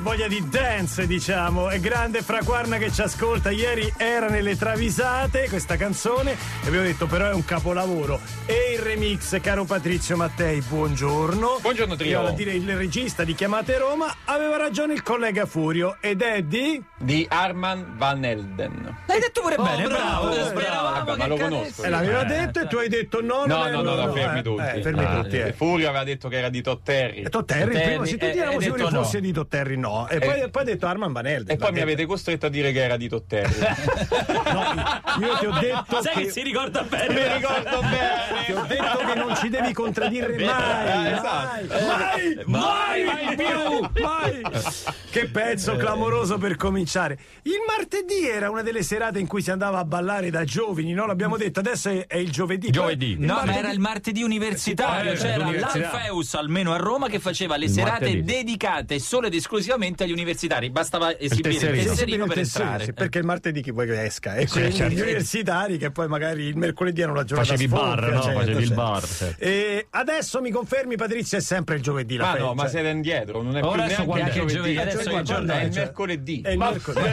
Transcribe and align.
voglia 0.00 0.28
di 0.28 0.42
dance, 0.48 1.06
diciamo. 1.06 1.68
È 1.68 1.78
grande 1.78 2.22
Fraquarna 2.22 2.78
che 2.78 2.90
ci 2.90 3.02
ascolta. 3.02 3.50
Ieri 3.50 3.92
era 3.96 4.28
nelle 4.28 4.56
travisate 4.56 5.48
questa 5.48 5.76
canzone 5.76 6.36
e 6.62 6.66
abbiamo 6.66 6.84
detto 6.84 7.06
però 7.06 7.30
è 7.30 7.32
un 7.32 7.44
capolavoro. 7.44 8.20
E 8.46 8.74
il 8.74 8.80
remix, 8.80 9.40
caro 9.40 9.64
Patrizio 9.64 10.16
Mattei, 10.16 10.60
buongiorno. 10.60 11.58
Buongiorno, 11.62 11.96
trio. 11.96 12.20
Io, 12.22 12.26
a 12.28 12.32
dire 12.32 12.52
il 12.52 12.76
regista 12.76 13.24
di 13.24 13.34
Chiamate 13.34 13.78
Roma, 13.78 14.14
aveva 14.26 14.56
ragione 14.56 14.92
il 14.92 15.02
collega 15.02 15.46
Furio 15.46 15.96
ed 16.00 16.20
è 16.22 16.42
di... 16.42 16.82
Di 16.98 17.26
Arman 17.30 17.94
Van 17.96 18.22
Elden. 18.24 18.96
L'hai 19.06 19.20
detto 19.20 19.40
pure 19.40 19.56
bene, 19.56 19.84
bravo, 19.86 20.28
bravo. 20.28 20.44
speravamo 20.44 21.16
ma 21.16 21.26
lo 21.26 21.36
conosco. 21.36 21.82
E 21.82 21.88
l'aveva 21.88 22.24
detto 22.24 22.60
e 22.60 22.66
tu 22.66 22.76
hai 22.76 22.88
detto 22.88 23.22
no, 23.22 23.44
No, 23.46 23.68
no, 23.68 23.82
no, 23.82 23.94
no, 23.94 24.06
no, 24.06 24.12
fermi 24.12 24.38
eh. 24.38 24.42
tutti. 24.42 24.62
Eh, 24.62 24.82
fermi 24.82 25.04
Ah, 25.04 25.22
tutti, 25.22 25.38
eh. 25.38 25.52
Furio 25.54 25.88
aveva 25.88 26.04
detto 26.04 26.28
che 26.28 26.36
era 26.36 26.50
di 26.50 26.60
Totterri. 26.60 27.22
E 27.22 27.28
Totterri, 27.30 27.70
prima, 27.80 28.04
se 28.04 28.12
tutti 28.12 28.24
eh, 28.26 28.36
eravamo 28.36 28.60
sicuri 28.60 28.82
fosse 28.88 29.20
di 29.20 29.32
Totterri, 29.32 29.76
no. 29.78 30.06
E 30.08 30.16
Eh. 30.16 30.18
poi, 30.18 30.50
poi 30.50 30.62
ha 30.62 30.64
detto 30.66 30.86
Arman 30.86 31.12
Vanelli. 31.12 31.46
E 31.50 31.56
poi 31.56 31.72
mi 31.72 31.80
avete 31.80 32.04
costretto 32.04 32.46
a 32.46 32.48
dire 32.50 32.70
che 32.72 32.82
era 32.84 32.96
di 32.98 33.08
Totterri. 33.08 33.54
No, 34.50 34.64
io 35.26 35.36
ti 35.38 35.46
ho 35.46 35.52
detto 35.60 36.02
Sai 36.02 36.14
che... 36.14 36.22
che 36.24 36.30
si 36.30 36.42
ricorda 36.50 36.82
bene? 36.82 37.14
Mi 37.14 37.34
ricordo 37.34 37.78
Ti 38.46 38.52
ho 38.52 38.62
bene. 38.62 38.66
detto 38.66 38.98
che 38.98 39.14
non 39.14 39.36
ci 39.36 39.48
devi 39.48 39.72
contraddire 39.72 40.28
mai, 40.38 41.06
Eh, 41.06 41.12
esatto. 41.12 42.44
mai, 42.46 43.04
mai, 43.04 43.04
mai 43.04 43.36
più, 43.36 44.02
mai. 44.02 44.42
Che 45.10 45.26
pezzo 45.28 45.76
clamoroso 45.76 46.38
per 46.38 46.56
cominciare. 46.56 47.18
Il 47.42 47.58
martedì 47.66 48.28
era 48.28 48.50
una 48.50 48.62
delle 48.62 48.82
serate 48.82 49.18
in 49.18 49.26
cui 49.26 49.42
si 49.42 49.50
andava 49.50 49.78
a 49.78 49.84
ballare 49.84 50.30
da 50.30 50.44
giovani, 50.44 50.92
no? 50.92 51.06
L'abbiamo 51.06 51.36
detto, 51.36 51.60
adesso 51.60 51.88
è, 51.90 52.06
è 52.06 52.16
il 52.16 52.30
giovedì. 52.30 52.70
Giovedì. 52.70 53.12
Il 53.12 53.20
No, 53.20 53.26
ma 53.26 53.34
martedì- 53.44 53.58
era 53.58 53.70
il 53.72 53.80
martedì 53.80 54.22
universitario. 54.22 55.12
Eh, 55.12 55.16
C'era 55.16 55.36
l'università. 55.38 55.90
l'Alfeus, 55.92 56.34
almeno 56.34 56.72
a 56.72 56.76
Roma, 56.76 57.08
che 57.08 57.18
faceva 57.20 57.56
le 57.56 57.64
Il 57.66 57.70
serate 57.70 58.04
martedì. 58.04 58.22
dedicate 58.22 58.98
solo 58.98 59.26
ed 59.26 59.34
esclusivamente 59.34 60.04
agli 60.04 60.12
universitari. 60.12 60.70
Bastava 60.70 61.16
esibire 61.18 61.48
il 61.50 61.58
tesserino. 61.58 61.90
tesserino 61.90 62.26
per 62.26 62.36
Sì, 62.38 62.44
sì, 62.44 62.58
entrare. 62.60 62.84
sì, 62.84 62.92
perché 62.92 63.18
il 63.18 63.24
martedì 63.24 63.62
chi 63.62 63.70
vuoi 63.72 63.86
che 63.86 64.02
esca? 64.04 64.34
E 64.34 64.46
Sì, 64.46 64.52
quindi 64.52 64.74
certo. 64.76 64.94
gli 64.94 65.00
universitari 65.00 65.76
che 65.78 65.90
poi 65.90 66.08
magari 66.08 66.39
il 66.46 66.56
mercoledì 66.56 67.02
hanno 67.02 67.14
la 67.14 67.24
giornata 67.24 67.50
Facevi 67.50 67.68
sfoncia, 67.68 67.94
bar, 67.94 68.12
no? 68.12 68.22
certo, 68.22 68.38
Facevi 68.38 68.60
il 68.60 68.66
certo. 68.66 68.82
bar, 68.82 69.06
certo. 69.06 69.44
E 69.44 69.86
adesso 69.90 70.40
mi 70.40 70.50
confermi 70.50 70.96
Patrizia 70.96 71.38
è 71.38 71.40
sempre 71.40 71.76
il 71.76 71.82
giovedì 71.82 72.16
la 72.16 72.24
Ma 72.24 72.30
festa. 72.32 72.46
no, 72.46 72.54
ma 72.54 72.68
siete 72.68 72.88
indietro, 72.88 73.42
non 73.42 73.56
è 73.56 73.62
Ora 73.62 73.86
più 73.86 74.04
neanche 74.04 74.12
il 74.12 74.26
è 74.26 74.30
giovedì, 74.30 74.54
giovedì, 74.54 74.76
adesso 74.78 74.98
adesso 74.98 75.16
che 75.16 75.22
giorno 75.22 75.52
è 75.52 75.60
è? 75.60 75.64
il 75.64 75.72
Cioè, 75.72 75.82
mercoledì. 75.84 76.40
È 76.42 76.50
il 76.50 76.58
mercoledì. 76.58 77.08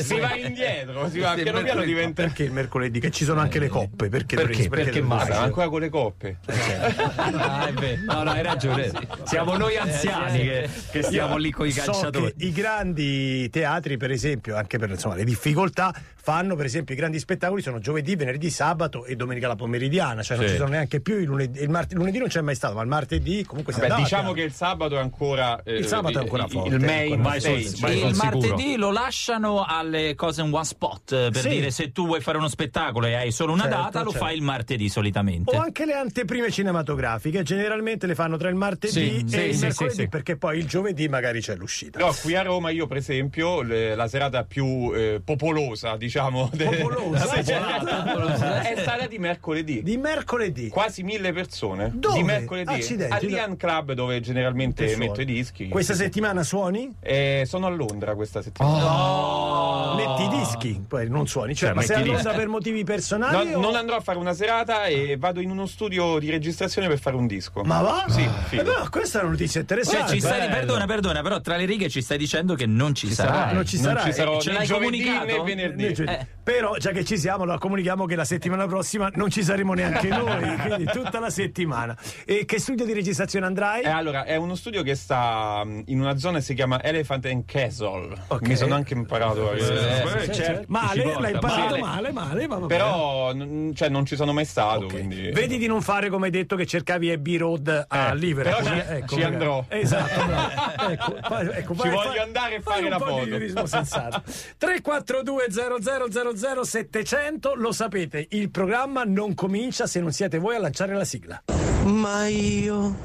Si 0.10 0.18
va 0.18 0.34
indietro, 0.34 1.08
si 1.10 1.18
va, 1.18 1.34
piano 1.34 1.62
piano 1.62 1.82
diventa... 1.82 2.22
Perché 2.22 2.44
il 2.44 2.52
mercoledì? 2.52 3.00
Che 3.00 3.10
ci 3.10 3.24
sono 3.24 3.40
anche 3.40 3.58
le 3.58 3.68
coppe. 3.68 4.08
Perché? 4.08 4.36
Perché? 4.36 4.68
Perché 4.68 5.00
ancora 5.00 5.68
con 5.68 5.80
le 5.80 5.88
coppe. 5.88 6.38
Ah, 7.40 7.66
è 7.66 7.72
vero. 7.72 8.00
No, 8.06 8.22
no, 8.22 8.30
hai 8.30 8.42
ragione. 8.42 8.90
Siamo 9.24 9.56
noi 9.56 9.76
anziani 9.76 10.42
che, 10.42 10.68
che 10.90 11.02
stiamo 11.02 11.36
lì 11.36 11.50
con 11.50 11.66
i 11.66 11.72
calciatori. 11.72 12.32
i 12.38 12.52
grandi 12.52 13.48
teatri, 13.50 13.96
per 13.96 14.10
esempio, 14.10 14.56
anche 14.56 14.78
per 14.78 14.90
insomma, 14.90 15.14
le 15.14 15.24
difficoltà, 15.24 15.94
fanno 16.22 16.54
per 16.56 16.66
esempio 16.66 16.94
i 16.94 16.96
grandi 16.96 17.18
spettacoli 17.18 17.62
sono 17.62 17.78
giovedì, 17.78 18.16
venerdì, 18.16 18.49
sabato 18.50 19.04
e 19.04 19.16
domenica 19.16 19.48
la 19.48 19.56
pomeridiana, 19.56 20.22
cioè 20.22 20.36
non 20.36 20.46
Sì. 20.46 20.52
ci 20.52 20.58
sono 20.58 20.70
neanche 20.70 21.00
più 21.00 21.16
il 21.18 21.24
lunedì, 21.24 21.60
il 21.62 21.68
marte- 21.70 21.94
lunedì 21.94 22.18
non 22.18 22.28
c'è 22.28 22.40
mai 22.40 22.54
stato, 22.54 22.74
ma 22.74 22.82
il 22.82 22.88
martedì 22.88 23.44
comunque 23.44 23.72
si 23.72 23.80
andava 23.80 24.00
diciamo 24.00 24.30
a 24.30 24.34
che 24.34 24.42
il 24.42 24.52
sabato 24.52 24.96
è 24.96 25.00
ancora 25.00 25.62
eh, 25.62 25.76
Il 25.76 25.86
sabato 25.86 26.18
è 26.18 26.22
ancora 26.22 26.44
il- 26.44 26.50
forte, 26.50 26.74
il 26.74 26.80
main 26.84 27.12
ancora 27.12 27.28
Vai 27.30 27.40
sul- 27.40 27.60
stage. 27.62 27.80
vai 27.80 27.92
il 27.94 28.00
sul 28.00 28.14
sicuro. 28.14 28.38
martedì 28.48 28.76
lo 28.76 28.90
lasciano 28.92 29.64
alle 29.66 30.14
cose 30.14 30.42
in 30.42 30.52
one 30.52 30.64
spot 30.64 31.12
eh, 31.12 31.28
per 31.30 31.42
Sì. 31.42 31.48
dire 31.48 31.70
se 31.70 31.92
tu 31.92 32.06
vuoi 32.06 32.20
fare 32.20 32.38
uno 32.38 32.48
spettacolo 32.48 33.06
e 33.06 33.14
hai 33.14 33.30
solo 33.32 33.52
una 33.52 33.62
Certo, 33.62 33.76
data 33.76 34.02
lo 34.02 34.10
certo. 34.10 34.26
fai 34.26 34.36
il 34.36 34.42
martedì 34.42 34.88
solitamente. 34.88 35.54
O 35.56 35.60
anche 35.60 35.84
le 35.86 35.94
anteprime 35.94 36.50
cinematografiche, 36.50 37.42
generalmente 37.42 38.06
le 38.06 38.14
fanno 38.14 38.36
tra 38.36 38.48
il 38.48 38.54
martedì 38.56 38.92
Sì, 38.92 39.24
e 39.24 39.28
sì, 39.28 39.38
il 39.48 39.54
sì, 39.54 39.60
mercoledì, 39.64 39.94
sì, 39.94 40.00
sì. 40.02 40.08
perché 40.08 40.36
poi 40.36 40.58
il 40.58 40.66
giovedì 40.66 41.08
magari 41.08 41.40
c'è 41.40 41.56
l'uscita. 41.56 41.98
Però 41.98 42.12
qui 42.20 42.34
a 42.36 42.42
Roma 42.42 42.70
io 42.70 42.86
per 42.86 42.96
esempio 42.98 43.62
le- 43.62 43.94
la 43.94 44.08
serata 44.08 44.44
più 44.44 44.90
eh, 44.94 45.20
popolosa 45.24 45.96
diciamo 45.96 46.50
de- 46.52 46.64
Popolosa? 46.64 47.18
È 48.40 48.74
stata 48.80 49.06
di 49.06 49.18
mercoledì 49.18 49.82
Di 49.82 49.96
mercoledì. 49.96 50.68
quasi 50.68 51.02
mille 51.02 51.32
persone 51.32 51.90
Dove? 51.94 52.16
di 52.16 52.22
mercoledì 52.22 52.72
Accidenti, 52.72 53.12
all'Ian 53.12 53.56
Club 53.56 53.92
dove 53.92 54.20
generalmente 54.20 54.86
Che 54.86 54.96
metto 54.96 55.14
suoni? 55.16 55.30
i 55.30 55.34
dischi 55.34 55.68
Questa 55.68 55.94
settimana 55.94 56.42
suoni? 56.42 56.94
Eh, 57.00 57.44
sono 57.46 57.66
a 57.66 57.70
Londra 57.70 58.14
questa 58.14 58.42
settimana 58.42 59.94
Metti 59.94 60.22
i 60.22 60.28
dischi, 60.38 60.84
poi 60.86 61.08
non 61.08 61.26
suoni. 61.26 61.54
Cioè, 61.54 61.68
Cioè, 61.70 61.76
ma 61.76 61.82
sei 61.82 61.96
a 61.96 62.00
i 62.00 62.04
Londra 62.04 62.22
dischi. 62.22 62.36
per 62.38 62.48
motivi 62.48 62.78
No, 62.80 62.84
personali? 62.84 63.54
o- 63.54 63.60
non 63.60 63.74
andrò 63.74 63.96
a 63.96 64.00
fare 64.00 64.18
una 64.18 64.32
serata 64.32 64.84
e 64.86 65.16
vado 65.18 65.40
in 65.40 65.50
uno 65.50 65.66
studio 65.66 66.18
di 66.18 66.30
registrazione 66.30 66.88
per 66.88 66.98
fare 66.98 67.16
un 67.16 67.26
disco 67.26 67.62
Ma 67.64 67.80
va? 67.82 68.04
Sì, 68.08 68.22
Eh, 68.22 68.28
figo. 68.48 68.72
questa 68.90 69.18
è 69.18 69.22
una 69.22 69.30
notizia 69.32 69.52
Cioè, 69.52 69.60
interessante. 69.62 70.12
ci 70.12 70.20
stai, 70.20 70.38
bello. 70.40 70.54
perdona, 70.54 70.86
perdona, 70.86 71.22
però 71.22 71.40
tra 71.40 71.56
le 71.56 71.64
righe 71.64 71.88
ci 71.88 72.00
stai 72.02 72.18
dicendo 72.18 72.54
che 72.54 72.66
non 72.66 72.94
ci, 72.94 73.12
sarai. 73.12 73.32
sarai. 73.38 73.54
non 73.54 73.66
ci 73.66 73.76
non 73.76 73.84
sarà. 73.84 74.02
ci 74.04 74.12
sarò 74.12 74.40
ce 74.40 74.50
né 74.50 74.56
l'hai 74.58 74.66
giovedì 74.66 75.04
comunicato? 75.04 75.26
né 75.26 75.42
venerdì 75.42 75.86
Eh, 75.86 75.94
cioè, 75.94 76.06
Eh. 76.08 76.26
Però, 76.42 76.76
già 76.78 76.90
che 76.90 77.04
ci 77.04 77.16
siamo, 77.18 77.42
allora 77.44 77.58
comunichiamo 77.58 78.06
che 78.06 78.16
la 78.16 78.24
settimana 78.30 78.66
prossima 78.66 79.10
non 79.14 79.28
ci 79.28 79.42
saremo 79.42 79.74
neanche 79.74 80.06
noi, 80.14 80.56
quindi 80.58 80.84
tutta 80.84 81.18
la 81.18 81.30
settimana. 81.30 81.96
E 82.24 82.44
che 82.44 82.60
studio 82.60 82.84
di 82.84 82.92
registrazione 82.92 83.44
andrai? 83.46 83.82
Eh, 83.82 83.88
allora, 83.88 84.24
è 84.24 84.36
uno 84.36 84.54
studio 84.54 84.82
che 84.84 84.94
sta 84.94 85.62
mm, 85.64 85.80
in 85.86 86.00
una 86.00 86.16
zona 86.16 86.38
che 86.38 86.44
si 86.44 86.54
chiama 86.54 86.80
Elephant 86.82 87.26
and 87.26 87.44
Castle. 87.44 88.16
Ok. 88.28 88.46
Mi 88.46 88.54
sono 88.56 88.74
anche 88.76 88.94
imparato. 88.94 89.50
eh, 89.52 89.56
eh, 89.56 89.60
sì, 89.60 89.66
certo. 89.66 90.32
certo. 90.34 90.64
Male, 90.68 91.02
ci 91.02 91.20
l'hai 91.20 91.32
imparato 91.32 91.76
male. 91.78 92.12
male, 92.12 92.46
male, 92.46 92.66
Però 92.66 93.32
n- 93.34 93.72
cioè, 93.74 93.88
non 93.88 94.06
ci 94.06 94.14
sono 94.14 94.32
mai 94.32 94.44
stato. 94.44 94.86
bene. 94.86 94.92
Quindi... 94.92 95.30
Vedi 95.32 95.58
di 95.58 95.66
non 95.66 95.82
fare 95.82 96.08
come 96.08 96.26
hai 96.26 96.30
detto 96.30 96.54
che 96.54 96.66
cercavi 96.66 97.10
Abbey 97.10 97.36
Road 97.36 97.84
a 97.88 98.10
Eh, 98.10 98.14
Liverpool. 98.16 98.62
però 98.62 98.74
ci- 98.76 98.80
eh, 98.92 99.02
ci 99.08 99.14
magari. 99.16 99.34
andrò. 99.34 99.64
Esatto, 99.68 100.24
bravo. 100.26 100.50
ecco, 100.92 101.16
ecco, 101.52 101.74
Ci 101.74 101.80
vai- 101.80 101.90
voglio 101.90 102.08
fai- 102.10 102.18
andare 102.18 102.54
e 102.54 102.60
fai 102.60 102.72
fare 102.74 102.84
un 102.84 102.90
la 102.90 102.96
po' 102.98 103.06
foto. 103.06 103.24
di 103.24 103.30
turismo 103.30 103.66
sensato. 103.66 104.22
342 104.58 105.46
0000 105.50 106.64
700 106.64 107.54
lo 107.56 107.72
sapete, 107.72 108.19
il 108.30 108.50
programma 108.50 109.04
non 109.04 109.34
comincia 109.34 109.86
se 109.86 110.00
non 110.00 110.12
siete 110.12 110.38
voi 110.38 110.56
a 110.56 110.58
lanciare 110.58 110.94
la 110.94 111.04
sigla. 111.04 111.42
Ma 111.84 112.26
io, 112.26 112.96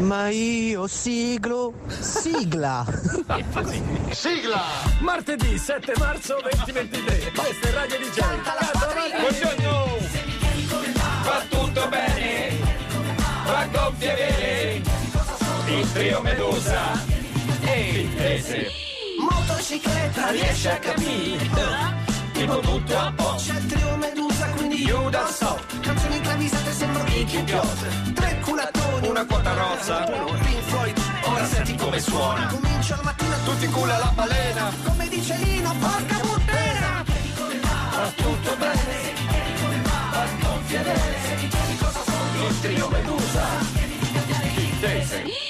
ma 0.00 0.28
io 0.28 0.86
siglo, 0.86 1.74
sigla. 1.88 2.84
Martedì 5.00 5.58
7 5.58 5.92
marzo 5.98 6.38
2023. 6.40 7.32
Questa 7.34 7.68
è 7.68 7.72
Radio 7.72 7.98
DJ. 7.98 8.20
Buongiorno! 9.20 9.98
Va 11.24 11.42
tutto 11.48 11.88
bene? 11.88 12.56
Va 13.44 13.66
gonfie 13.72 14.14
vere? 14.14 14.82
Il 15.66 15.92
trio 15.92 16.20
Medusa 16.22 17.04
e 17.62 18.00
il 18.00 18.14
Tese. 18.14 18.68
Motocicletta 19.18 20.30
riesce 20.30 20.70
a 20.70 20.78
capire. 20.78 22.05
Tipo 22.36 22.58
tutto 22.60 22.98
a 22.98 23.12
po'. 23.16 23.34
C'è 23.36 23.56
il 23.56 23.66
trio 23.66 23.96
Medusa, 23.96 24.46
quindi 24.50 24.84
io 24.84 25.08
da 25.08 25.26
so. 25.26 25.58
Canzoni 25.80 26.20
travisate 26.20 26.72
sembrano 26.72 27.08
i 27.08 27.24
Kid 27.24 28.12
Tre 28.12 28.40
culatoni, 28.44 29.08
Una 29.08 29.24
quota 29.24 29.52
rossa. 29.54 30.04
Pink 30.04 30.60
Floyd, 30.64 30.98
Ora 31.24 31.46
senti 31.46 31.74
come 31.76 31.98
suona. 32.00 32.46
comincia 32.46 32.96
la 32.96 33.02
mattina 33.04 33.36
Tutti 33.44 33.64
in 33.64 33.72
culo 33.72 33.94
alla 33.94 34.12
balena. 34.14 34.70
come 34.84 35.08
dice 35.08 35.36
Lino, 35.42 35.74
porca 35.78 36.18
puttana. 36.18 37.04
Va 37.90 38.12
tutto 38.14 38.56
bene? 38.56 39.12
Va 40.10 40.26
gonfie 40.40 40.78
vere? 40.82 41.14
Il 42.48 42.60
trio 42.60 42.88
Medusa. 42.88 43.44
Il 44.56 44.80
Tese. 44.80 45.45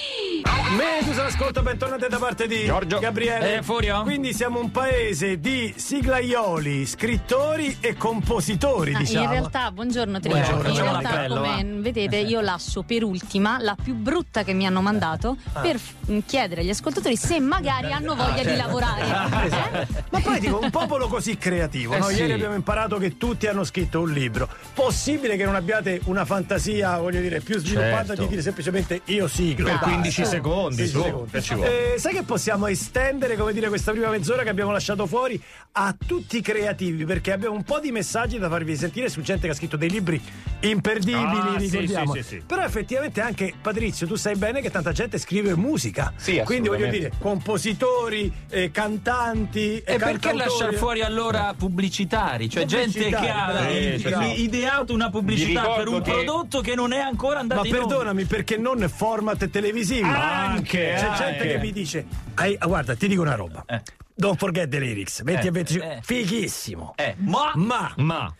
Medusa, 0.75 1.27
ascolta, 1.27 1.63
bentornate 1.63 2.09
da 2.09 2.19
parte 2.19 2.49
di 2.49 2.65
Giorgio. 2.65 2.99
Gabriele. 2.99 3.59
Eh, 3.59 3.63
Furio? 3.63 4.03
Quindi 4.03 4.33
siamo 4.35 4.59
un 4.59 4.73
paese 4.73 5.39
di 5.39 5.73
siglaioli, 5.77 6.85
scrittori 6.87 7.77
e 7.81 7.95
compositori, 7.95 8.93
Ah, 8.93 8.99
diciamo. 8.99 9.25
In 9.27 9.31
realtà, 9.31 9.71
buongiorno 9.71 10.19
Trio. 10.19 10.35
Buongiorno. 10.35 10.59
In 10.63 10.75
Facciamo 10.75 10.91
realtà, 10.91 11.11
l'appello, 11.13 11.35
come 11.37 11.49
va. 11.73 11.81
vedete, 11.81 12.17
io 12.17 12.41
lascio 12.41 12.83
per 12.83 13.05
ultima 13.05 13.59
la 13.61 13.77
più 13.81 13.95
brutta 13.95 14.43
che 14.43 14.55
mi 14.55 14.67
hanno 14.67 14.81
mandato 14.83 15.37
Ah. 15.53 15.61
per 15.61 15.79
f- 15.79 16.23
chiedere 16.27 16.63
agli 16.63 16.71
ascoltatori 16.71 17.17
se 17.17 17.39
magari 17.39 17.93
hanno 17.93 18.17
voglia 18.17 18.43
di 18.43 18.57
lavorare. 18.57 19.03
Eh? 19.03 19.87
Ma 20.11 20.19
poi 20.21 20.41
dico, 20.41 20.59
un 20.61 20.71
popolo 20.71 21.07
così 21.07 21.39
creativo, 21.39 21.95
Eh 21.95 21.99
no? 21.99 22.05
sì. 22.09 22.17
Ieri 22.17 22.33
abbiamo 22.33 22.57
imparato 22.57 22.99
che 22.99 23.17
tutti 23.17 23.47
hanno 23.47 23.63
scritto 23.63 24.01
un 24.01 24.11
libro. 24.11 24.49
Possibile 24.75 25.37
che 25.37 25.45
non 25.45 25.55
abbiate 25.55 26.01
una 26.07 26.25
fantasia, 26.25 26.99
voglio 26.99 27.21
dire, 27.21 27.39
più 27.41 27.57
sviluppata 27.59 28.07
Certo. 28.07 28.23
di 28.23 28.29
dire 28.29 28.43
semplicemente 28.43 29.03
io 29.07 29.29
siglo. 29.29 29.65
Per 29.67 29.75
Basta. 29.75 29.89
15 29.91 30.25
secondi, 30.25 30.55
15 30.63 30.87
su, 30.89 31.03
secondi. 31.03 31.31
che 31.31 31.43
ci 31.43 31.55
vuole. 31.55 31.95
Eh, 31.95 31.99
sai 31.99 32.15
che 32.15 32.23
possiamo 32.23 32.67
estendere, 32.67 33.37
come 33.37 33.53
dire, 33.53 33.69
questa 33.69 33.93
prima 33.93 34.09
mezz'ora 34.09 34.43
che 34.43 34.49
abbiamo 34.49 34.71
lasciato 34.73 35.07
fuori 35.07 35.41
a 35.73 35.95
tutti 36.07 36.39
i 36.39 36.41
creativi, 36.41 37.05
perché 37.05 37.33
abbiamo 37.33 37.55
un 37.55 37.63
po' 37.65 37.81
di 37.81 37.91
messaggi 37.93 38.39
da 38.39 38.49
farvi 38.49 38.77
sentire 38.77 39.09
su 39.09 39.21
gente 39.21 39.47
che 39.47 39.53
ha 39.53 39.57
scritto 39.57 39.77
dei 39.77 39.91
libri 39.91 40.21
imperdibili, 40.61 41.25
Ah, 41.25 41.59
sì, 41.59 41.65
ricordiamo. 41.69 42.15
sì, 42.15 42.23
sì, 42.23 42.29
sì. 42.29 42.43
Però 42.47 42.63
effettivamente 42.63 43.21
anche 43.21 43.53
Patrizio, 43.61 44.07
tu 44.07 44.15
sai 44.17 44.37
bene 44.37 44.61
che 44.61 44.71
tanta 44.71 44.93
gente 44.93 45.19
scrive 45.19 45.55
musica. 45.55 46.13
Sì, 46.17 46.41
Quindi 46.45 46.69
voglio 46.69 46.87
dire, 46.89 47.13
compositori, 47.19 48.33
eh, 48.49 48.71
cantanti 48.71 49.77
E 49.79 49.83
perché 49.83 49.99
cantautori. 49.99 50.37
lasciar 50.39 50.75
fuori 50.75 51.03
allora 51.03 51.55
pubblicitari? 51.57 52.49
Cioè 52.49 52.65
gente 52.65 53.09
che 53.09 53.15
ha 53.29 53.47
Pubblicitari, 53.47 53.95
i- 53.97 54.01
bravo. 54.03 54.25
i- 54.25 54.43
ideato 54.43 54.95
una 54.95 55.11
pubblicità 55.11 55.69
per 55.75 55.89
un 55.89 56.01
che- 56.03 56.11
prodotto 56.11 56.61
che 56.61 56.75
non 56.75 56.93
è 56.93 56.99
ancora 57.01 57.41
andato 57.41 57.61
Ma 57.63 57.67
in 57.67 57.75
onda. 57.75 57.87
perdonami, 57.87 58.25
perché 58.25 58.57
non 58.57 58.89
format 58.95 59.49
televisivi? 59.51 60.03
Anche, 60.47 60.79
C'è 60.97 61.05
anche. 61.07 61.25
gente 61.25 61.47
che 61.49 61.59
mi 61.59 61.73
dice, 61.73 62.07
"Ai- 62.35 62.57
ah, 62.59 62.67
guarda, 62.67 62.95
ti 62.95 63.09
dico 63.09 63.23
una 63.23 63.35
roba. 63.35 63.65
Eh. 63.67 63.81
Don't 64.15 64.39
forget 64.39 64.69
the 64.69 64.79
lyrics. 64.79 65.23
20 65.23 65.45
Eh, 65.47 65.49
e 65.49 65.51
20, 65.53 65.77
eh. 65.79 65.99
fighissimo. 66.03 66.95
Eh, 66.97 67.15
ma 67.19 67.53
Ma 67.55 67.93
Ma 67.97 68.35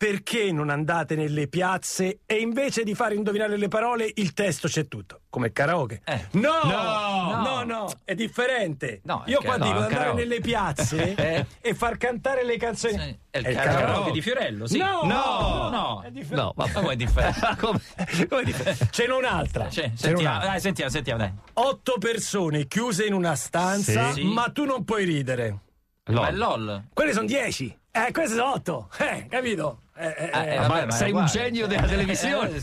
perché 0.00 0.50
non 0.50 0.70
andate 0.70 1.14
nelle 1.14 1.46
piazze 1.46 2.20
e 2.24 2.36
invece 2.36 2.84
di 2.84 2.94
fare 2.94 3.14
indovinare 3.16 3.58
le 3.58 3.68
parole, 3.68 4.10
il 4.14 4.32
testo 4.32 4.66
c'è 4.66 4.88
tutto? 4.88 5.20
Come 5.28 5.52
karaoke? 5.52 6.00
Eh. 6.06 6.24
No, 6.38 6.60
No. 6.64 7.42
no, 7.42 7.62
no, 7.64 7.92
è 8.06 8.14
differente. 8.14 9.02
No, 9.04 9.24
è 9.26 9.30
Io 9.30 9.42
qua 9.42 9.58
no, 9.58 9.64
dico 9.66 9.76
è 9.76 9.82
andare 9.82 9.94
karaoke. 9.96 10.22
nelle 10.22 10.40
piazze 10.40 11.12
Eh. 11.20 11.46
e 11.60 11.74
far 11.74 11.98
cantare 11.98 12.46
le 12.46 12.56
canzoni. 12.56 12.94
Sì, 12.94 13.18
è 13.28 13.38
il 13.40 13.44
È 13.44 13.48
il 13.50 13.54
karaoke 13.56 13.80
karaoke. 13.84 14.10
di 14.12 14.22
Fiorello, 14.22 14.66
sì. 14.66 14.78
No, 14.78 15.00
no, 15.02 15.68
no. 15.68 16.00
È 16.02 16.10
differente. 16.10 16.34
No, 16.34 16.52
ma 16.56 16.72
come 16.72 16.92
è 16.94 16.96
differente? 16.96 17.40
come? 17.60 17.80
Come 18.26 18.42
dire? 18.44 18.78
Ce 18.90 19.06
n'è 19.06 19.12
un'altra. 19.14 19.68
Ce 19.68 19.82
n'è 19.82 19.92
sentiamo, 19.96 20.20
un'altra. 20.20 20.48
dai, 20.50 20.60
sentiamo, 20.60 20.90
sentiamo, 20.90 21.18
dai. 21.20 21.32
Otto 21.52 21.98
persone 21.98 22.66
chiuse 22.68 23.04
in 23.04 23.12
una 23.12 23.34
stanza, 23.34 24.12
Sì. 24.12 24.24
ma 24.24 24.50
tu 24.50 24.64
non 24.64 24.82
puoi 24.82 25.04
ridere. 25.04 25.58
Ma 26.06 26.28
è 26.28 26.32
LOL. 26.32 26.64
LOL. 26.64 26.84
Quelle 26.94 27.12
sono 27.12 27.26
dieci. 27.26 27.76
Eh, 27.92 28.12
queste 28.12 28.36
sono 28.36 28.52
otto. 28.52 28.88
Eh, 28.98 29.26
capito? 29.28 29.80
Eh, 30.02 30.14
eh, 30.16 30.30
Eh, 30.32 30.54
eh, 30.54 30.56
vabbè, 30.66 30.90
sei 30.92 31.12
un 31.12 31.26
genio 31.26 31.66
della 31.66 31.86
televisione. 31.86 32.54
Eh, 32.56 32.58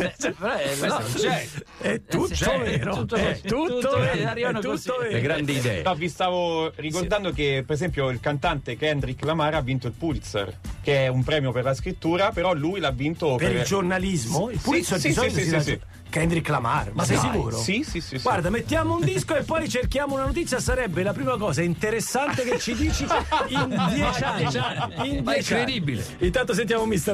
se- 0.75 1.49
è- 1.81 2.01
tutto 2.03 2.33
sì, 2.33 2.45
vero. 2.63 2.95
tutto 2.95 3.15
è 3.15 3.39
tutto, 3.41 3.79
Tutto- 3.79 3.97
vero. 3.99 4.27
arrivano 4.27 4.59
tutto 4.59 4.97
vero. 4.99 5.11
Le 5.11 5.21
grandi 5.21 5.55
idee. 5.57 5.83
No, 5.83 5.93
vi 5.93 6.09
stavo 6.09 6.71
ricordando 6.77 7.31
che, 7.31 7.63
per 7.65 7.75
esempio, 7.75 8.09
il 8.09 8.19
cantante 8.19 8.75
Kendrick 8.75 9.23
Lamar 9.23 9.53
ha 9.53 9.61
vinto 9.61 9.85
il 9.85 9.93
Pulitzer, 9.93 10.51
che 10.81 11.05
è 11.05 11.07
un 11.09 11.23
premio 11.23 11.51
per 11.51 11.63
la 11.63 11.75
scrittura, 11.75 12.31
però 12.31 12.53
lui 12.53 12.79
l'ha 12.79 12.91
vinto 12.91 13.35
Per 13.35 13.47
per, 13.51 13.57
il 13.59 13.63
giornalismo? 13.65 14.49
Il 14.49 14.57
Sì, 14.57 14.63
Pulitzer 14.63 14.99
sì, 14.99 15.07
di 15.09 15.13
sì, 15.13 15.29
sì, 15.29 15.41
si 15.43 15.49
sì, 15.49 15.59
sì. 15.61 15.79
Kendrick 16.09 16.47
Lamar, 16.47 16.91
ma 16.93 17.03
sei 17.03 17.17
Dai, 17.17 17.25
sicuro? 17.31 17.57
Sì, 17.57 17.83
sì, 17.83 17.99
sì. 17.99 18.15
sì. 18.17 18.21
Guarda, 18.21 18.49
mettiamo 18.49 18.95
un 18.95 19.01
disco 19.03 19.35
e 19.35 19.43
poi 19.43 19.59
ricerchiamo 19.61 20.13
una 20.15 20.23
notizia. 20.25 20.57
Sarebbe 20.59 21.03
la 21.03 21.11
prima 21.11 21.35
cosa 21.37 21.61
interessante 21.61 22.43
che 22.45 22.57
ci 22.59 22.75
dici 22.75 23.05
in 23.49 23.87
dieci 23.93 24.23
anni. 24.23 25.09
In 25.11 25.23
Ma 25.23 25.33
è 25.33 25.35
dieci 25.35 25.53
anni. 25.53 25.61
incredibile. 25.63 26.05
Intanto 26.19 26.53
sentiamo 26.53 26.85
Mr. 26.85 27.13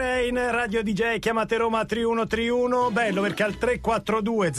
Mr. 0.00 0.06
Rain, 0.06 0.50
Radio 0.50 0.82
DJ, 0.82 1.18
chiamate 1.18 1.58
Roma 1.58 1.84
3131, 1.84 2.90
bello 2.90 3.20
perché 3.20 3.42
al 3.42 3.58
342 3.58 4.52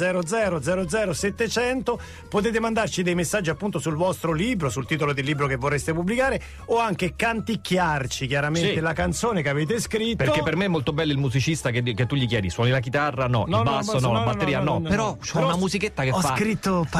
00 0.87 1.13
700 1.13 1.99
potete 2.29 2.59
mandarci 2.59 3.01
dei 3.01 3.15
messaggi 3.15 3.49
appunto 3.49 3.79
sul 3.79 3.95
vostro 3.95 4.33
libro, 4.33 4.69
sul 4.69 4.85
titolo 4.85 5.13
del 5.13 5.25
libro 5.25 5.47
che 5.47 5.55
vorreste 5.55 5.93
pubblicare 5.93 6.39
o 6.65 6.77
anche 6.77 7.15
canticchiarci 7.15 8.27
chiaramente 8.27 8.73
Sì. 8.75 8.79
la 8.79 8.93
canzone 8.93 9.41
che 9.41 9.49
avete 9.49 9.79
scritto. 9.79 10.23
Perché 10.23 10.43
per 10.43 10.55
me 10.55 10.65
è 10.65 10.67
molto 10.67 10.93
bello 10.93 11.11
il 11.11 11.17
musicista 11.17 11.71
che, 11.71 11.81
che 11.81 12.05
tu 12.05 12.15
gli 12.15 12.27
chiedi, 12.27 12.49
suoni 12.51 12.69
la 12.69 12.79
chitarra? 12.79 13.25
No, 13.27 13.45
No, 13.47 13.57
il 13.59 13.63
no, 13.63 13.71
basso 13.71 13.93
basso, 13.93 14.05
no, 14.05 14.07
no, 14.07 14.13
la 14.13 14.19
no, 14.19 14.25
batteria 14.31 14.59
no, 14.59 14.63
no, 14.63 14.71
no, 14.73 14.79
no, 14.83 14.89
però 14.89 15.05
no. 15.07 15.17
c'ho 15.17 15.31
Però 15.33 15.45
una 15.47 15.57
musichetta 15.57 16.03
che 16.03 16.11
ho 16.11 16.19
fa 16.19 16.35
scritto 16.35 16.85
pa- 16.91 16.99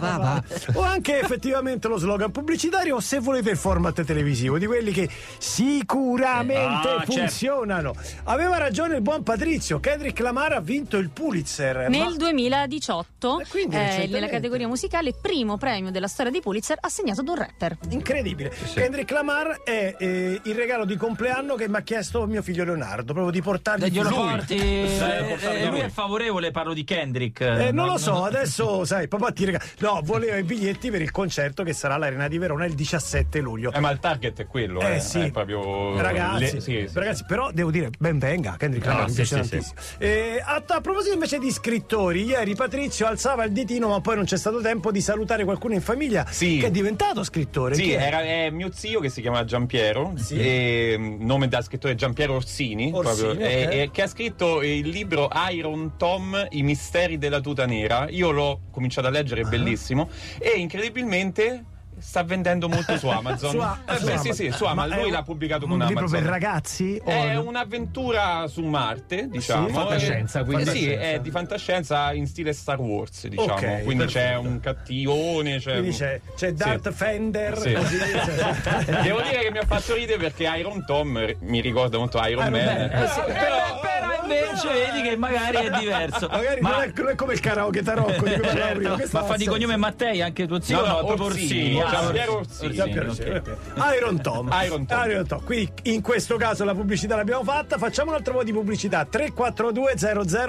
pa- 0.00 0.42
o 0.72 0.82
anche 0.82 1.20
effettivamente 1.20 1.88
lo 1.88 1.98
slogan 1.98 2.30
pubblicitario 2.30 2.96
o 2.96 3.00
se 3.00 3.18
volete 3.20 3.50
il 3.50 3.56
format 3.58 4.02
televisivo 4.02 4.56
di 4.58 4.64
quelli 4.66 4.92
che 4.92 5.08
sicuramente 5.38 6.56
Ah. 6.68 7.04
Funzionano 7.20 7.94
aveva 8.24 8.58
ragione 8.58 8.96
il 8.96 9.02
buon 9.02 9.22
Patrizio 9.22 9.80
Kendrick 9.80 10.18
Lamar 10.20 10.52
ha 10.52 10.60
vinto 10.60 10.96
il 10.98 11.10
Pulitzer 11.10 11.88
Nel 11.88 12.00
ma- 12.10 12.16
2018, 12.16 13.40
E 13.40 13.46
quindi 13.48 13.74
eh, 13.76 13.78
recentemente. 13.78 14.12
nella 14.14 14.28
categoria 14.28 14.66
musicale, 14.68 15.14
primo 15.20 15.56
premio 15.56 15.90
della 15.90 16.06
storia 16.08 16.30
di 16.32 16.40
Pulitzer 16.40 16.76
assegnato 16.80 17.20
ad 17.20 17.28
un 17.28 17.34
rapper. 17.36 17.76
incredibile 17.90 18.52
Kendrick 18.74 19.10
Lamar 19.10 19.62
è 19.64 19.94
eh, 19.98 20.40
il 20.42 20.54
regalo 20.54 20.84
di 20.84 20.96
compleanno 20.96 21.54
che 21.54 21.68
mi 21.68 21.76
ha 21.76 21.82
chiesto 21.82 22.26
mio 22.26 22.42
figlio 22.42 22.64
Leonardo 22.64 23.12
proprio 23.12 23.32
di 23.32 23.42
portargli 23.42 23.90
Glielo 23.90 24.08
lui. 24.08 24.18
porti. 24.30 24.56
Dai, 24.56 24.84
eh, 24.84 25.24
portarlo 25.28 25.58
eh, 25.58 25.66
lui 25.66 25.78
è 25.80 25.88
favorevole, 25.88 26.50
parlo 26.50 26.72
di 26.74 26.84
Kendrick. 26.84 27.40
Eh, 27.40 27.72
non 27.72 27.86
No, 27.88 27.92
lo 27.92 27.98
so, 27.98 28.12
no. 28.12 28.24
adesso 28.24 28.84
sai, 28.84 29.08
papà 29.08 29.30
ti 29.32 29.44
regala. 29.44 29.64
No, 29.78 30.00
voleva 30.04 30.36
i 30.36 30.42
biglietti 30.42 30.90
per 30.90 31.00
il 31.00 31.10
concerto 31.10 31.62
che 31.62 31.72
sarà 31.72 31.94
all'Arena 31.94 32.28
di 32.28 32.36
Verona 32.38 32.64
il 32.66 32.74
17 32.74 33.40
luglio. 33.40 33.72
Eh, 33.72 33.80
ma 33.80 33.90
il 33.90 33.98
target 33.98 34.40
è 34.40 34.46
quello, 34.46 34.80
Eh 34.80 34.96
eh, 34.96 35.00
sì, 35.00 35.20
è 35.20 35.30
proprio 35.30 35.98
ragazzi, 36.00 36.40
le- 36.40 36.48
sì, 36.48 36.60
sì. 36.60 36.88
ragazzi, 36.92 37.07
però 37.26 37.50
devo 37.52 37.70
dire, 37.70 37.90
ben 37.98 38.18
venga, 38.18 38.56
Kendrick 38.58 38.86
No, 38.86 38.92
Lamar, 38.92 39.06
mi 39.08 39.10
sì, 39.14 39.16
piace 39.22 39.42
sì, 39.44 39.50
tantissimo. 39.50 39.80
Eh, 39.98 40.42
a, 40.44 40.62
a 40.66 40.80
proposito 40.80 41.14
invece 41.14 41.38
di 41.38 41.50
scrittori, 41.50 42.24
ieri 42.24 42.54
Patrizio 42.54 43.06
alzava 43.06 43.44
il 43.44 43.52
ditino, 43.52 43.88
ma 43.88 44.00
poi 44.00 44.16
non 44.16 44.24
c'è 44.24 44.36
stato 44.36 44.60
tempo 44.60 44.90
di 44.92 45.00
salutare 45.00 45.44
qualcuno 45.44 45.74
in 45.74 45.80
famiglia 45.80 46.26
Sì. 46.28 46.58
che 46.58 46.66
è 46.66 46.70
diventato 46.70 47.22
scrittore. 47.24 47.74
Sì, 47.74 47.92
è? 47.92 48.02
era, 48.02 48.22
è 48.22 48.50
mio 48.50 48.70
zio 48.72 49.00
che 49.00 49.08
si 49.08 49.20
chiama 49.20 49.44
Giampiero, 49.44 50.12
Sì. 50.16 50.36
e, 50.38 50.94
mm, 50.98 51.24
nome 51.24 51.48
da 51.48 51.60
scrittore 51.62 51.94
Giampiero 51.94 52.34
Orsini, 52.34 52.90
Orsini, 52.92 53.26
proprio, 53.26 53.30
ok. 53.46 53.50
e- 53.52 53.80
e 53.82 53.90
che 53.92 54.02
ha 54.02 54.06
scritto 54.06 54.62
il 54.62 54.88
libro 54.88 55.28
Iron 55.52 55.92
Tom, 55.96 56.46
I 56.50 56.62
misteri 56.62 57.18
della 57.18 57.40
tuta 57.40 57.66
nera. 57.66 58.06
Io 58.10 58.30
l'ho 58.30 58.60
cominciato 58.70 59.06
a 59.06 59.10
leggere, 59.10 59.42
è 59.42 59.44
Ah. 59.44 59.48
bellissimo, 59.48 60.08
e 60.38 60.50
incredibilmente 60.58 61.64
sta 62.00 62.22
vendendo 62.22 62.68
molto 62.68 62.96
su 62.98 63.08
Amazon. 63.08 63.50
Su 63.50 63.58
A- 63.58 63.78
Eh, 63.86 63.96
su 63.98 64.04
beh, 64.04 64.12
Amazon. 64.12 64.32
sì, 64.34 64.44
sì, 64.44 64.50
su 64.52 64.64
Ma 64.64 64.70
Amazon. 64.70 64.92
è 64.92 64.96
Lui 64.96 65.06
un- 65.06 65.12
l'ha 65.12 65.22
pubblicato 65.22 65.64
un 65.64 65.70
con 65.70 65.78
libro 65.80 65.98
Amazon. 66.04 66.20
per 66.22 66.28
ragazzi? 66.30 67.00
o 67.04 67.10
È 67.10 67.32
no? 67.34 67.42
un'avventura 67.46 68.46
su 68.48 68.62
Marte, 68.62 69.28
diciamo. 69.28 69.66
Sì? 69.68 69.72
Fantascienza, 69.74 70.40
Eh, 70.40 70.44
quindi. 70.44 70.70
Sì, 70.70 70.90
è 70.90 71.18
di 71.20 71.30
fantascienza 71.30 72.12
in 72.12 72.26
stile 72.26 72.52
Star 72.52 72.78
Wars, 72.80 73.26
diciamo. 73.26 73.52
Ok, 73.52 73.82
quindi 73.84 74.04
c'è 74.06 74.20
perfetto. 74.22 74.40
un 74.48 74.60
cattivone. 74.60 75.58
C'è 75.58 75.72
Quindi 75.78 75.96
c'è, 75.96 76.20
c'è 76.36 76.52
Darth 76.52 76.88
Sì. 76.90 76.94
Fender, 76.94 77.58
Sì. 77.58 77.72
così, 77.72 77.96
cioè- 77.98 79.02
Devo 79.02 79.20
dire 79.22 79.40
che 79.42 79.50
mi 79.50 79.58
ha 79.58 79.64
fatto 79.66 79.94
ridere 79.94 80.18
perché 80.18 80.44
Iron 80.56 80.84
Tom 80.86 81.34
mi 81.40 81.60
ricorda 81.60 81.98
molto 81.98 82.18
Iron, 82.18 82.46
Iron 82.46 82.50
Man. 82.50 82.64
Man. 82.64 83.02
Eh, 83.02 83.08
sì, 83.08 83.20
però, 83.26 83.80
per 83.80 83.96
invece 84.22 84.68
vedi 84.72 85.08
che 85.08 85.16
magari 85.16 85.56
è 85.56 85.70
diverso. 85.78 86.28
Magari 86.30 86.60
Ma- 86.60 86.70
non, 86.70 86.82
è, 86.82 86.92
non 86.94 87.08
è 87.08 87.14
come 87.14 87.32
il 87.34 87.40
karaoke 87.40 87.82
tarocco 87.82 88.10
di 88.28 88.34
cui 88.38 88.48
Certo, 88.48 88.74
prima. 88.78 88.96
ma 89.12 89.22
fa 89.24 89.36
di 89.36 89.46
cognome 89.46 89.76
Mattei 89.76 90.20
anche 90.22 90.46
tuo 90.46 90.60
zio? 90.60 90.84
No, 90.84 90.86
no, 91.00 91.04
proprio 91.06 91.26
Orsini, 91.26 91.74
Orsini. 91.80 91.80
Giampiero 91.90 92.36
Orsini, 92.38 92.74
Giampiero, 92.74 93.10
ok. 93.10 93.56
Iron 93.96 94.20
Tom. 94.20 94.50
Iron 94.64 94.86
Tom. 94.86 95.08
Iron 95.08 95.26
Tom. 95.26 95.44
Quindi 95.44 95.72
in 95.84 96.02
questo 96.02 96.36
caso 96.36 96.64
la 96.64 96.74
pubblicità 96.74 97.16
l'abbiamo 97.16 97.44
fatta, 97.44 97.78
facciamo 97.78 98.10
un 98.10 98.16
altro 98.16 98.34
po' 98.34 98.44
di 98.44 98.52
pubblicità. 98.52 99.04
342 99.04 99.94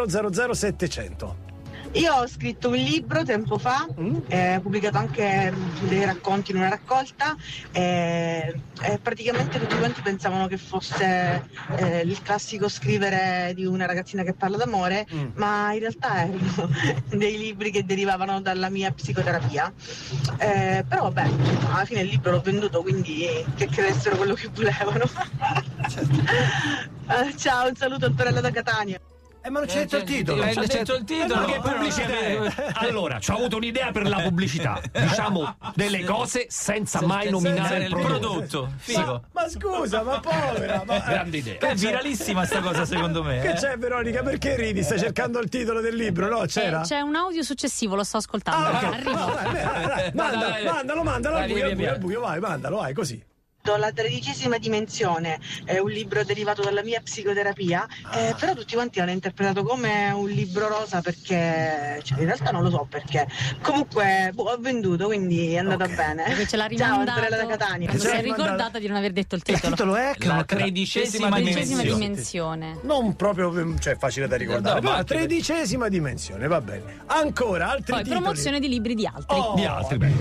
00 0.09 0.53
700. 0.53 1.48
Io 1.93 2.13
ho 2.13 2.27
scritto 2.27 2.69
un 2.69 2.75
libro 2.75 3.23
tempo 3.23 3.57
fa, 3.57 3.87
eh, 4.27 4.57
ho 4.57 4.61
pubblicato 4.61 4.97
anche 4.97 5.51
mm, 5.51 5.87
dei 5.87 6.05
racconti 6.05 6.51
in 6.51 6.57
una 6.57 6.69
raccolta 6.69 7.35
eh, 7.71 8.61
e 8.83 8.99
praticamente 9.01 9.57
tutti 9.59 9.75
quanti 9.75 10.01
pensavano 10.01 10.45
che 10.45 10.57
fosse 10.57 11.43
eh, 11.77 12.01
il 12.01 12.21
classico 12.21 12.69
scrivere 12.69 13.53
di 13.55 13.65
una 13.65 13.87
ragazzina 13.87 14.21
che 14.21 14.33
parla 14.33 14.57
d'amore, 14.57 15.07
ma 15.33 15.73
in 15.73 15.79
realtà 15.79 16.21
erano 16.21 16.69
dei 17.09 17.39
libri 17.39 17.71
che 17.71 17.83
derivavano 17.83 18.39
dalla 18.39 18.69
mia 18.69 18.91
psicoterapia. 18.91 19.73
Eh, 20.37 20.85
però 20.87 21.09
vabbè, 21.09 21.29
alla 21.71 21.85
fine 21.85 22.01
il 22.01 22.09
libro 22.09 22.31
l'ho 22.31 22.41
venduto, 22.41 22.83
quindi 22.83 23.25
che 23.55 23.67
credessero 23.67 24.15
quello 24.15 24.35
che 24.35 24.49
volevano. 24.53 25.09
Eh, 27.09 27.35
ciao, 27.35 27.67
un 27.67 27.75
saluto 27.75 28.05
Antonella 28.05 28.39
da 28.39 28.51
Catania. 28.51 28.99
Eh, 29.49 29.51
ma 29.51 29.59
non 29.59 29.67
c'è 29.67 29.79
detto 29.79 29.97
il 29.97 30.03
titolo. 30.03 30.43
Eh, 30.43 30.53
c'ha 30.53 30.65
detto 30.65 30.95
il 30.95 31.03
titolo. 31.03 31.41
Ma 31.41 31.45
che 31.45 31.59
non 31.59 31.71
pubblicità? 31.71 32.79
Allora, 32.79 33.19
ci 33.19 33.31
ho 33.31 33.35
avuto 33.35 33.57
un'idea 33.57 33.91
per 33.91 34.07
la 34.07 34.21
pubblicità. 34.21 34.79
Diciamo 34.91 35.55
delle 35.73 36.03
cose 36.03 36.45
senza 36.49 37.01
mai 37.01 37.29
nominare 37.29 37.85
il 37.85 37.89
prodotto. 37.89 38.71
Figo. 38.77 39.23
Ma, 39.31 39.49
scusa, 39.49 40.03
ma 40.03 40.19
povera. 40.19 40.83
Ma, 40.85 40.99
Grande 40.99 41.37
idea. 41.37 41.57
È 41.57 41.73
viralissima 41.73 42.45
sta 42.45 42.61
cosa 42.61 42.85
secondo 42.85 43.23
me. 43.23 43.39
Che 43.41 43.49
eh. 43.49 43.53
c'è 43.53 43.77
Veronica? 43.77 44.21
Perché 44.21 44.55
ridi? 44.55 44.83
Stai 44.83 44.99
cercando 44.99 45.39
il 45.39 45.49
titolo 45.49 45.81
del 45.81 45.95
libro, 45.95 46.29
no? 46.29 46.45
C'era? 46.45 46.81
Eh, 46.81 46.83
c'è 46.83 46.99
un 46.99 47.15
audio 47.15 47.41
successivo, 47.41 47.95
lo 47.95 48.03
sto 48.03 48.17
ascoltando. 48.17 48.67
Ah, 48.67 48.77
ok. 48.77 48.83
Arrivo. 48.83 49.11
Vai, 49.11 49.43
vai, 49.43 49.63
vai, 49.63 49.85
vai. 49.85 50.11
Mandalo, 50.13 50.71
mandalo, 50.71 51.03
mandalo 51.03 51.35
al 51.37 51.97
buio, 51.97 52.21
vai, 52.21 52.39
mandalo, 52.39 52.77
vai, 52.77 52.93
così. 52.93 53.23
La 53.77 53.91
tredicesima 53.91 54.57
dimensione 54.57 55.37
è 55.65 55.77
un 55.77 55.89
libro 55.91 56.23
derivato 56.23 56.63
dalla 56.63 56.81
mia 56.81 57.01
psicoterapia, 57.01 57.85
eh, 58.15 58.33
però 58.39 58.55
tutti 58.55 58.73
quanti 58.73 58.97
l'hanno 58.97 59.11
interpretato 59.11 59.63
come 59.63 60.09
un 60.11 60.27
libro 60.27 60.67
rosa 60.69 61.01
perché, 61.01 61.99
cioè 62.03 62.19
in 62.19 62.25
realtà 62.25 62.49
non 62.49 62.63
lo 62.63 62.71
so 62.71 62.87
perché. 62.89 63.27
Comunque 63.61 64.31
boh, 64.33 64.43
ho 64.53 64.57
venduto, 64.59 65.05
quindi 65.05 65.53
è 65.53 65.57
andata 65.59 65.87
bene. 65.87 66.23
Perché 66.23 66.47
ce 66.47 66.57
l'ha 66.57 66.67
Ciao, 66.75 66.89
rimandato. 67.01 67.19
Antonella 67.19 67.43
da 67.43 67.45
Catania. 67.57 67.97
si 67.97 68.07
è 68.07 68.21
ricordata 68.21 68.79
di 68.79 68.87
non 68.87 68.97
aver 68.97 69.11
detto 69.11 69.35
il 69.35 69.43
Il 69.45 69.53
titolo. 69.55 69.75
titolo 69.75 69.95
è 69.97 70.13
che 70.17 70.27
La 70.27 70.43
tredicesima 70.45 71.29
Tredicesima 71.29 71.81
dimensione. 71.83 71.99
dimensione. 71.99 72.79
non 72.83 73.15
proprio 73.15 73.77
cioè, 73.77 73.97
facile 73.97 74.27
da 74.27 74.35
ricordare, 74.35 74.79
No, 74.81 74.89
ma 74.89 74.95
la 74.97 75.03
tredicesima 75.03 75.89
dimensione, 75.89 76.47
va 76.47 76.59
bene. 76.61 77.01
Ancora 77.05 77.69
altri 77.69 77.91
Poi 77.93 78.03
titoli. 78.03 78.19
promozione 78.21 78.59
di 78.59 78.67
libri 78.67 78.95
di 78.95 79.05
altri. 79.05 79.37
Oh, 79.37 79.53
Di 79.55 79.65
altri, 79.65 79.97
beh. 79.97 80.11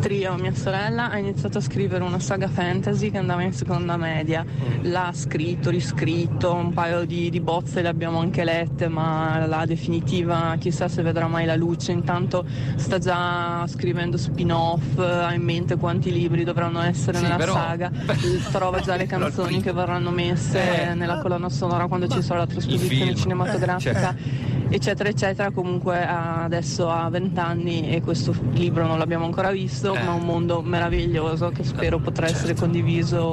Trio, 0.00 0.34
mia 0.34 0.54
sorella, 0.54 1.10
ha 1.10 1.16
iniziato 1.18 1.58
a 1.58 1.60
scrivere 1.62 2.04
una 2.04 2.18
saga 2.20 2.48
fantasy 2.48 2.87
che 3.10 3.18
andava 3.18 3.42
in 3.42 3.52
seconda 3.52 3.96
media. 3.96 4.44
L'ha 4.82 5.10
scritto, 5.12 5.70
riscritto, 5.70 6.54
un 6.54 6.72
paio 6.72 7.04
di, 7.04 7.28
di 7.30 7.40
bozze 7.40 7.82
le 7.82 7.88
abbiamo 7.88 8.18
anche 8.20 8.44
lette, 8.44 8.88
ma 8.88 9.44
la 9.46 9.64
definitiva 9.66 10.54
chissà 10.58 10.88
se 10.88 11.02
vedrà 11.02 11.26
mai 11.28 11.44
la 11.44 11.54
luce. 11.56 11.92
Intanto 11.92 12.44
sta 12.76 12.98
già 12.98 13.66
scrivendo 13.66 14.16
spin-off, 14.16 14.98
ha 14.98 15.32
in 15.34 15.42
mente 15.42 15.76
quanti 15.76 16.10
libri 16.12 16.44
dovranno 16.44 16.80
essere 16.80 17.18
Sì, 17.18 17.22
nella 17.24 17.36
però- 17.36 17.52
saga, 17.54 17.90
trova 18.50 18.80
già 18.80 18.96
le 18.96 19.06
canzoni 19.06 19.60
che 19.60 19.72
verranno 19.72 20.10
messe 20.10 20.90
Eh. 20.90 20.94
nella 20.94 21.18
colonna 21.18 21.48
sonora 21.48 21.86
quando 21.86 22.08
ci 22.08 22.22
sarà 22.22 22.40
la 22.40 22.46
trasposizione 22.46 23.04
film. 23.04 23.14
cinematografica 23.16 24.14
eccetera 24.70 25.08
eccetera 25.08 25.50
comunque 25.50 26.06
adesso 26.06 26.90
ha 26.90 27.08
20 27.08 27.38
anni 27.40 27.88
e 27.88 28.02
questo 28.02 28.34
libro 28.52 28.86
non 28.86 28.98
l'abbiamo 28.98 29.24
ancora 29.24 29.50
visto 29.50 29.94
Eh. 29.94 30.02
ma 30.02 30.12
un 30.12 30.24
mondo 30.26 30.60
meraviglioso 30.60 31.48
che 31.50 31.64
spero 31.64 31.98
potrà 31.98 32.26
essere 32.26 32.54
condiviso 32.54 32.76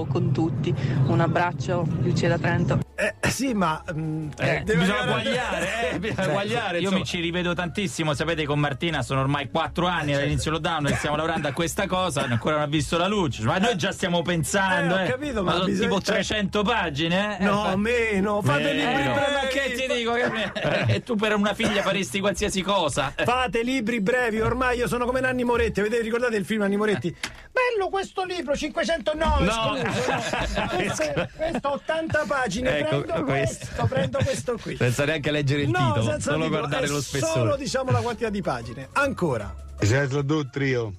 con 0.10 0.32
tutti. 0.32 0.74
Un 1.08 1.20
abbraccio 1.20 1.86
Lucia 2.02 2.30
da 2.30 2.38
Trento 2.38 2.85
Eh, 2.98 3.14
sì, 3.30 3.54
ma 3.54 3.84
mm, 3.94 4.30
Eh, 4.38 4.62
deve 4.64 4.80
bisogna 4.80 5.04
guagliare, 5.06 5.92
eh, 5.92 6.00
bisogna 6.00 6.16
Certo. 6.16 6.32
guagliare. 6.32 6.74
Io 6.78 6.82
insomma. 6.84 7.00
mi 7.00 7.06
ci 7.06 7.20
rivedo 7.20 7.54
tantissimo, 7.54 8.14
sapete 8.14 8.46
con 8.46 8.58
Martina 8.58 9.02
sono 9.04 9.20
ormai 9.20 9.50
quattro 9.50 9.86
anni 9.88 10.14
dall'inizio 10.14 10.52
lockdown 10.52 10.88
e 10.88 10.96
stiamo 10.96 11.18
lavorando 11.18 11.50
a 11.50 11.52
questa 11.52 11.88
cosa, 11.88 12.22
ancora 12.22 12.56
non 12.56 12.64
ha 12.64 12.68
visto 12.68 12.98
la 12.98 13.08
luce, 13.08 13.44
ma 13.44 13.58
noi 13.58 13.76
già 13.76 13.92
stiamo 13.92 14.22
pensando, 14.22 14.96
Eh, 14.98 15.02
ho 15.02 15.06
eh. 15.06 15.10
capito, 15.10 15.44
ma 15.44 15.52
sono 15.54 15.66
bisogna- 15.66 15.88
tipo 15.90 16.02
cioè- 16.02 16.16
300 16.16 16.62
pagine, 16.64 17.38
eh. 17.40 17.44
No, 17.44 17.64
fa- 17.66 17.76
meno, 17.76 18.42
fate 18.42 18.70
Eh, 18.70 18.74
libri 18.74 19.04
ma 19.10 19.14
brevi. 19.14 19.48
che 19.50 19.74
ti 19.88 19.94
dico? 19.94 20.14
Che- 20.14 20.94
E 20.94 21.04
tu 21.04 21.16
per 21.16 21.36
una 21.36 21.54
figlia 21.54 21.82
faresti 21.82 22.22
qualsiasi 22.22 22.62
cosa. 22.62 23.12
Fate 23.14 23.62
libri 23.62 24.00
brevi, 24.00 24.40
ormai 24.40 24.78
io 24.78 24.88
sono 24.88 25.04
come 25.06 25.20
Nanni 25.20 25.44
Moretti, 25.44 25.82
avete 25.82 26.00
ricordate 26.00 26.38
il 26.38 26.46
film 26.46 26.62
Nanni 26.62 26.78
Moretti? 26.78 27.14
Bello 27.52 27.90
questo 27.90 28.24
libro, 28.24 28.56
509, 28.56 29.46
No. 29.46 29.52
scusa, 29.52 30.62
no. 30.62 30.68
questo, 30.76 31.28
questo 31.36 31.72
80 31.74 32.24
pagine, 32.28 32.84
Ecco, 32.86 33.02
prendo 33.02 33.24
questo. 33.24 33.66
questo, 33.66 33.86
prendo 33.86 34.18
questo 34.24 34.58
qui. 34.58 34.76
Senza 34.78 35.06
neanche 35.06 35.32
leggere 35.32 35.62
il 35.64 35.70
no, 35.70 35.78
titolo, 35.78 36.12
senza 36.12 36.32
solo 36.32 36.44
titolo, 36.44 36.60
guardare 36.60 36.88
lo 36.88 37.02
spessore. 37.02 37.32
Solo 37.32 37.56
diciamo 37.56 37.92
la 37.92 38.02
quantità 38.02 38.30
di 38.30 38.42
pagine. 38.42 38.90
Ancora. 38.94 39.54
Esatto, 39.80 40.22
do 40.22 40.50
trio. 40.50 40.94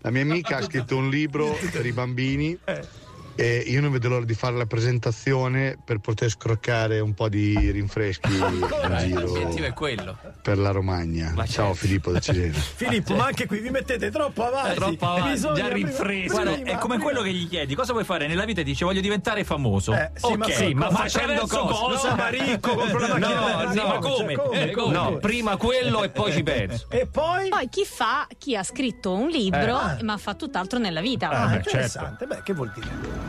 La 0.00 0.10
mia 0.10 0.22
amica 0.22 0.58
ha 0.58 0.62
scritto 0.62 0.96
un 0.96 1.10
libro 1.10 1.56
per 1.70 1.84
i 1.84 1.92
bambini 1.92 2.58
e 3.36 3.56
io 3.66 3.80
non 3.80 3.90
vedo 3.92 4.08
l'ora 4.08 4.24
di 4.24 4.34
fare 4.34 4.56
la 4.56 4.66
presentazione 4.66 5.76
per 5.82 5.98
poter 5.98 6.30
scroccare 6.30 7.00
un 7.00 7.14
po' 7.14 7.28
di 7.28 7.70
rinfreschi 7.70 8.32
in 8.32 8.58
L'obiettivo 9.14 9.50
giro 9.50 9.66
è 9.66 9.72
quello. 9.72 10.16
per 10.42 10.58
la 10.58 10.70
Romagna. 10.70 11.32
Ma 11.34 11.44
Ciao 11.46 11.66
certo. 11.66 11.74
Filippo 11.86 12.10
da 12.12 12.20
Cesena. 12.20 12.52
Filippo, 12.58 13.14
ma 13.14 13.26
anche 13.26 13.46
qui 13.46 13.60
vi 13.60 13.70
mettete 13.70 14.10
troppo 14.10 14.44
avanti. 14.44 14.74
Troppo 14.76 15.06
avanti, 15.06 15.30
Bisogna 15.30 15.54
già 15.54 15.68
prima- 15.68 15.88
rinfresco. 15.88 16.32
Guarda, 16.32 16.52
prima- 16.52 16.70
è 16.70 16.78
come 16.78 16.94
prima- 16.96 17.02
quello 17.10 17.22
che 17.22 17.32
gli 17.32 17.48
chiedi: 17.48 17.74
cosa 17.74 17.92
vuoi 17.92 18.04
fare 18.04 18.26
nella 18.26 18.44
vita? 18.44 18.60
E 18.60 18.64
dice 18.64 18.84
voglio 18.84 19.00
diventare 19.00 19.44
famoso. 19.44 19.92
Eh, 19.94 20.10
sì, 20.14 20.26
ok, 20.26 20.36
ma- 20.36 20.46
Sì, 20.50 20.74
ma, 20.74 20.90
facendo 20.90 21.42
attraverso 21.42 21.74
cosa? 21.74 22.08
No, 22.10 22.16
ma 22.16 22.28
ricco, 22.28 22.74
compro 22.74 23.04
una 23.04 23.18
macchina 23.18 23.64
No, 23.64 23.72
no, 23.82 23.86
ma 23.88 23.98
come? 23.98 24.34
cioè, 24.34 24.62
Eh, 24.62 24.70
come? 24.70 24.92
No, 24.92 25.16
prima 25.18 25.56
quello 25.56 26.02
e 26.04 26.10
poi 26.10 26.32
ci 26.32 26.42
penso. 26.42 26.86
E 26.90 27.06
poi? 27.06 27.48
Poi 27.48 27.68
chi 27.68 27.84
fa, 27.84 28.26
chi 28.38 28.56
ha 28.56 28.62
scritto 28.62 29.12
un 29.12 29.28
libro, 29.28 29.78
ma 30.02 30.16
fa 30.18 30.34
tutt'altro 30.34 30.78
nella 30.78 31.00
vita. 31.00 31.28
Ah, 31.28 31.46
beh, 31.48 31.56
interessante. 31.56 32.26
Beh, 32.26 32.42
che 32.42 32.52
vuol 32.52 32.70
dire? 32.74 33.23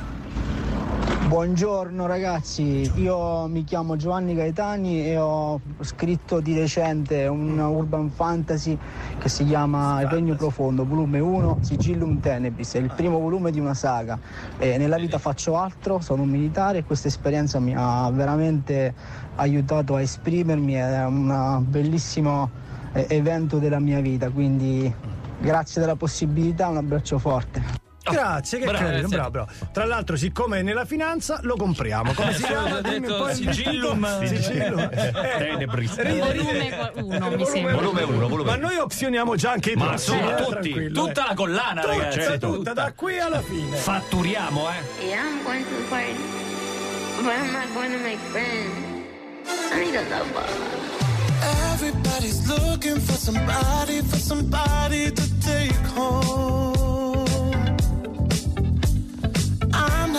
Buongiorno 1.28 2.06
ragazzi, 2.06 2.90
io 2.98 3.48
mi 3.48 3.64
chiamo 3.64 3.96
Giovanni 3.96 4.36
Gaetani 4.36 5.08
e 5.08 5.18
ho 5.18 5.60
scritto 5.80 6.40
di 6.40 6.56
recente 6.56 7.26
un 7.26 7.58
urban 7.58 8.12
fantasy 8.12 8.78
che 9.18 9.28
si 9.28 9.44
chiama 9.44 10.02
Il 10.02 10.08
Regno 10.08 10.36
Profondo, 10.36 10.86
volume 10.86 11.20
1, 11.20 11.58
Sigillum 11.62 12.20
Tenebris, 12.20 12.76
è 12.76 12.78
il 12.78 12.92
primo 12.96 13.18
volume 13.18 13.50
di 13.50 13.60
una 13.60 13.74
saga. 13.74 14.20
E 14.60 14.78
nella 14.78 14.98
vita 14.98 15.18
faccio 15.18 15.58
altro, 15.58 16.00
sono 16.00 16.22
un 16.22 16.30
militare 16.30 16.78
e 16.78 16.84
questa 16.84 17.08
esperienza 17.08 17.60
mi 17.60 17.74
ha 17.76 18.08
veramente 18.12 18.94
aiutato 19.38 19.96
a 19.96 20.02
esprimermi, 20.02 20.74
è 20.74 21.06
un 21.06 21.66
bellissimo 21.68 22.52
eh, 22.94 23.08
evento 23.10 23.58
della 23.58 23.80
mia 23.80 24.00
vita, 24.00 24.30
quindi 24.30 24.94
grazie 25.40 25.82
della 25.82 25.96
possibilità, 25.96 26.68
un 26.68 26.78
abbraccio 26.78 27.18
forte. 27.18 27.85
Grazie, 28.12 28.60
che 28.60 28.65
bravo, 28.65 28.86
carino, 28.86 29.08
eh, 29.08 29.10
bravo, 29.10 29.30
bravo. 29.30 29.50
Tra 29.72 29.86
l'altro, 29.86 30.15
siccome 30.15 30.60
è 30.60 30.62
nella 30.62 30.86
finanza, 30.86 31.39
lo 31.41 31.56
compriamo. 31.56 32.13
Come 32.13 32.34
si 32.34 32.44
Eh, 32.44 32.46
chiama? 32.46 32.78
ho 32.78 32.82
Dimmi 32.82 32.96
un 32.96 33.02
detto 33.02 33.18
po' 33.18 33.30
il 33.30 33.36
Sigillum. 33.36 34.26
Sigillum. 34.26 34.80
Eh, 34.80 35.12
Tenebris. 35.38 35.96
ridi, 36.02 36.20
Volume 36.20 36.52
ridi. 36.52 36.74
uno, 36.96 37.08
mi 37.08 37.20
Volume 37.20 37.46
sembra. 37.46 37.74
Volume 37.74 38.04
uno, 38.04 38.28
volume 38.28 38.50
Ma 38.52 38.58
uno. 38.58 38.68
noi 38.68 38.78
opzioniamo 38.78 39.36
già 39.36 39.52
anche 39.52 39.72
i 39.72 39.76
Ma 39.76 39.94
eh, 39.96 39.98
tutti, 40.44 40.91
Tutta 40.91 41.24
eh. 41.24 41.28
la 41.30 41.34
collana, 41.34 41.82
Tutta, 41.82 41.94
ragazzi. 41.96 42.38
tutta, 42.39 42.74
da 42.74 42.94
qui 42.96 43.20
alla 43.20 43.41
fine. 43.41 43.76
Fatturiamo, 43.76 44.68
eh. 44.70 45.04
Yeah, 45.06 45.22
I'm 45.22 45.44
going 45.44 45.63
to 45.65 45.76
the 45.76 45.84
party, 45.89 46.15
but 47.24 47.34
I'm 47.34 47.52
not 47.52 47.74
going 47.74 47.91
to 47.91 48.00
make 48.00 48.20
friends. 48.30 48.94
I 49.72 49.80
need 49.80 49.96
a 49.96 50.02
lover. 50.10 50.46
Everybody's 51.74 52.48
looking 52.48 53.00
for 53.00 53.18
somebody, 53.18 54.02
for 54.02 54.18
somebody 54.18 55.12
to 55.12 55.39
take 55.41 55.76
home. 55.96 56.75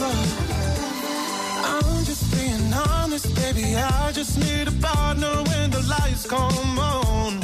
Lover. 0.00 0.16
I'm 1.64 2.04
just 2.04 2.32
being 2.34 2.72
honest, 2.72 3.34
baby. 3.34 3.76
I 3.76 4.12
just 4.12 4.38
need 4.38 4.68
a 4.68 4.72
partner 4.72 5.42
when 5.48 5.70
the 5.70 5.82
lights 5.82 6.26
come 6.26 6.78
on. 6.78 7.43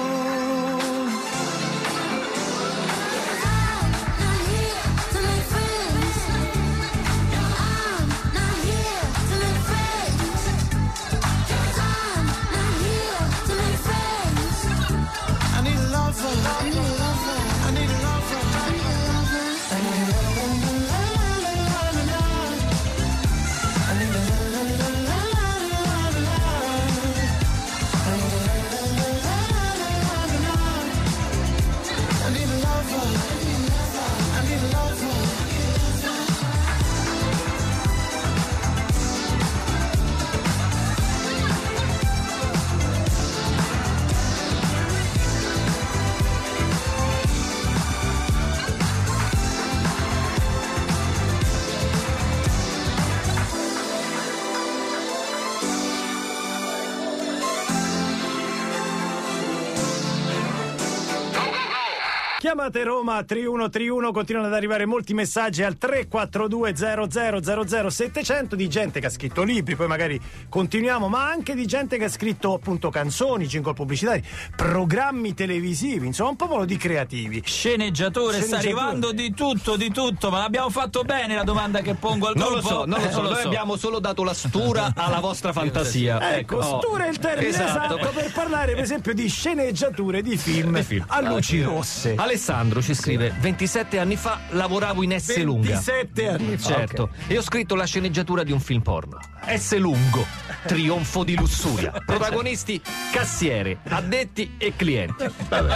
Chiamate 62.61 62.83
Roma 62.87 63.23
3131, 63.23 64.11
continuano 64.11 64.45
ad 64.47 64.53
arrivare 64.53 64.85
molti 64.85 65.15
messaggi 65.15 65.63
al 65.63 65.79
342 65.79 66.75
0000 66.75 67.89
700 67.89 68.55
di 68.55 68.69
gente 68.69 68.99
che 68.99 69.07
ha 69.07 69.09
scritto 69.09 69.41
libri, 69.41 69.75
poi 69.75 69.87
magari 69.87 70.21
continuiamo, 70.47 71.07
ma 71.07 71.27
anche 71.27 71.55
di 71.55 71.65
gente 71.65 71.97
che 71.97 72.03
ha 72.03 72.09
scritto 72.09 72.53
appunto 72.53 72.91
canzoni, 72.91 73.47
jingle 73.47 73.73
pubblicitari, 73.73 74.23
programmi 74.55 75.33
televisivi, 75.33 76.05
insomma 76.05 76.29
un 76.29 76.35
popolo 76.35 76.65
di 76.65 76.77
creativi. 76.77 77.41
Sceneggiatore, 77.43 78.35
sta 78.41 78.57
Sceneggiature. 78.59 78.73
arrivando 78.79 79.11
di 79.11 79.33
tutto, 79.33 79.75
di 79.75 79.89
tutto, 79.91 80.29
ma 80.29 80.37
l'abbiamo 80.37 80.69
fatto 80.69 81.01
bene 81.01 81.33
la 81.33 81.43
domanda 81.43 81.81
che 81.81 81.95
pongo 81.95 82.27
al 82.27 82.35
Non 82.35 82.51
lo 82.51 82.59
gruppo? 82.59 82.67
so, 82.67 82.85
non 82.85 82.99
lo 82.99 83.07
Eh, 83.07 83.11
so, 83.11 83.21
noi 83.23 83.41
abbiamo 83.41 83.75
solo 83.75 83.97
dato 83.99 84.23
la 84.23 84.35
stura 84.35 84.91
alla 84.95 85.19
vostra 85.19 85.51
fantasia. 85.51 86.35
Ecco, 86.37 86.57
Oh. 86.57 86.79
stura 86.79 87.05
è 87.05 87.09
il 87.09 87.17
termine 87.17 87.47
Esatto. 87.47 87.97
esatto. 87.97 88.11
per 88.13 88.31
parlare 88.31 88.73
per 88.75 88.83
esempio 88.83 89.15
di 89.15 89.27
sceneggiature 89.27 90.21
di 90.21 90.37
film, 90.37 90.79
a 91.07 91.21
luci 91.21 91.63
rosse. 91.63 92.13
Alessandro 92.15 92.49
ci 92.81 92.93
scrive: 92.93 93.33
27 93.39 93.99
anni 93.99 94.15
fa 94.17 94.39
lavoravo 94.49 95.03
in 95.03 95.17
S 95.19 95.37
lunga. 95.41 95.67
27 95.79 96.27
anni 96.29 96.57
fa. 96.57 96.73
Certo, 96.73 97.09
e 97.27 97.37
ho 97.37 97.41
scritto 97.41 97.75
la 97.75 97.85
sceneggiatura 97.85 98.43
di 98.43 98.51
un 98.51 98.59
film 98.59 98.81
porno. 98.81 99.19
S 99.55 99.77
lungo, 99.77 100.25
trionfo 100.65 101.23
di 101.23 101.35
lussuria. 101.35 101.91
Protagonisti 102.05 102.81
cassiere, 103.11 103.77
addetti 103.87 104.55
e 104.57 104.73
clienti. 104.75 105.25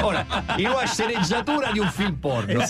Ora, 0.01 0.25
in 0.57 0.67
una 0.67 0.85
sceneggiatura 0.85 1.71
di 1.71 1.79
un 1.79 1.89
film 1.89 2.15
porno 2.15 2.63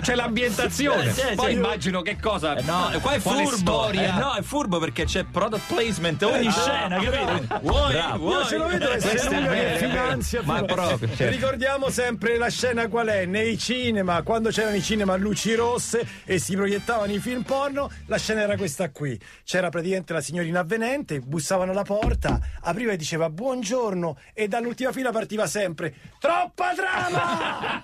c'è 0.00 0.14
l'ambientazione. 0.14 1.08
Eh, 1.08 1.12
sì, 1.12 1.34
Poi 1.34 1.46
sì. 1.52 1.52
immagino 1.56 2.02
che 2.02 2.18
cosa. 2.20 2.56
Eh 2.56 2.62
no, 2.62 2.90
qua 3.00 3.12
è 3.12 3.20
furbo. 3.20 3.50
storia. 3.56 4.14
Eh 4.16 4.18
no, 4.18 4.34
è 4.34 4.42
furbo 4.42 4.78
perché 4.78 5.04
c'è 5.04 5.24
product 5.24 5.72
placement 5.72 6.22
ogni 6.24 6.46
Ah, 6.48 6.52
scena, 6.52 6.98
capito? 7.00 7.24
bravo. 7.24 7.60
Vuoi, 7.62 7.92
Bravo. 7.92 8.16
vuoi. 8.18 8.32
Io 8.34 8.44
ce 8.46 8.56
lo 8.56 8.66
vedo 8.66 8.90
è 8.90 9.24
lunga 9.30 9.50
che 9.52 9.76
finanzia 9.78 10.42
Ma 10.44 10.62
proprio, 10.62 11.08
certo. 11.14 11.28
Ricordiamo 11.34 11.90
sempre 11.90 12.36
la 12.36 12.48
scena 12.48 12.88
qual 13.04 13.08
è? 13.08 13.26
Nei 13.26 13.58
cinema, 13.58 14.22
quando 14.22 14.48
c'erano 14.48 14.76
i 14.76 14.82
cinema 14.82 15.12
a 15.12 15.16
luci 15.16 15.54
rosse 15.54 16.06
e 16.24 16.38
si 16.38 16.56
proiettavano 16.56 17.12
i 17.12 17.18
film 17.18 17.42
porno, 17.42 17.90
la 18.06 18.16
scena 18.16 18.40
era 18.40 18.56
questa 18.56 18.90
qui. 18.90 19.20
C'era 19.44 19.68
praticamente 19.68 20.14
la 20.14 20.22
signorina 20.22 20.60
avvenente, 20.60 21.20
bussavano 21.20 21.72
alla 21.72 21.82
porta, 21.82 22.40
apriva 22.62 22.92
e 22.92 22.96
diceva 22.96 23.28
buongiorno 23.28 24.16
e 24.32 24.48
dall'ultima 24.48 24.92
fila 24.92 25.10
partiva 25.12 25.46
sempre 25.46 25.94
troppa 26.18 26.72
trama! 26.74 27.82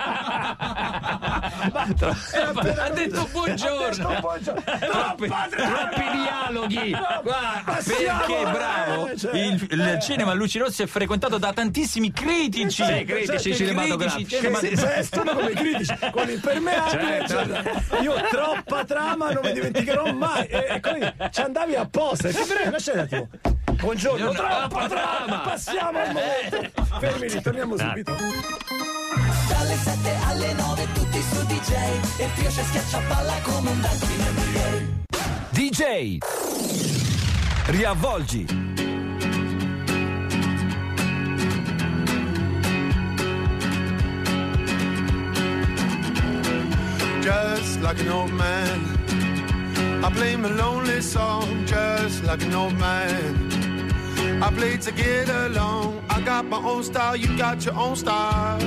Ha 1.60 2.90
detto 2.90 3.28
buongiorno. 3.30 3.86
Ha 3.86 3.90
detto 3.90 4.18
buongiorno. 4.20 4.58
Troppi, 4.80 5.26
Troppa 5.26 5.48
troppi 5.50 6.04
dialoghi. 6.12 6.92
Passiamo 7.64 8.18
Perché 8.24 8.50
bravo, 8.50 9.16
cioè. 9.16 9.36
il, 9.38 9.66
il 9.70 9.98
cinema 10.00 10.30
a 10.30 10.34
luci 10.34 10.58
rosse 10.58 10.84
è 10.84 10.86
frequentato 10.86 11.36
da 11.38 11.52
tantissimi 11.52 12.10
critici. 12.12 12.82
Sì, 12.84 13.04
critici 13.04 13.54
cinematografici. 13.54 14.38
Vestono 15.10 15.32
come 15.34 15.50
critici 15.52 15.94
con 16.12 16.30
il 16.30 16.40
permeabile 16.40 17.26
Certo. 17.26 17.54
cioè, 17.88 18.00
io 18.00 18.14
troppa 18.30 18.84
trama 18.84 19.30
non 19.30 19.42
mi 19.44 19.52
dimenticherò 19.52 20.12
mai. 20.12 20.46
E, 20.46 20.66
e 20.68 20.80
quindi 20.80 21.12
ci 21.30 21.40
andavi 21.40 21.74
apposta. 21.74 22.28
E 22.28 22.32
ti 22.32 22.42
prego 22.46 22.68
una 22.68 22.78
scena 22.78 23.04
tipo 23.04 23.28
buongiorno 23.80 24.30
Buongiorno, 24.30 24.32
troppa 24.32 24.86
trama. 24.88 25.24
trama. 25.26 25.38
passiamo 25.38 25.98
al 25.98 26.12
momento. 26.12 26.82
Fermi 26.98 27.28
ritorniamo 27.28 27.76
subito. 27.76 28.16
Dalle 29.48 29.74
7 29.74 30.16
alle 30.28 30.52
9 30.52 30.86
tutti 30.94 31.20
su 31.20 31.44
DJ 31.46 31.72
E 32.18 32.24
il 32.24 32.32
trio 32.34 32.48
c'è 32.50 32.62
schiacciapalla 32.62 33.34
come 33.42 33.70
un 33.70 33.76
in 33.78 34.24
NBA 34.30 35.08
DJ 35.50 36.18
Riavvolgi 37.66 38.79
just 47.30 47.80
like 47.80 48.00
an 48.00 48.08
old 48.08 48.32
man. 48.44 48.78
I 50.06 50.08
play 50.18 50.34
my 50.36 50.50
lonely 50.62 51.00
song 51.00 51.46
just 51.66 52.24
like 52.28 52.42
an 52.48 52.54
old 52.62 52.76
man. 52.86 53.30
I 54.46 54.48
play 54.58 54.74
to 54.86 54.90
get 55.02 55.28
along. 55.44 55.88
I 56.16 56.18
got 56.30 56.44
my 56.54 56.60
own 56.70 56.82
style, 56.82 57.16
you 57.22 57.30
got 57.46 57.56
your 57.66 57.76
own 57.84 57.96
style. 58.04 58.60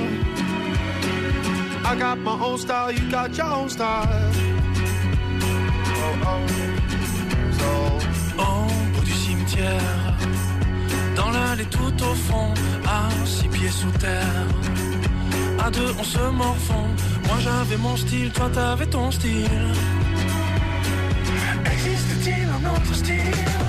I 1.90 1.92
got 2.04 2.18
my 2.28 2.36
own 2.46 2.58
style, 2.64 2.90
you 2.96 3.04
got 3.10 3.30
your 3.38 3.50
own 3.58 3.68
style. 3.76 4.32
Oh, 6.04 6.30
oh. 6.30 6.42
So, 7.58 7.70
bout 8.94 9.04
du 9.10 9.14
cimetière, 9.24 10.14
dans 11.16 11.30
l'allée 11.36 11.68
tout 11.78 11.96
au 12.10 12.14
fond, 12.28 12.50
à 12.96 12.98
six 13.26 13.48
pieds 13.48 13.76
sous 13.80 13.94
terre. 14.04 14.46
À 15.64 15.70
deux, 15.70 15.92
on 15.98 16.04
se 16.04 16.24
morfond. 16.40 17.13
Moi 17.26 17.38
j'avais 17.40 17.76
mon 17.76 17.96
style, 17.96 18.30
toi 18.32 18.50
t'avais 18.52 18.86
ton 18.86 19.10
style. 19.10 19.48
Existe-t-il 21.72 22.48
un 22.48 22.70
autre 22.70 22.94
style? 22.94 23.63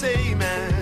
Say, 0.00 0.34
man. 0.34 0.72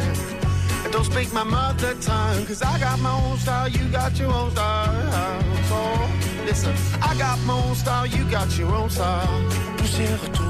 I 0.84 0.88
don't 0.92 1.02
speak 1.02 1.32
my 1.32 1.42
mother 1.42 1.94
tongue, 2.00 2.46
cause 2.46 2.62
I 2.62 2.78
got 2.78 3.00
my 3.00 3.10
own 3.10 3.36
style, 3.38 3.68
you 3.68 3.84
got 3.88 4.16
your 4.16 4.32
own 4.32 4.52
style. 4.52 5.42
So, 5.70 5.78
listen, 6.46 6.74
I 7.02 7.18
got 7.18 7.36
my 7.40 7.54
own 7.54 7.74
style, 7.74 8.06
you 8.06 8.22
got 8.30 8.56
your 8.56 8.72
own 8.72 8.88
style. 8.88 10.47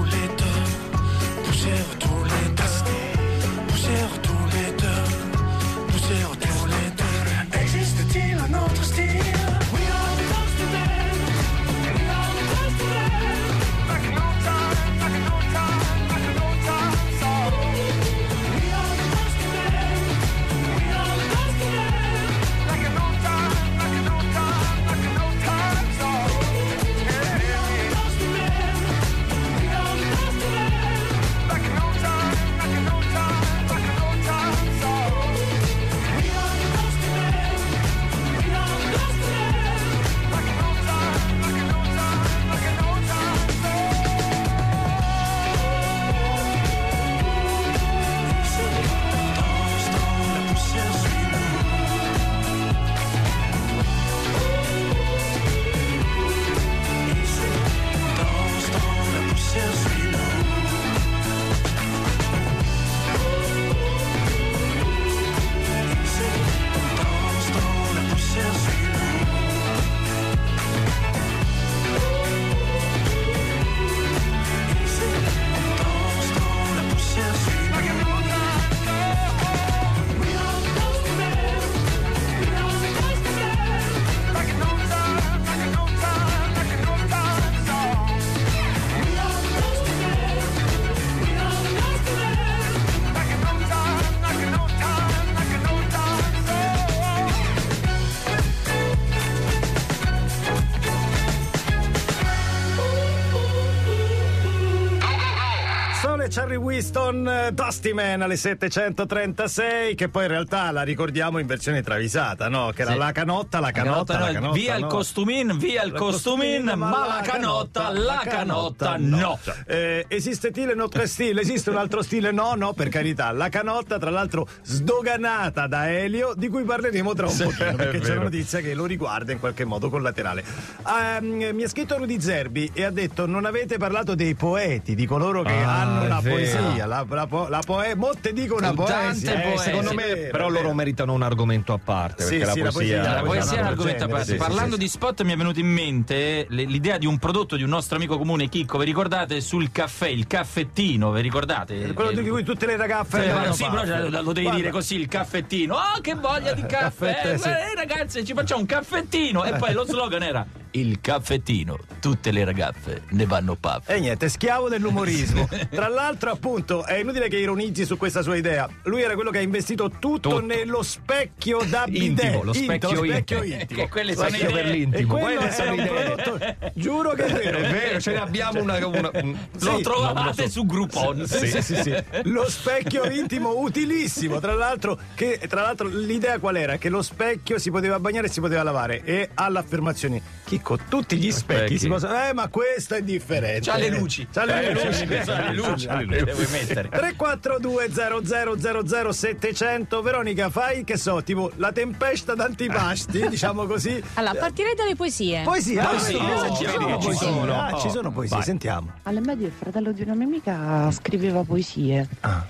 list 106.88 106.97
Winston, 107.08 107.28
eh, 107.28 107.52
Dusty 107.52 107.92
Man 107.92 108.22
alle 108.22 108.36
736, 108.36 109.94
che 109.94 110.08
poi 110.08 110.24
in 110.24 110.30
realtà 110.30 110.70
la 110.70 110.82
ricordiamo 110.82 111.38
in 111.38 111.46
versione 111.46 111.82
travisata, 111.82 112.48
no? 112.48 112.70
Che 112.74 112.82
era 112.82 112.92
Sì. 112.92 112.98
la 112.98 113.12
canotta, 113.12 113.60
la 113.60 113.70
canotta, 113.70 114.18
la 114.18 114.26
no, 114.26 114.32
canotta. 114.32 114.52
via 114.54 114.74
il 114.74 114.82
no? 114.82 114.86
costumin, 114.88 115.56
via 115.58 115.82
il 115.84 115.92
La 115.92 115.98
costumin, 115.98 116.72
ma 116.76 117.06
la 117.06 117.20
canotta, 117.22 117.90
la 117.90 118.20
canotta 118.24 118.96
no. 118.98 119.38
Eh, 119.66 120.04
esiste 120.08 120.48
stile, 120.50 120.74
nostro 120.74 121.06
stile, 121.06 121.40
esiste 121.40 121.70
un 121.70 121.76
altro 121.76 122.02
stile? 122.02 122.30
No, 122.30 122.54
no, 122.54 122.72
per 122.74 122.88
carità. 122.88 123.30
La 123.32 123.48
canotta, 123.48 123.98
tra 123.98 124.10
l'altro, 124.10 124.46
sdoganata 124.62 125.66
da 125.66 125.90
Elio, 125.90 126.34
di 126.36 126.48
cui 126.48 126.62
parleremo 126.64 127.14
tra 127.14 127.26
un 127.26 127.32
Sì, 127.32 127.44
pochino, 127.44 127.74
perché 127.76 128.00
c'è 128.00 128.12
una 128.12 128.24
notizia 128.24 128.60
che 128.60 128.74
lo 128.74 128.84
riguarda 128.84 129.32
in 129.32 129.38
qualche 129.40 129.64
modo 129.64 129.88
collaterale. 129.88 130.44
Ehm, 130.86 131.54
mi 131.54 131.62
ha 131.62 131.68
scritto 131.68 131.96
Rudy 131.96 132.20
Zerbi 132.20 132.70
e 132.74 132.84
ha 132.84 132.90
detto: 132.90 133.26
Non 133.26 133.44
avete 133.46 133.78
parlato 133.78 134.14
dei 134.14 134.34
poeti, 134.34 134.94
di 134.94 135.06
coloro 135.06 135.42
che 135.42 135.52
Ah, 135.58 135.80
hanno 135.80 136.06
la 136.08 136.20
poesia, 136.22 136.86
la, 136.86 136.97
la, 137.08 137.26
po- 137.26 137.48
la 137.48 137.60
poe- 137.64 137.94
Molte 137.94 138.32
dico 138.32 138.56
una 138.56 138.72
poesia. 138.72 139.52
Eh, 139.52 139.58
secondo 139.58 139.92
me, 139.94 140.28
però 140.30 140.48
loro 140.48 140.72
meritano 140.72 141.12
un 141.12 141.22
argomento 141.22 141.72
a 141.72 141.78
parte. 141.82 142.24
Sì, 142.24 142.38
perché 142.38 142.52
sì, 142.52 142.60
la 142.60 142.64
la 142.64 142.70
poesia, 142.70 142.96
poesia- 142.96 143.14
La 143.14 143.22
poesia 143.22 143.56
è 143.56 143.60
un 143.60 143.66
argomento 143.66 144.04
a 144.04 144.08
parte. 144.08 144.34
Parlando 144.36 144.76
di 144.76 144.88
spot 144.88 145.22
mi 145.22 145.32
è 145.32 145.36
venuto 145.36 145.60
in 145.60 145.66
mente 145.68 146.46
l'idea 146.50 146.98
di 146.98 147.06
un 147.06 147.18
prodotto 147.18 147.56
di 147.56 147.62
un 147.62 147.68
nostro 147.70 147.96
amico 147.96 148.16
comune 148.18 148.48
Chicco, 148.48 148.78
vi 148.78 148.84
ricordate 148.84 149.40
sul 149.40 149.70
caffè, 149.72 150.08
il 150.08 150.26
caffettino, 150.26 151.10
vi 151.12 151.20
ricordate? 151.20 151.92
Quello 151.92 152.10
di 152.12 152.28
cui 152.28 152.42
tutte 152.42 152.66
le 152.66 152.76
ragazze 152.76 153.22
fanno 153.22 153.52
sì, 153.52 153.64
però 153.64 153.74
parte. 153.82 154.08
lo, 154.08 154.22
lo 154.22 154.32
devi 154.32 154.42
Guarda. 154.42 154.56
dire 154.56 154.70
così, 154.70 154.96
il 154.96 155.08
caffettino. 155.08 155.74
Oh, 155.74 156.00
che 156.00 156.14
voglia 156.14 156.52
di 156.52 156.62
caffè! 156.62 157.14
Caffè, 157.14 157.36
sì. 157.38 157.48
Eh, 157.48 157.74
ragazze, 157.74 158.24
ci 158.24 158.34
facciamo 158.34 158.60
un 158.60 158.66
caffettino. 158.66 159.44
E 159.44 159.52
poi 159.54 159.72
lo 159.72 159.84
slogan 159.84 160.22
era 160.22 160.46
il 160.72 161.00
caffettino. 161.00 161.78
Tutte 162.00 162.30
le 162.30 162.44
ragazze 162.44 163.02
ne 163.10 163.26
vanno 163.26 163.54
paffe. 163.54 163.94
E 163.94 164.00
niente, 164.00 164.28
schiavo 164.28 164.68
dell'umorismo. 164.68 165.48
Tra 165.70 165.88
l'altro, 165.88 166.30
appunto, 166.30 166.84
è 166.84 166.98
inutile 166.98 167.28
che 167.28 167.38
ironizzi 167.38 167.84
su 167.84 167.96
questa 167.96 168.22
sua 168.22 168.36
idea. 168.36 168.68
Lui 168.84 169.02
era 169.02 169.14
quello 169.14 169.30
che 169.30 169.38
ha 169.38 169.42
investito 169.42 169.90
tutto, 169.90 170.28
Tutto. 170.30 170.40
nello 170.40 170.82
specchio 170.82 171.60
da 171.68 171.84
bidet. 171.88 172.24
Intimo, 172.24 172.42
lo 172.42 172.52
specchio 172.52 172.88
specchio 173.04 173.42
intimo. 173.42 173.60
intimo. 173.60 173.82
Che 173.82 173.88
quelle 173.88 174.14
sono 174.14 174.28
idee. 174.28 174.52
per 174.52 174.66
l'intimo. 174.66 174.96
E 174.98 175.04
quello 175.20 175.24
Quelle 175.38 175.48
è 175.48 175.52
sono 175.52 175.72
idee. 175.74 175.86
prodotto, 176.14 176.70
giuro 176.74 177.10
che 177.12 177.24
è 177.24 177.32
vero. 177.32 177.58
È 177.58 177.70
vero, 177.70 178.00
ce 178.00 178.12
ne 178.12 178.18
abbiamo 178.20 178.60
una. 178.62 178.86
una- 178.86 179.10
un- 179.14 179.36
Lo 179.60 179.76
Sì, 179.76 179.82
trovate 179.82 180.48
su 180.48 180.64
Groupon. 180.66 181.26
Sì, 181.26 181.46
sì, 181.48 181.62
sì, 181.62 181.76
sì. 181.82 181.94
Lo 182.24 182.48
specchio 182.48 183.04
intimo 183.10 183.58
utilissimo. 183.58 184.38
Tra 184.40 184.54
l'altro, 184.54 184.98
che, 185.14 185.40
tra 185.48 185.62
l'altro, 185.62 185.88
l'idea 185.88 186.38
qual 186.38 186.56
era? 186.56 186.76
Che 186.76 186.88
lo 186.88 187.02
specchio 187.02 187.58
si 187.58 187.70
poteva 187.70 187.98
bagnare 187.98 188.26
e 188.26 188.30
si 188.30 188.40
poteva 188.40 188.62
lavare. 188.62 189.02
E 189.04 189.30
all'affermazione, 189.34 190.20
Chicco, 190.48 190.78
tutti 190.88 191.16
gli 191.16 191.30
specchi, 191.30 191.58
Specchi. 191.66 191.78
si 191.78 191.88
possono. 191.88 192.24
Eh, 192.26 192.32
ma 192.32 192.48
questo 192.48 192.94
è 192.94 193.02
differente. 193.02 193.70
C'ha 193.70 193.76
le 193.76 193.90
luci. 193.90 194.26
C'ha 194.32 194.44
le 194.46 194.68
Eh, 194.68 194.72
luci. 194.72 195.04
c'ha 195.06 195.40
le 195.50 195.54
luci. 195.54 195.86
C'ha 195.86 195.96
le 196.00 196.04
Le 196.06 196.24
devi 196.24 196.46
mettere. 196.50 196.88
342 196.88 197.90
00 197.92 199.12
700 199.12 200.00
Veronica 200.02 200.48
fai 200.48 200.84
che 200.84 200.96
so 200.96 201.22
tipo 201.22 201.50
la 201.56 201.70
tempesta 201.72 202.34
d'antipasti 202.34 203.28
diciamo 203.28 203.66
così 203.66 204.02
Allora, 204.14 204.34
partirei 204.38 204.74
dalle 204.74 204.96
poesie. 204.96 205.42
poesia 205.42 205.84
Poesie, 205.84 206.18
ah, 206.18 206.38
sentiamo, 206.38 206.56
ci 206.56 206.64
ci 206.64 206.70
sono 206.70 206.96
poesie 206.98 207.26
sono. 207.28 207.60
Ah, 207.60 207.78
ci 207.78 207.90
sono 207.90 208.10
poesie 208.12 208.36
Vai. 208.36 208.44
sentiamo 208.44 208.92
Alle 209.02 209.20
medie 209.20 209.46
il 209.48 209.52
fratello 209.52 209.92
di 209.92 210.02
una 210.02 210.14
mia 210.14 210.26
amica 210.26 210.90
scriveva 210.92 211.42
poesie 211.42 212.08
Ah. 212.20 212.44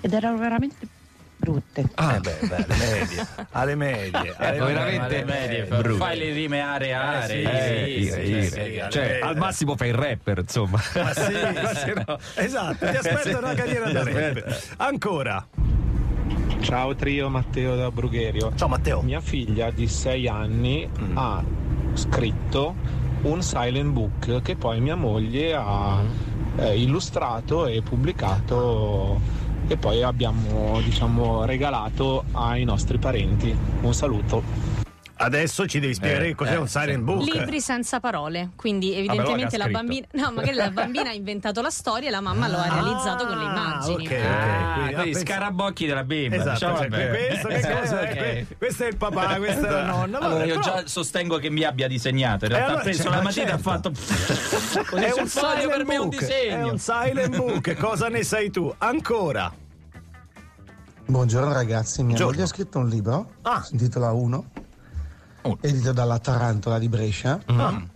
ed 0.00 0.12
erano 0.12 0.36
veramente 0.38 0.86
brutte. 1.36 1.80
eh 1.80 2.20
beh, 2.20 2.38
beh, 2.46 2.66
alle 2.66 2.76
medie 2.76 3.26
alle 3.50 3.74
medie 3.74 4.34
alle 4.36 4.56
Ecco, 4.56 4.64
medie. 4.64 4.74
veramente 4.74 5.16
Alle 5.16 5.24
medie, 5.24 5.64
brutto. 5.64 5.96
fai 5.96 6.18
le 6.18 6.32
rime 6.32 6.60
are 6.60 6.92
are. 6.94 7.26
Sì, 7.26 7.42
sì, 7.42 8.00
ire, 8.00 8.24
sì, 8.24 8.30
ire. 8.30 8.42
sì, 8.48 8.58
alle 8.80 8.90
Cioè, 8.90 9.18
al 9.22 9.36
massimo 9.36 9.76
fai 9.76 9.88
il 9.88 9.94
rapper, 9.94 10.38
insomma. 10.38 10.80
Ma 10.94 11.12
sì, 11.12 11.32
sì. 12.34 12.40
esatto 12.44 12.86
ti 12.90 12.96
aspetto 12.96 13.38
una 13.38 13.54
carriera 13.54 13.90
da 13.92 14.02
rapper 14.02 14.62
ancora 14.78 15.46
Ciao 16.60 16.94
trio 16.96 17.28
Matteo 17.28 17.76
da 17.76 17.90
Brugherio. 17.90 18.52
ciao 18.56 18.66
Matteo 18.68 19.02
Mia 19.02 19.20
figlia 19.20 19.70
di 19.70 19.86
6 19.86 20.26
anni 20.28 20.88
ha 21.14 21.42
scritto 21.94 22.74
un 23.22 23.42
silent 23.42 23.90
book 23.92 24.42
che 24.42 24.56
poi 24.56 24.80
mia 24.80 24.96
moglie 24.96 25.54
ha 25.54 26.00
eh, 26.58 26.80
illustrato 26.80 27.66
e 27.66 27.82
pubblicato 27.82 29.20
e 29.68 29.76
poi 29.76 30.02
abbiamo 30.02 30.80
diciamo 30.82 31.44
regalato 31.44 32.24
ai 32.32 32.64
nostri 32.64 32.98
parenti. 32.98 33.56
Un 33.80 33.94
saluto. 33.94 34.85
Adesso 35.18 35.66
ci 35.66 35.80
devi 35.80 35.94
spiegare 35.94 36.28
eh, 36.28 36.34
cos'è 36.34 36.52
eh, 36.52 36.56
un 36.56 36.68
silent 36.68 37.02
book. 37.02 37.32
Libri 37.32 37.58
senza 37.60 38.00
parole, 38.00 38.50
quindi 38.54 38.94
evidentemente 38.94 39.56
Vabbè, 39.56 39.70
la 39.70 39.78
bambina 39.78 40.06
no, 40.12 40.30
magari 40.30 40.54
la 40.54 40.70
bambina 40.70 41.08
ha 41.08 41.14
inventato 41.14 41.62
la 41.62 41.70
storia 41.70 42.08
e 42.08 42.10
la 42.10 42.20
mamma 42.20 42.48
lo 42.48 42.58
ha 42.58 42.64
ah, 42.64 42.74
realizzato 42.74 43.24
ah, 43.24 43.26
con 43.26 43.38
le 43.38 43.44
immagini. 43.44 44.06
Ok, 44.06 44.12
ah, 44.12 44.84
ah. 44.84 44.92
Quindi, 44.92 45.16
ah, 45.16 45.18
scarabocchi 45.18 45.86
della 45.86 46.04
bimba. 46.04 46.36
Esatto, 46.36 46.52
diciamo, 46.52 46.76
cioè, 46.76 46.88
questo, 46.88 47.48
eh, 47.48 47.60
cosa, 47.60 48.00
okay. 48.02 48.46
questo, 48.58 48.84
è 48.84 48.88
il 48.88 48.96
papà, 48.96 49.36
questo 49.36 49.66
è 49.66 49.70
la 49.70 49.84
nonna. 49.86 50.18
Allora, 50.18 50.44
io 50.44 50.60
però... 50.60 50.74
già 50.74 50.86
sostengo 50.86 51.38
che 51.38 51.48
mi 51.48 51.64
abbia 51.64 51.88
disegnato, 51.88 52.44
in 52.44 52.52
eh, 52.52 52.54
realtà 52.54 52.66
eh, 52.66 52.74
allora, 52.74 52.80
ha 52.80 52.84
preso 52.84 53.08
la 53.08 53.22
matita 53.22 53.48
e 53.48 53.52
ha 53.52 53.58
fatto 53.58 53.92
è 54.96 55.12
un 55.18 55.26
foglio 55.26 55.68
per 55.68 55.76
book. 55.78 55.86
me 55.86 55.96
un 55.96 56.08
disegno. 56.10 56.56
È 56.56 56.70
un 56.70 56.78
silent 56.78 57.36
book, 57.36 57.74
cosa 57.76 58.08
ne 58.08 58.22
sai 58.22 58.50
tu? 58.50 58.72
Ancora 58.76 59.50
Buongiorno 61.08 61.52
ragazzi, 61.52 62.02
mia 62.02 62.16
Buongiorno. 62.16 62.32
moglie 62.32 62.42
ha 62.42 62.46
scritto 62.46 62.78
un 62.80 62.88
libro, 62.88 63.30
ah. 63.42 63.62
si 63.62 63.74
intitola 63.74 64.10
1 64.10 64.44
oh. 65.46 65.58
edito 65.60 65.92
dalla 65.92 66.18
Tarantola 66.18 66.78
di 66.78 66.88
Brescia. 66.88 67.40
Mm. 67.50 67.60
Ah. 67.60 67.86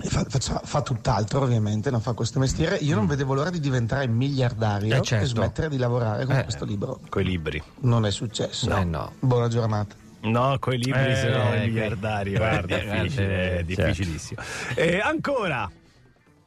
Fa, 0.00 0.24
fa, 0.28 0.60
fa, 0.62 0.82
tutt'altro 0.82 1.42
ovviamente, 1.42 1.90
non 1.90 2.00
fa 2.00 2.12
questo 2.12 2.38
mestiere. 2.38 2.76
Io 2.76 2.94
non 2.94 3.04
mm. 3.04 3.08
vedevo 3.08 3.34
l'ora 3.34 3.50
di 3.50 3.58
diventare 3.58 4.06
miliardario 4.06 4.94
eh 4.94 5.02
certo. 5.02 5.24
e 5.24 5.28
smettere 5.28 5.68
di 5.68 5.76
lavorare 5.76 6.24
con 6.24 6.36
eh, 6.36 6.42
questo 6.44 6.64
libro. 6.64 7.00
Coi 7.08 7.24
libri. 7.24 7.60
Non 7.80 8.06
è 8.06 8.10
successo. 8.10 8.68
No. 8.68 8.76
Eh 8.76 8.84
no. 8.84 9.12
Buona 9.18 9.48
giornata. 9.48 9.94
No, 10.20 10.56
coi 10.58 10.78
libri 10.78 11.12
eh, 11.12 11.16
se 11.16 11.30
no 11.30 11.52
è 11.52 11.62
eh, 11.62 11.66
miliardario. 11.66 12.34
Eh, 12.34 12.38
guarda, 12.38 12.76
è 12.76 13.02
eh, 13.02 13.10
certo. 13.10 13.62
difficilissimo. 13.64 14.42
Certo. 14.42 14.80
E 14.80 15.00
ancora. 15.00 15.70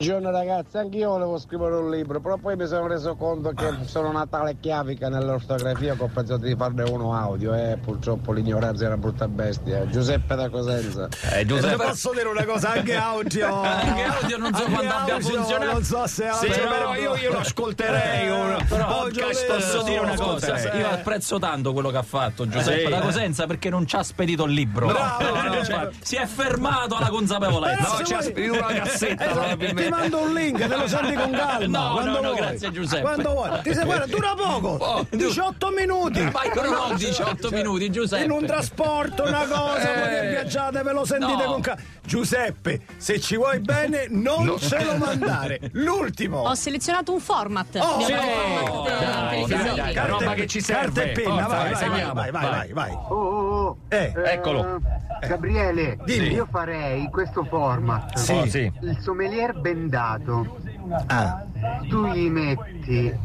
Buongiorno 0.02 0.32
ragazzi, 0.32 0.78
anch'io 0.80 1.10
volevo 1.10 1.38
scrivere 1.38 1.76
un 1.76 1.92
libro, 1.92 2.20
però 2.20 2.36
poi 2.38 2.56
mi 2.56 2.66
sono 2.66 2.88
reso 2.88 3.14
conto 3.16 3.52
che 3.52 3.72
sono 3.86 4.10
una 4.10 4.26
tale 4.26 4.58
chiavica 4.60 5.10
nell'ortografia 5.10 5.94
che 5.94 6.02
ho 6.02 6.10
pensato 6.12 6.42
di 6.44 6.56
farne 6.56 6.82
uno 6.90 7.14
audio 7.16 7.54
e 7.54 7.78
purtroppo 7.80 8.32
l'ignoranza 8.32 8.86
è 8.86 8.88
una 8.88 8.98
brutta 8.98 9.28
bestia. 9.28 9.86
Giuseppe 9.86 10.34
da 10.36 10.50
Cosenza. 10.50 11.08
Eh, 11.34 11.46
Giuseppe, 11.46 11.76
posso 11.86 12.14
dire 12.16 12.28
una 12.30 12.44
cosa? 12.46 12.72
Anche 12.72 12.96
audio. 12.96 13.62
Anche 13.62 14.02
audio 14.06 14.38
non 14.38 14.56
so 14.56 14.64
quando 14.64 14.92
abbia 14.92 15.20
funzionato. 15.20 15.72
Non 15.72 15.84
so 15.84 16.08
se 16.08 16.30
Sì, 16.34 16.48
audio- 16.48 16.68
però 16.68 16.96
io- 16.96 17.16
io 17.18 17.32
lo 17.34 17.38
ascolterei, 17.38 18.28
un 18.32 18.58
Però 18.68 18.88
podcast. 18.88 19.46
Posso 19.54 19.84
dire 19.84 20.00
una 20.00 20.16
cosa? 20.16 20.58
Io 20.78 20.90
apprezzo 20.90 21.38
tanto 21.38 21.74
quello 21.74 21.92
che 21.92 21.98
ha 21.98 22.02
fatto 22.04 22.48
Giuseppe 22.48 22.86
Sì. 22.86 22.90
da 22.90 23.02
Cosenza 23.02 23.46
perché 23.46 23.70
non 23.70 23.86
ci 23.86 23.96
ha 23.98 24.02
spedito 24.02 24.46
il 24.46 24.54
libro. 24.54 24.88
Bravo, 24.88 25.24
No, 25.32 25.44
no, 25.54 25.64
cioè, 25.64 25.90
si 26.02 26.16
è 26.16 26.26
fermato 26.26 26.96
alla 26.96 27.10
consapevolezza. 27.10 27.98
Però 28.04 28.20
se 28.22 28.32
vuoi- 28.34 28.80
Esatto, 28.82 29.90
Ti 29.91 29.91
mando 29.92 30.20
un 30.22 30.34
link, 30.34 30.58
te 30.58 30.76
lo 30.76 30.88
senti 30.88 31.14
con 31.14 31.32
calma. 31.32 31.80
No, 31.80 31.94
quando 31.94 32.12
no, 32.12 32.20
no, 32.22 32.30
vuoi. 32.32 32.36
grazie, 32.38 32.72
Giuseppe. 32.72 33.02
Quando 33.02 33.32
vuoi. 33.34 33.62
Ti 33.62 33.74
sei, 33.74 33.86
guarda, 33.86 34.06
dura 34.06 34.34
poco. 34.36 34.70
Oh, 34.92 35.06
18 35.10 35.70
minuti. 35.72 36.22
Ma 36.22 36.44
io 36.44 36.62
non 36.62 36.74
ho 36.74 36.94
18 36.96 37.50
minuti, 37.52 37.90
Giuseppe. 37.92 38.24
In 38.24 38.32
un 38.32 38.46
trasporto, 38.46 39.24
una 39.24 39.46
cosa, 39.46 39.94
Eh. 39.94 40.00
voi 40.00 40.10
che 40.10 40.30
viaggiate, 40.30 40.82
ve 40.82 40.92
lo 40.94 41.06
sentite 41.06 41.44
No. 41.44 41.52
con 41.52 41.62
calma. 41.62 41.82
Giuseppe, 42.16 42.82
se 42.98 43.22
ci 43.22 43.38
vuoi 43.38 43.62
bene, 43.62 44.08
non 44.10 44.44
No. 44.44 44.60
ce 44.60 44.84
lo 44.84 44.98
mandare. 44.98 45.60
L'ultimo. 45.72 46.40
Ho 46.40 46.54
selezionato 46.56 47.14
un 47.14 47.22
format. 47.22 47.74
Oh, 47.82 48.02
sì. 48.02 48.12
format 48.12 49.00
Dai, 49.00 49.46
televisivo. 49.46 49.76
dai, 49.78 49.94
Carte- 49.94 50.12
roba 50.12 50.34
che 50.34 50.48
ci 50.48 50.60
serve. 50.62 50.82
Carta 50.84 51.02
e 51.04 51.12
penna, 51.24 51.48
Forza, 51.48 51.88
vai, 51.88 52.02
vai, 52.02 52.14
vai, 52.14 52.14
vai, 52.14 52.14
vai, 52.14 52.32
Vai. 52.32 52.52
vai, 52.52 52.74
vai. 52.74 52.92
Oh, 52.92 53.16
oh, 53.16 53.66
oh. 53.66 53.78
Eh, 53.88 54.12
eccolo. 54.26 54.82
Gabriele, 55.26 55.98
Dimmi. 56.04 56.34
io 56.34 56.48
farei 56.52 57.08
questo 57.10 57.46
format. 57.46 58.14
Sì. 58.18 58.32
Oh, 58.34 58.46
sì. 58.46 58.70
Il 58.82 58.98
sommelier 59.00 59.54
bendato. 59.58 60.58
Ah. 61.08 61.46
Tu 61.88 62.08
gli 62.08 62.28
metti 62.30 63.18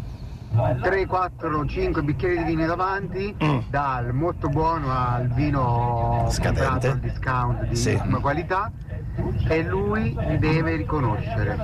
3, 0.82 1.06
4, 1.06 1.66
5 1.66 2.02
bicchieri 2.02 2.38
di 2.38 2.44
vino 2.44 2.66
davanti, 2.66 3.34
Mm. 3.42 3.58
dal 3.68 4.12
molto 4.14 4.48
buono 4.48 4.90
al 4.90 5.28
vino 5.28 6.26
Scadente. 6.30 6.88
al 6.88 6.98
discount 6.98 7.64
di 7.66 7.76
Sì. 7.76 7.96
qualità 8.20 8.72
e 9.48 9.62
lui 9.62 10.14
li 10.18 10.38
deve 10.38 10.76
riconoscere. 10.76 11.56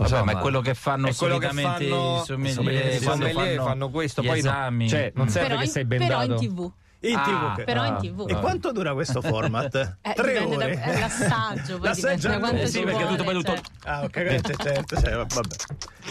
Lo 0.00 0.06
so, 0.06 0.22
ma 0.24 0.32
è 0.32 0.36
quello 0.38 0.60
che 0.60 0.74
fanno 0.74 1.06
che 1.08 1.12
solitamente 1.12 1.88
fanno- 1.88 2.20
i 2.20 2.24
sommelier, 2.24 2.52
sommelier, 2.54 3.02
quando 3.02 3.26
sommelier 3.28 3.60
fanno 3.62 3.90
questo, 3.90 4.20
poi 4.22 4.30
no- 4.30 4.36
esami. 4.50 4.88
cioè, 4.88 5.12
non 5.16 5.28
serve 5.28 5.48
Però 5.48 5.58
che 5.60 5.64
in- 5.66 5.70
sei 5.72 5.86
Però 5.86 6.02
in 6.04 6.08
bendato. 6.08 6.34
tv. 6.40 6.72
In 7.00 7.14
Ah, 7.14 7.54
TV. 7.54 7.64
Però 7.64 7.84
in 7.86 7.92
ah. 7.92 7.96
tv. 7.98 8.24
E 8.28 8.34
quanto 8.40 8.72
dura 8.72 8.92
questo 8.92 9.20
format? 9.22 9.96
Eh, 10.02 10.12
Tre 10.14 10.32
dipende 10.32 10.56
da- 10.56 10.64
ore? 10.64 10.80
è 10.80 10.98
l'assaggio, 10.98 11.78
poi 11.78 11.94
dipende 11.94 12.28
da 12.28 12.38
quanto 12.40 12.62
Eh 12.62 12.66
sì, 12.66 12.80
perché 12.82 12.98
vuole, 13.02 13.08
tutto 13.16 13.24
poi 13.24 13.34
tutto. 13.34 13.52
certo. 13.52 13.70
Ah, 13.84 14.02
ok, 14.02 14.12
certo, 14.12 14.52
certo, 14.64 15.00
certo, 15.00 15.34
vabbè. 15.34 15.54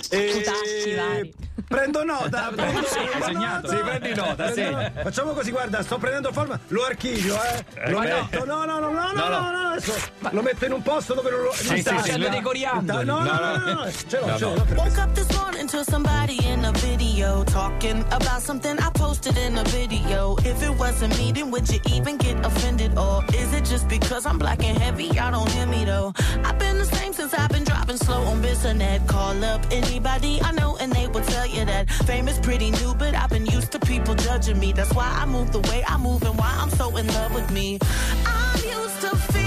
E... 0.09 0.31
Cutacci 0.31 0.95
vari. 0.95 1.33
Prendo 1.67 2.03
nota, 2.05 2.51
prendo 2.55 2.83
Sì, 2.85 3.33
nota. 3.33 3.67
Sì, 3.67 3.75
prendi 3.75 4.13
nota, 4.15 4.51
sì. 4.53 4.63
Facciamo 5.03 5.31
così, 5.33 5.51
guarda, 5.51 5.81
sto 5.83 5.97
prendendo 5.97 6.31
format, 6.31 6.61
lo 6.67 6.85
archivio, 6.85 7.35
eh. 7.35 7.89
Lo 7.91 7.97
ma 7.97 8.05
no. 8.05 8.15
metto, 8.29 8.45
no, 8.45 8.63
no, 8.63 8.79
no, 8.79 8.89
no, 8.89 9.11
no, 9.11 9.27
No, 9.27 9.51
no, 9.51 9.69
adesso 9.71 9.93
lo 10.29 10.41
metto 10.41 10.65
in 10.65 10.71
un 10.71 10.81
posto 10.81 11.13
dove 11.15 11.29
non 11.29 11.41
lo... 11.41 11.51
Sì, 11.51 11.81
sì, 11.81 11.97
sì, 12.03 12.17
dei 12.17 12.41
coriandoli. 12.41 13.05
No, 13.05 13.19
no, 13.19 13.23
no, 13.23 13.31
No, 13.33 13.39
no, 13.39 13.57
no. 13.57 13.73
no, 13.73 13.83
no, 13.83 13.91
ce 13.91 14.19
l'ho, 14.19 14.37
ce 14.37 14.45
l'ho. 14.45 14.65
Woke 14.75 14.97
up 14.99 15.11
this 15.13 15.27
morning 15.35 15.67
to 15.69 15.83
somebody 15.83 16.37
in 16.47 16.63
a 16.63 16.71
video 16.71 17.43
talking 17.43 18.05
about 18.11 18.41
something 18.41 18.77
I 18.79 18.89
posted 18.93 19.35
in 19.37 19.57
a 19.57 19.63
video. 19.63 20.35
If 20.43 20.61
it 20.61 20.76
wasn't 20.77 21.17
meeting, 21.17 21.51
would 21.51 21.67
you 21.69 21.79
even 21.91 22.17
get 22.17 22.45
offended? 22.45 22.97
Or 22.97 23.23
is 23.33 23.53
it 23.53 23.65
just 23.65 23.87
because 23.87 24.25
I'm 24.25 24.37
black 24.37 24.63
and 24.63 24.77
heavy? 24.77 25.05
Y'all 25.05 25.31
don't 25.31 25.49
hear 25.51 25.65
me 25.65 25.85
though. 25.85 26.13
I've 26.43 26.59
been 26.59 26.77
the 26.77 26.85
same 26.85 27.13
since 27.13 27.33
I've 27.33 27.49
been 27.49 27.63
driving 27.63 27.97
slow 27.97 28.21
on 28.23 28.41
Bissonnet. 28.41 29.07
Call 29.07 29.43
up 29.43 29.65
anybody 29.71 30.39
I 30.41 30.51
know 30.51 30.77
and 30.77 30.91
they 30.91 31.07
will 31.07 31.23
tell 31.23 31.47
you 31.47 31.65
that 31.65 31.89
fame 31.89 32.27
is 32.27 32.39
pretty 32.39 32.71
new, 32.71 32.93
but 32.95 33.15
I've 33.15 33.29
been 33.29 33.45
used 33.45 33.71
to 33.73 33.79
people 33.79 34.15
judging 34.15 34.59
me. 34.59 34.71
That's 34.73 34.93
why 34.93 35.09
I 35.09 35.25
move 35.25 35.51
the 35.51 35.61
way 35.61 35.83
I 35.87 35.97
move 35.97 36.23
and 36.23 36.37
why 36.37 36.55
I'm 36.59 36.69
so 36.69 36.95
in 36.97 37.07
love 37.07 37.33
with 37.33 37.49
me. 37.51 37.79
I'm 38.25 38.55
used 38.63 39.01
to 39.01 39.15
feeling 39.15 39.46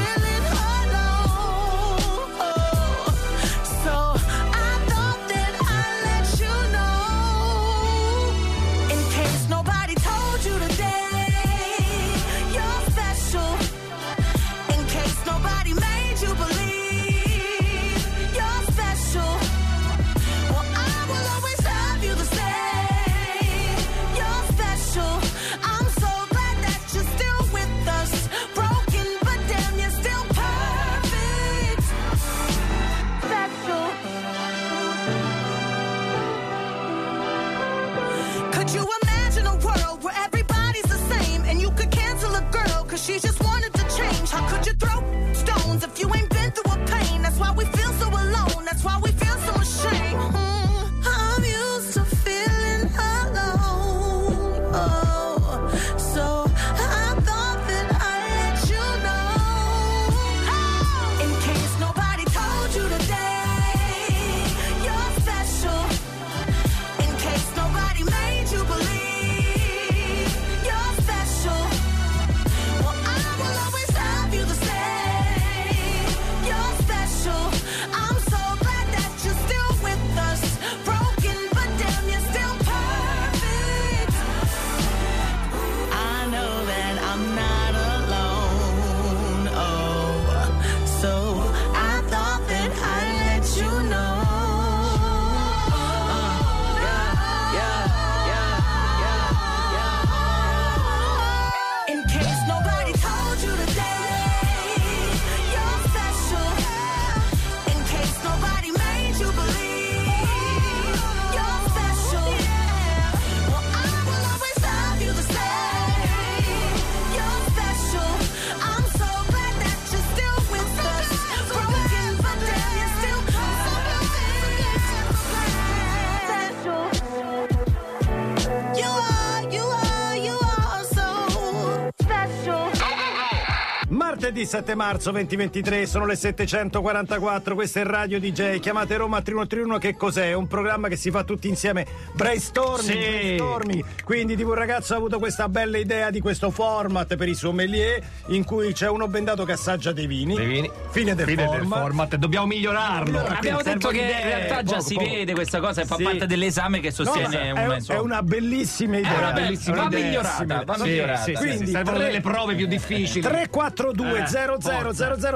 7 134.51 134.75
marzo 134.75 135.13
2023, 135.13 135.87
sono 135.87 136.07
le 136.07 136.17
744, 136.17 137.55
questa 137.55 137.79
è 137.79 137.85
Radio 137.85 138.19
DJ, 138.19 138.59
chiamate 138.59 138.97
Roma 138.97 139.23
3131, 139.23 139.79
che 139.79 139.97
cos'è? 139.97 140.31
È 140.31 140.33
un 140.33 140.49
programma 140.49 140.89
che 140.89 140.97
si 140.97 141.13
fa 141.13 141.23
tutti 141.23 141.47
insieme, 141.47 141.87
brainstorming, 142.15 142.81
Sì. 142.91 142.99
brainstorming. 142.99 143.85
quindi 144.03 144.35
tipo 144.35 144.49
un 144.49 144.57
ragazzo 144.57 144.95
ha 144.95 144.97
avuto 144.97 145.21
questa 145.21 145.49
bella 145.49 145.79
idea 145.79 146.11
di 146.11 146.19
questo 146.19 146.51
format 146.51 147.15
per 147.15 147.29
i 147.29 147.35
sommelier, 147.37 148.03
in 148.31 148.43
cui 148.43 148.73
c'è 148.73 148.89
uno 148.89 149.07
bendato 149.07 149.45
che 149.45 149.53
assaggia 149.53 149.93
dei 149.93 150.09
vini, 150.09 150.35
Dei 150.35 150.47
vini. 150.47 150.71
fine 150.91 151.15
del 151.15 151.27
Fine 151.29 151.43
del 151.47 151.59
format. 151.61 151.79
format, 151.83 152.17
dobbiamo 152.17 152.47
migliorarlo. 152.47 153.21
Abbiamo 153.25 153.63
detto 153.63 153.89
che 153.91 153.99
in 154.01 154.07
realtà 154.25 154.65
già 154.65 154.77
Poco, 154.79 154.89
si 154.89 154.95
poco. 154.95 155.11
vede 155.11 155.33
questa 155.33 155.61
cosa 155.61 155.83
e 155.83 155.85
fa 155.85 155.95
Sì. 155.95 156.03
parte 156.03 156.27
dell'esame 156.27 156.81
che 156.81 156.89
No, 156.89 157.05
sostiene 157.05 157.41
è, 157.41 157.51
una, 157.53 157.77
è 157.87 157.99
una 157.99 158.23
bellissima 158.25 158.99
idea. 158.99 159.17
una 159.17 159.31
bellissima 159.31 159.77
Una 159.77 159.87
idea. 159.97 160.01
bellissima 160.23 160.65
Va 160.65 160.77
migliorata. 160.85 161.23
Sì, 161.23 161.35
sì, 161.37 161.41
quindi 161.47 161.71
servono 161.71 161.99
tre- 161.99 162.07
delle 162.07 162.21
prove 162.21 162.55
più 162.57 162.67
difficili. 162.67 163.21
342 163.21 164.19
Eh, 164.19 164.27
00 164.27 164.39
00 164.40 164.40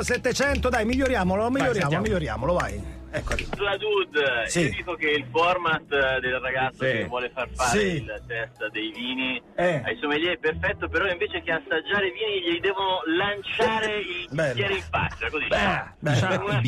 700 0.02 0.68
dai 0.68 0.84
miglioriamolo 0.84 1.48
miglioriamo 1.50 1.74
sentiamo. 1.80 2.02
miglioriamolo 2.02 2.52
vai 2.54 2.92
ecco 3.10 3.34
La 3.58 3.76
Dude, 3.76 4.44
Sì. 4.46 4.60
io 4.62 4.70
dico 4.70 4.94
che 4.94 5.08
il 5.10 5.24
format 5.30 5.82
eh, 5.92 6.18
del 6.20 6.40
ragazzo 6.40 6.84
Sì. 6.84 6.90
che 6.92 7.04
vuole 7.04 7.30
far 7.32 7.48
fare 7.54 7.78
Sì. 7.78 7.86
il 8.02 8.22
test 8.26 8.68
dei 8.70 8.90
vini 8.92 9.40
Eh. 9.54 9.82
ai 9.84 9.96
sommelier 10.00 10.34
è 10.34 10.38
perfetto, 10.38 10.88
però 10.88 11.06
invece 11.08 11.40
che 11.42 11.52
assaggiare 11.52 12.08
i 12.08 12.12
vini 12.12 12.52
gli 12.56 12.60
devono 12.60 13.02
lanciare 13.16 13.98
il 13.98 14.26
bicchiere 14.30 14.74
in 14.74 14.82
faccia, 14.90 15.30
così. 15.30 15.46
bello. 15.46 15.94
Per 16.02 16.42
una- 16.42 16.60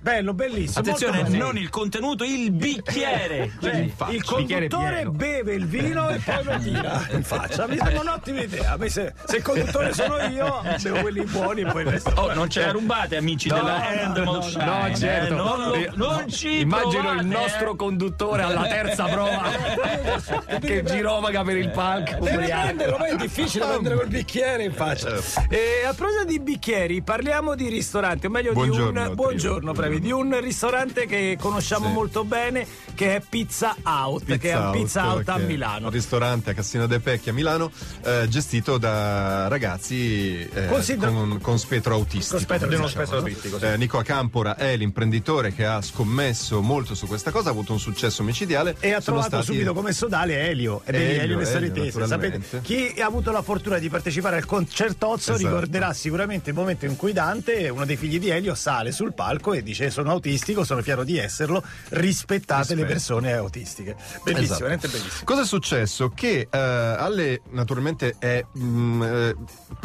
bello 0.00 0.34
bellissimo 0.34 0.80
Attenzione, 0.80 1.28
non 1.28 1.56
il 1.56 1.68
contenuto, 1.70 2.24
il 2.24 2.50
bicchiere. 2.50 3.50
Cioè, 3.60 3.90
il 4.10 4.24
conduttore 4.24 5.04
beve 5.06 5.54
il 5.54 5.66
vino 5.66 6.08
e 6.08 6.18
poi 6.18 6.44
lo 6.44 6.58
tira 6.58 7.06
in 7.12 7.22
faccia. 7.22 7.66
Mi 7.66 7.76
sembra 7.76 8.00
un'ottima 8.00 8.42
idea. 8.42 8.76
Se, 8.86 9.12
se 9.24 9.36
il 9.36 9.42
conduttore 9.42 9.92
sono 9.92 10.16
io, 10.28 10.62
bevo 10.82 11.00
quelli 11.00 11.24
buoni 11.24 11.62
e 11.62 11.66
poi 11.66 11.82
il 11.82 11.88
resto. 11.90 12.12
Oh, 12.16 12.32
non 12.34 12.48
ce 12.48 12.64
la 12.64 12.70
rubate, 12.72 13.16
amici 13.16 13.48
No, 13.48 13.56
della 13.56 13.90
eh, 13.90 13.98
Animal 14.00 14.24
no, 14.24 14.32
no, 14.32 14.64
No, 14.64 14.86
eh, 14.86 14.94
certo. 14.94 15.34
non, 15.34 15.62
lo- 15.62 15.74
Eh, 15.74 15.90
non 15.94 16.28
ci 16.30 16.60
Immagino 16.60 17.02
provate, 17.02 17.20
il 17.20 17.26
nostro 17.26 17.72
eh. 17.72 17.76
conduttore 17.76 18.42
alla 18.42 18.66
terza 18.66 19.04
prova 19.04 19.42
che 20.60 20.82
girovaga 20.84 21.42
per 21.42 21.56
il 21.56 21.70
palco. 21.70 22.16
Prenderlo, 22.18 22.98
è 22.98 23.16
difficile 23.16 23.66
prendere 23.66 23.96
col 23.96 24.08
bicchiere 24.08 24.64
in 24.64 24.72
faccia. 24.72 25.16
E 25.48 25.84
a 25.86 25.92
proposito 25.94 26.24
di 26.24 26.38
bicchieri, 26.40 27.02
parliamo 27.02 27.54
di 27.54 27.68
ristorante, 27.68 28.26
o 28.26 28.30
meglio 28.30 28.52
Buongiorno, 28.52 29.02
di 29.02 29.08
un 29.08 29.14
buongiorno, 29.14 29.72
Previ, 29.88 30.00
di 30.00 30.12
un 30.12 30.38
ristorante 30.40 31.06
che 31.06 31.36
conosciamo 31.40 31.88
molto 31.88 32.24
bene, 32.24 32.66
che 32.94 33.16
è 33.16 33.22
Pizza 33.26 33.74
Out, 33.82 34.36
che 34.36 34.50
è 34.50 34.56
un 34.56 34.70
Pizza 34.72 35.12
Out 35.12 35.28
a 35.28 35.38
Milano. 35.38 35.86
Un 35.86 35.92
ristorante 35.92 36.50
a 36.50 36.54
Cassino 36.54 36.86
dei 36.86 36.98
Pecchi 36.98 37.30
a 37.30 37.32
Milano, 37.32 37.70
eh, 38.04 38.26
gestito 38.28 38.76
da 38.76 39.48
ragazzi 39.48 40.46
eh, 40.52 40.66
Considera- 40.66 41.10
con, 41.10 41.38
con 41.40 41.58
spettro 41.58 41.94
autistico. 41.94 42.36
Con 42.36 42.44
spettro- 42.44 42.68
diciamo, 42.68 42.86
spettro 42.88 43.14
no? 43.14 43.20
autistico, 43.22 43.58
sì. 43.58 43.64
Eh, 43.64 43.76
Nico 43.76 43.98
Acampora 43.98 44.56
è 44.56 44.76
l'imprenditore 44.76 45.54
che 45.54 45.64
ha 45.64 45.80
scommesso 45.80 46.60
molto 46.60 46.94
su 46.94 47.06
questa 47.06 47.30
cosa, 47.30 47.48
ha 47.48 47.52
avuto 47.52 47.72
un 47.72 47.80
successo 47.80 48.22
micidiale. 48.22 48.76
E 48.80 48.92
ha 48.92 49.00
Sono 49.00 49.20
trovato 49.20 49.42
subito 49.42 49.72
come 49.72 49.92
sodale 49.92 50.48
Elio, 50.48 50.82
ed 50.84 50.94
è 50.94 50.98
Elio, 50.98 51.40
Elio, 51.40 51.74
Elio. 51.74 52.06
Sapete, 52.06 52.60
chi 52.60 52.94
ha 53.00 53.06
avuto 53.06 53.30
la 53.30 53.42
fortuna 53.42 53.78
di 53.78 53.88
partecipare 53.88 54.36
al 54.36 54.44
concertozzo 54.44 55.32
Esatto. 55.32 55.48
ricorderà 55.48 55.92
sicuramente 55.92 56.50
il 56.50 56.56
momento 56.56 56.84
in 56.84 56.96
cui 56.96 57.12
Dante, 57.12 57.68
uno 57.68 57.84
dei 57.84 57.96
figli 57.96 58.18
di 58.18 58.28
Elio, 58.28 58.54
sale 58.54 58.92
sul 58.92 59.14
palco 59.14 59.52
e 59.52 59.62
dice 59.62 59.77
sono 59.90 60.10
autistico, 60.10 60.64
sono 60.64 60.82
fiero 60.82 61.04
di 61.04 61.18
esserlo, 61.18 61.62
rispettate 61.90 62.74
le 62.74 62.82
Rispetto. 62.84 62.86
persone 62.92 63.32
autistiche. 63.32 63.96
Bellissimo, 64.24 64.66
Esatto. 64.68 64.88
bellissimo. 64.88 65.24
Cosa 65.24 65.42
è 65.42 65.46
successo? 65.46 66.10
Che 66.10 66.48
eh, 66.50 66.58
alle 66.58 67.40
naturalmente 67.50 68.16
è 68.18 68.44
mm, 68.58 69.02
eh, 69.02 69.34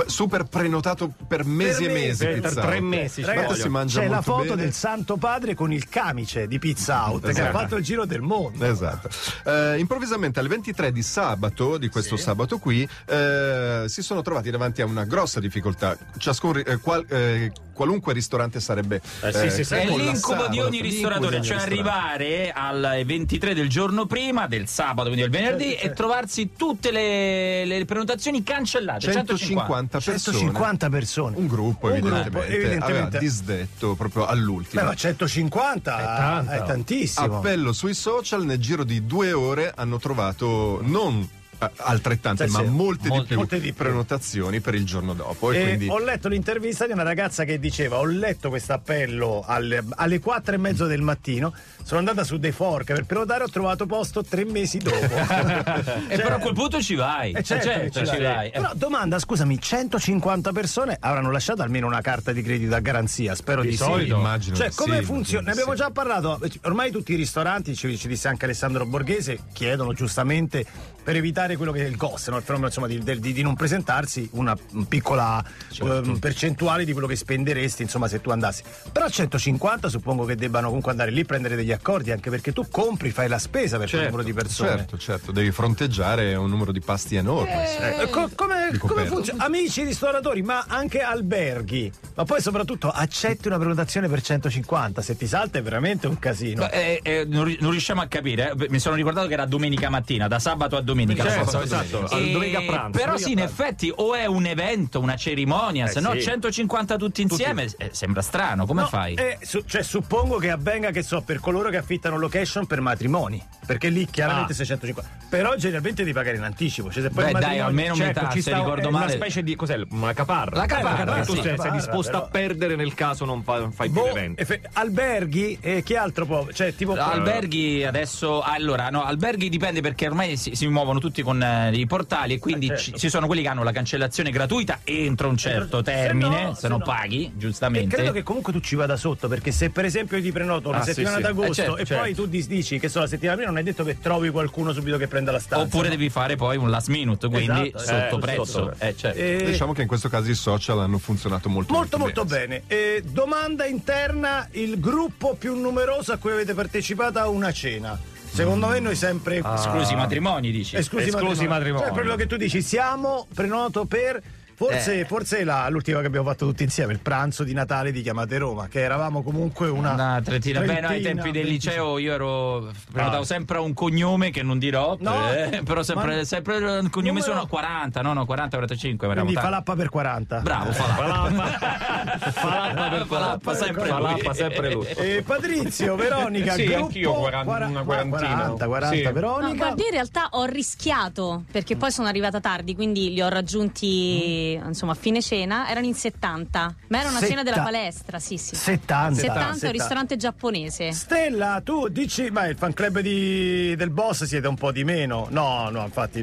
super 0.05 0.43
prenotato 0.45 1.11
per 1.27 1.45
mesi 1.45 1.83
Per 1.83 1.89
e 1.89 1.93
mesi. 1.93 2.25
mesi, 2.25 2.39
per 2.41 2.53
tre 2.53 2.79
mesi. 2.79 3.21
Ragazzi, 3.23 3.61
si 3.61 3.69
mangia 3.69 3.99
c'è 4.01 4.07
la 4.07 4.21
foto 4.21 4.43
bene. 4.49 4.55
del 4.63 4.73
Santo 4.73 5.17
Padre 5.17 5.53
con 5.55 5.71
il 5.71 5.87
camice 5.89 6.47
di 6.47 6.59
Pizza 6.59 7.07
Out 7.09 7.21
che 7.21 7.27
ha 7.27 7.31
Esatto. 7.31 7.57
fatto 7.57 7.75
il 7.75 7.83
giro 7.83 8.05
del 8.05 8.21
mondo. 8.21 8.65
Esatto. 8.65 9.09
Eh, 9.45 9.77
improvvisamente 9.79 10.39
alle 10.39 10.49
23 10.49 10.91
di 10.91 11.01
sabato, 11.03 11.77
di 11.77 11.89
questo 11.89 12.17
sabato 12.17 12.57
qui, 12.57 12.87
eh, 13.05 13.85
si 13.87 14.01
sono 14.01 14.21
trovati 14.21 14.49
davanti 14.51 14.81
a 14.81 14.85
una 14.85 15.03
grossa 15.05 15.39
difficoltà. 15.39 15.97
Ciascun, 16.17 16.61
eh, 16.65 16.77
qual- 16.77 17.05
eh, 17.09 17.51
qualunque 17.73 18.13
ristorante 18.13 18.59
sarebbe. 18.59 19.01
È 19.19 19.29
l'incubo 19.31 19.95
collassato. 19.95 20.47
di 20.49 20.59
ogni 20.59 20.81
L'incubo 20.81 20.83
ristoratore, 20.83 21.39
di 21.39 21.45
cioè 21.45 21.57
ogni 21.57 21.65
ristorante. 21.69 21.99
arrivare 21.99 22.51
alle 22.55 23.05
23 23.05 23.53
del 23.53 23.69
giorno 23.69 24.05
prima, 24.05 24.47
del 24.47 24.67
sabato, 24.67 25.09
quindi 25.09 25.21
del 25.21 25.29
venerdì, 25.31 25.73
e 25.75 25.91
trovarsi 25.93 26.51
tutte 26.55 26.91
le, 26.91 27.65
le 27.65 27.85
prenotazioni 27.85 28.43
cancellate. 28.43 29.11
150 29.11 29.99
persone. 29.99 30.17
150 30.19 30.89
persone. 30.89 31.37
Un 31.37 31.47
gruppo, 31.47 31.87
Un 31.87 31.93
evidentemente, 31.93 32.29
gruppo, 32.29 32.45
evidentemente. 32.45 33.01
aveva 33.03 33.17
disdetto 33.19 33.95
proprio 33.95 34.25
all'ultimo. 34.25 34.81
Beh, 34.81 34.87
ma 34.87 34.95
150 34.95 35.97
È 35.99 36.03
tanto. 36.03 36.51
è 36.51 36.63
tantissimo. 36.63 37.37
Appello 37.37 37.73
sui 37.73 37.93
social, 37.93 38.45
nel 38.45 38.59
giro 38.59 38.83
di 38.83 39.05
due 39.05 39.31
ore 39.33 39.71
hanno 39.75 39.97
trovato 39.99 40.79
non 40.83 41.19
eh, 41.19 41.41
altrettante, 41.75 42.47
Sì, 42.47 42.51
ma 42.53 42.59
sì. 42.59 42.65
molte, 42.69 43.07
Molte- 43.07 43.21
di 43.23 43.27
più 43.27 43.35
molte 43.37 43.55
di 43.59 43.73
più. 43.73 43.83
prenotazioni 43.83 44.59
per 44.59 44.75
il 44.75 44.85
giorno 44.85 45.13
dopo. 45.13 45.51
E, 45.51 45.57
E 45.59 45.63
quindi 45.63 45.87
ho 45.89 45.99
letto 45.99 46.27
l'intervista 46.27 46.85
di 46.85 46.91
una 46.93 47.03
ragazza 47.03 47.43
che 47.43 47.59
diceva: 47.59 47.97
Ho 47.97 48.05
letto 48.05 48.49
questo 48.49 48.73
appello 48.73 49.43
alle, 49.45 49.83
alle 49.95 50.19
4 50.19 50.55
e 50.55 50.57
mezzo 50.57 50.85
del 50.85 51.01
mattino. 51.01 51.53
Sono 51.83 51.99
andata 51.99 52.23
su 52.23 52.37
dei 52.37 52.51
fork 52.53 52.93
per 52.93 53.03
prenotare, 53.05 53.43
ho 53.43 53.49
trovato 53.49 53.85
posto 53.85 54.23
tre 54.23 54.45
mesi 54.45 54.77
dopo. 54.77 54.97
E 56.07 56.15
però 56.17 56.35
a 56.35 56.39
quel 56.39 56.53
punto 56.53 56.81
ci 56.81 56.95
vai. 56.95 57.31
Eh, 57.31 57.43
certo, 57.43 57.65
certo, 57.67 57.99
che 58.01 58.05
ci 58.07 58.21
vai. 58.21 58.51
Però 58.51 58.71
domanda, 58.73 59.19
scusami, 59.19 59.59
150 59.59 60.51
persone 60.51 60.97
avranno 60.99 61.31
lasciato 61.31 61.61
almeno 61.61 61.87
una 61.87 62.01
carta 62.01 62.31
di 62.31 62.41
credito 62.41 62.73
a 62.75 62.79
garanzia? 62.79 63.35
Spero 63.35 63.61
di, 63.61 63.69
Di 63.69 63.75
sì. 63.77 63.83
solito. 63.83 64.15
Immagino 64.17 64.55
Cioè, 64.55 64.71
come 64.73 64.99
sì, 64.99 65.03
funziona? 65.05 65.45
Ne 65.47 65.51
abbiamo 65.51 65.73
già 65.75 65.89
parlato. 65.91 66.39
Ormai 66.63 66.91
tutti 66.91 67.13
i 67.13 67.15
ristoranti, 67.15 67.75
ci, 67.75 67.97
ci 67.97 68.07
disse 68.07 68.27
anche 68.27 68.45
Alessandro 68.45 68.85
Borghese, 68.85 69.39
chiedono 69.53 69.93
giustamente 69.93 70.65
per 71.03 71.15
evitare 71.15 71.57
quello 71.57 71.71
che 71.71 71.83
è 71.85 71.87
il 71.87 71.97
cost, 71.97 72.29
no? 72.29 72.37
il 72.37 72.43
fenomeno 72.43 72.67
insomma, 72.67 72.87
di, 72.87 72.99
di- 73.19 73.33
di 73.33 73.41
non 73.41 73.55
presentarsi, 73.55 74.27
una 74.33 74.55
piccola 74.87 75.43
Certo. 75.69 76.03
ehm, 76.03 76.19
percentuale 76.19 76.85
di 76.85 76.91
quello 76.93 77.07
che 77.07 77.15
spenderesti 77.15 77.81
insomma, 77.81 78.07
se 78.07 78.21
tu 78.21 78.29
andassi. 78.29 78.63
Però 78.91 79.07
150 79.09 79.89
suppongo 79.89 80.25
che 80.25 80.35
debbano 80.35 80.67
comunque 80.67 80.91
andare 80.91 81.11
lì 81.11 81.21
a 81.21 81.25
prendere 81.25 81.55
degli 81.55 81.71
accordi, 81.71 82.11
anche 82.11 82.29
perché 82.29 82.53
tu 82.53 82.67
compri, 82.69 83.11
fai 83.11 83.27
la 83.27 83.39
spesa 83.39 83.77
per 83.77 83.89
quel 83.89 84.03
numero 84.05 84.23
di 84.23 84.33
persone. 84.33 84.69
Certo, 84.69 84.97
certo, 84.97 85.31
devi 85.31 85.51
fronteggiare 85.51 86.35
un 86.35 86.49
numero 86.49 86.71
di 86.71 86.79
pasti 86.79 87.15
enorme. 87.15 88.01
Eh, 88.01 88.09
co- 88.09 88.29
come, 88.35 88.71
come 88.77 89.05
funziona? 89.05 89.43
Amici 89.45 89.83
ristoratori, 89.83 90.41
ma 90.41 90.65
anche 90.67 91.01
alberghi. 91.01 91.91
Ma 92.15 92.23
poi 92.25 92.41
soprattutto 92.41 92.89
accetti 92.89 93.47
una 93.47 93.57
prenotazione 93.57 94.07
per 94.07 94.21
150. 94.21 95.01
Se 95.01 95.17
ti 95.17 95.27
salta 95.27 95.57
è 95.59 95.61
veramente 95.61 96.07
un 96.07 96.17
casino. 96.19 96.61
Ma, 96.61 96.69
eh, 96.71 96.99
eh, 97.03 97.25
non, 97.27 97.55
non 97.59 97.71
riusciamo 97.71 98.01
a 98.01 98.07
capire. 98.07 98.53
eh. 98.57 98.67
Mi 98.69 98.79
sono 98.79 98.95
ricordato 98.95 99.27
che 99.27 99.33
era 99.33 99.45
domenica 99.45 99.89
mattina, 99.89 100.27
da 100.27 100.39
sabato 100.39 100.75
a 100.75 100.81
domenica. 100.81 100.91
Certo, 100.95 101.49
Sabato 101.49 101.57
a 101.57 101.63
esatto, 101.63 101.97
domenica. 102.07 102.17
E- 102.17 102.31
domenica 102.31 102.57
a 102.57 102.61
pranzo, 102.61 102.89
Però 102.91 103.03
domenica 103.05 103.25
sì, 103.25 103.31
in 103.31 103.39
effetti, 103.39 103.91
o 103.95 104.15
è 104.15 104.25
un 104.25 104.45
evento, 104.45 104.99
una 104.99 105.15
cerimonia, 105.15 105.85
Eh, 105.85 105.89
se 105.89 105.99
no 105.99 106.11
sì. 106.13 106.21
150 106.21 106.97
tutti 106.97 107.21
insieme 107.21 107.67
eh, 107.77 107.89
sembra 107.93 108.21
strano. 108.21 108.65
Come 108.65 108.81
No, 108.81 108.87
fai? 108.87 109.13
eh, 109.15 109.37
su- 109.41 109.63
cioè, 109.65 109.83
suppongo 109.83 110.37
che 110.37 110.49
avvenga, 110.51 110.91
che 110.91 111.03
so, 111.03 111.21
per 111.21 111.39
coloro 111.39 111.69
che 111.69 111.77
affittano 111.77 112.17
location 112.17 112.65
per 112.67 112.81
matrimoni. 112.81 113.41
Perché 113.65 113.89
lì 113.89 114.05
chiaramente 114.09 114.51
Ah. 114.53 114.55
650. 114.55 115.09
Però 115.29 115.55
generalmente 115.55 116.01
devi 116.03 116.13
pagare 116.13 116.37
in 116.37 116.43
anticipo. 116.43 116.91
Cioè, 116.91 117.03
se 117.03 117.09
poi 117.09 117.31
Beh, 117.31 117.39
dai, 117.39 117.59
almeno 117.59 117.95
certo, 117.95 118.19
metà, 118.21 118.31
ci 118.33 118.41
se 118.41 118.49
sta- 118.51 118.59
ricordo 118.59 118.87
è 118.87 118.91
male. 118.91 119.05
una 119.05 119.13
specie 119.13 119.43
di 119.43 119.55
cos'è? 119.55 119.79
Una 119.89 120.13
caparra. 120.13 120.57
La 120.57 120.65
caparra, 120.65 121.13
che 121.15 121.21
tu 121.21 121.33
sì. 121.33 121.41
sei, 121.41 121.43
sei 121.43 121.55
Caparra, 121.55 121.75
disposto 121.75 122.11
però. 122.11 122.23
a 122.23 122.27
perdere 122.27 122.75
nel 122.75 122.93
caso 122.93 123.25
non 123.25 123.41
fa- 123.43 123.69
fai 123.71 123.89
più 123.89 124.01
Boh, 124.01 124.07
eventi. 124.09 124.41
efe- 124.41 124.61
alberghi 124.73 125.57
e 125.61 125.81
chi 125.83 125.95
altro 125.95 126.25
può? 126.25 126.47
Cioè, 126.51 126.75
tipo. 126.75 126.93
Alberghi 126.93 127.83
adesso, 127.83 128.41
allora, 128.41 128.89
no, 128.89 129.03
alberghi 129.03 129.49
dipende 129.49 129.81
perché 129.81 130.07
ormai 130.07 130.37
si, 130.37 130.55
si 130.55 130.65
muovono 130.83 130.99
tutti 130.99 131.21
con 131.21 131.41
eh, 131.41 131.71
i 131.73 131.85
portali 131.87 132.33
e 132.33 132.39
quindi 132.39 132.67
Eh, 132.67 132.77
ci, 132.77 132.83
certo. 132.85 132.99
ci 132.99 133.09
sono 133.09 133.25
quelli 133.25 133.41
che 133.41 133.47
hanno 133.47 133.63
la 133.63 133.71
cancellazione 133.71 134.29
gratuita 134.31 134.79
entro 134.83 135.29
un 135.29 135.37
certo 135.37 135.81
termine, 135.81 136.51
se, 136.53 136.61
se 136.61 136.67
non 136.67 136.79
no- 136.79 136.85
paghi, 136.85 137.25
E 137.25 137.31
giustamente. 137.37 137.95
credo 137.95 138.11
che 138.11 138.23
comunque 138.23 138.51
tu 138.51 138.59
ci 138.59 138.75
vada 138.75 138.97
sotto, 138.97 139.27
perché 139.29 139.51
se 139.51 139.69
per 139.69 139.85
esempio 139.85 140.17
io 140.17 140.23
ti 140.23 140.31
prenoto 140.31 140.69
una 140.69 140.79
Ah, 140.79 140.81
sì, 140.83 140.89
settimana 140.93 141.15
sì. 141.17 141.21
d'agosto 141.21 141.51
Eh, 141.51 141.55
certo, 141.55 141.77
e 141.77 141.85
certo. 141.85 142.03
poi 142.03 142.13
tu 142.13 142.25
dici 142.27 142.79
che 142.79 142.89
so 142.89 142.99
la 142.99 143.07
settimana 143.07 143.37
prima, 143.37 143.51
non 143.51 143.59
è 143.61 143.63
detto 143.63 143.83
che 143.83 143.97
trovi 143.99 144.29
qualcuno 144.29 144.73
subito 144.73 144.97
che 144.97 145.07
prenda 145.07 145.31
la 145.31 145.39
stanza. 145.39 145.63
Oppure 145.65 145.85
no? 145.85 145.89
devi 145.95 146.09
fare 146.09 146.35
poi 146.35 146.57
un 146.57 146.69
last 146.69 146.89
minute, 146.89 147.27
quindi 147.29 147.71
Esatto, 147.73 147.79
sotto 147.79 148.17
eh, 148.17 148.19
prezzo. 148.19 148.45
sotto. 148.45 148.75
Eh, 148.79 148.95
certo. 148.97 149.19
Eh, 149.19 149.43
Diciamo 149.45 149.73
che 149.73 149.81
in 149.83 149.87
questo 149.87 150.09
caso 150.09 150.29
i 150.29 150.35
social 150.35 150.79
hanno 150.79 150.97
funzionato 150.97 151.47
molto 151.49 151.73
Molto 151.73 151.97
molto 151.97 152.25
bene. 152.25 152.63
Eh, 152.67 153.03
domanda 153.05 153.65
interna, 153.65 154.47
il 154.51 154.79
gruppo 154.79 155.35
più 155.37 155.55
numeroso 155.59 156.11
a 156.11 156.17
cui 156.17 156.31
avete 156.31 156.53
partecipato 156.53 157.19
a 157.19 157.27
una 157.29 157.51
cena. 157.51 157.97
Secondo 158.33 158.67
me 158.67 158.79
noi 158.79 158.95
sempre 158.95 159.43
Esclusi 159.45 159.93
i 159.93 159.95
matrimoni, 159.95 160.49
dici? 160.49 160.75
Esclusi, 160.75 161.09
Esclusi 161.09 161.43
i 161.43 161.47
matrimoni. 161.47 161.83
Cioè 161.83 161.93
proprio 161.93 162.15
che 162.15 162.25
tu 162.25 162.35
dici 162.35 162.63
siamo 162.63 163.27
prenoto 163.31 163.85
per 163.85 164.19
Forse, 164.55 164.99
Eh. 165.01 165.05
forse 165.05 165.39
è 165.39 165.43
la- 165.43 165.67
l'ultima 165.69 165.99
che 166.01 166.07
abbiamo 166.07 166.27
fatto 166.27 166.45
tutti 166.45 166.63
insieme, 166.63 166.93
il 166.93 166.99
pranzo 166.99 167.43
di 167.43 167.53
Natale 167.53 167.91
di 167.91 168.01
Chiamate 168.01 168.37
Roma, 168.37 168.67
che 168.67 168.81
eravamo 168.81 169.23
comunque 169.23 169.67
una, 169.69 169.93
Una 169.93 170.21
trentina. 170.23 170.59
Beh, 170.61 170.79
no, 170.81 170.87
ai 170.87 171.01
tempi 171.01 171.31
del 171.31 171.47
liceo 171.47 171.97
io 171.97 172.13
ero. 172.13 172.71
prenotavo 172.91 173.23
Ah. 173.23 173.25
sempre 173.25 173.57
un 173.59 173.73
cognome 173.73 174.29
che 174.31 174.43
non 174.43 174.59
dirò. 174.59 174.95
No, 174.99 175.31
eh, 175.33 175.61
però 175.63 175.81
sempre, 175.83 176.17
ma- 176.17 176.23
sempre 176.23 176.57
un 176.79 176.89
cognome 176.89 177.19
Numero- 177.19 177.33
sono 177.33 177.47
40, 177.47 178.01
no, 178.01 178.13
no, 178.13 178.25
40, 178.25 178.57
45. 178.57 179.07
eravamo 179.07 179.25
Quindi 179.31 179.41
tanti. 179.41 179.63
falappa 179.63 179.75
per 179.81 179.89
40. 179.89 180.39
Bravo, 180.39 180.71
Falappa. 180.71 182.31
Falappa 182.31 182.89
per 182.95 183.05
Falappa, 183.05 183.55
sempre 183.55 183.81
lui. 183.83 183.89
Falappa 183.91 184.33
sempre 184.33 184.71
lui. 184.73 184.85
E 184.87 185.23
Patrizio, 185.25 185.95
Veronica, 185.95 186.53
Sì, 186.53 186.63
gruppo 186.65 186.85
anch'io 186.85 187.13
quaran- 187.13 187.45
quara- 187.45 187.67
una 187.67 187.83
quarantina. 187.83 188.17
40, 188.19 188.65
40 188.67 188.95
Sì. 188.95 189.01
No, 189.03 189.11
Veronica. 189.11 189.55
guardi, 189.55 189.83
in 189.85 189.91
realtà 189.91 190.27
ho 190.31 190.45
rischiato 190.45 191.43
perché 191.51 191.75
poi 191.75 191.91
sono 191.91 192.07
arrivata 192.07 192.39
tardi, 192.39 192.75
quindi 192.75 193.11
li 193.13 193.21
ho 193.21 193.29
raggiunti 193.29 194.42
insomma 194.51 194.91
a 194.91 194.95
fine 194.95 195.21
cena. 195.21 195.67
Erano 195.69 195.85
in 195.85 195.95
70, 195.95 196.75
ma 196.87 196.99
era 196.99 197.09
una 197.09 197.17
Setta- 197.19 197.29
cena 197.31 197.43
della 197.43 197.61
palestra. 197.63 198.19
Sì, 198.19 198.37
sì. 198.37 198.55
70. 198.55 199.19
70 199.19 199.65
un 199.67 199.71
ristorante 199.71 200.17
giapponese. 200.17 200.91
Stella, 200.91 201.61
tu 201.63 201.87
dici, 201.87 202.29
ma 202.31 202.45
il 202.47 202.55
fan 202.57 202.73
club 202.73 202.99
di- 202.99 203.75
del 203.75 203.89
boss 203.89 204.23
siete 204.25 204.47
un 204.47 204.55
po' 204.55 204.71
di 204.71 204.83
meno. 204.83 205.27
No, 205.29 205.69
no, 205.69 205.83
infatti. 205.83 206.21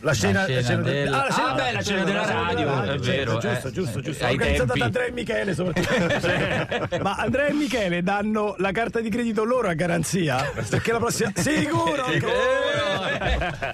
Eh, 0.00 0.04
La 0.04 0.12
scena, 0.12 0.44
scena 0.44 0.82
del- 0.82 0.82
della- 1.04 1.16
la 1.26 1.30
scena- 1.32 1.48
Ah, 1.48 1.54
beh, 1.54 1.72
la 1.72 1.82
scena 1.82 2.04
della 2.04 2.24
radio, 2.24 2.82
è 2.82 2.86
certo, 2.86 3.02
vero, 3.10 3.38
Giusto, 3.38 3.68
eh. 3.68 3.72
giusto, 3.72 4.00
giusto. 4.00 4.24
Ai 4.24 4.32
Organizzata 4.34 4.72
tempi. 4.72 4.78
da 4.78 4.84
Andrea 4.84 5.06
e 5.06 5.10
Michele 5.12 5.54
soprattutto. 5.54 6.98
Ma 7.02 7.14
Andrea 7.16 7.46
e 7.46 7.52
Michele 7.52 8.02
danno 8.02 8.54
la 8.58 8.70
carta 8.72 9.00
di 9.00 9.08
credito 9.10 9.44
loro 9.44 9.68
a 9.68 9.74
garanzia? 9.74 10.50
Perché 10.68 10.92
la 10.92 10.98
prossima. 10.98 11.32
Sicuro! 11.34 12.04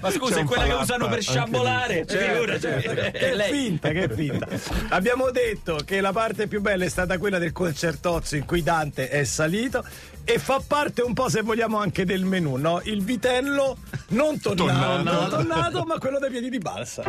Ma 0.01 0.11
scusa, 0.11 0.39
è 0.39 0.43
quella 0.43 0.63
che 0.65 0.73
usano 0.73 1.07
per 1.07 1.17
lì. 1.19 1.23
Certo, 1.23 2.59
certo. 2.59 2.89
È 3.05 3.11
Che 3.11 3.33
lei. 3.33 3.51
finta, 3.51 3.89
che 3.89 4.09
finta. 4.09 4.47
Abbiamo 4.89 5.29
detto 5.31 5.79
che 5.85 6.01
la 6.01 6.11
parte 6.11 6.47
più 6.47 6.61
bella 6.61 6.85
è 6.85 6.89
stata 6.89 7.17
quella 7.17 7.37
del 7.37 7.51
concertozzo 7.51 8.35
in 8.35 8.45
cui 8.45 8.63
Dante 8.63 9.09
è 9.09 9.23
salito 9.23 9.83
e 10.25 10.39
fa 10.39 10.61
parte 10.65 11.01
un 11.01 11.13
po', 11.13 11.29
se 11.29 11.41
vogliamo, 11.41 11.77
anche 11.77 12.03
del 12.05 12.25
menù, 12.25 12.55
no? 12.57 12.81
Il 12.83 13.03
vitello 13.03 13.77
non 14.09 14.39
tonnato, 14.39 14.73
Tonnato. 14.73 15.03
non 15.03 15.29
tonnato, 15.29 15.83
ma 15.83 15.97
quello 15.99 16.19
dai 16.19 16.29
piedi 16.31 16.49
di 16.49 16.57
balsa. 16.57 17.03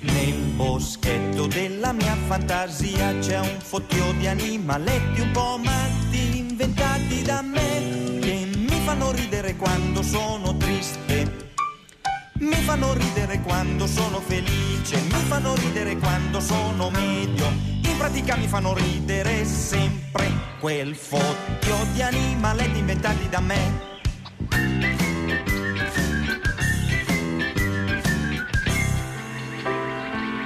Nel 0.00 0.34
boschetto 0.54 1.46
della 1.46 1.92
mia 1.92 2.16
fantasia 2.26 3.16
c'è 3.18 3.38
un 3.40 3.58
fottio 3.60 4.12
di 4.18 4.26
animaletti 4.26 5.20
un 5.20 5.30
po' 5.32 5.58
matti 5.62 6.38
inventati 6.38 7.22
da 7.22 7.42
me 7.42 8.18
che 8.20 8.48
mi 8.56 8.80
fanno 8.84 9.10
ridere 9.12 9.56
quando 9.56 10.02
sono 10.02 10.56
triste. 10.56 11.15
Mi 12.38 12.56
fanno 12.56 12.92
ridere 12.92 13.40
quando 13.40 13.86
sono 13.86 14.20
felice, 14.20 15.00
mi 15.00 15.22
fanno 15.26 15.54
ridere 15.54 15.96
quando 15.96 16.38
sono 16.40 16.90
medio. 16.90 17.46
In 17.82 17.96
pratica 17.96 18.36
mi 18.36 18.46
fanno 18.46 18.74
ridere 18.74 19.44
sempre 19.46 20.30
quel 20.60 20.94
fottio 20.94 21.76
di 21.92 22.02
animaletti 22.02 22.78
inventati 22.78 23.28
da 23.30 23.40
me. 23.40 23.94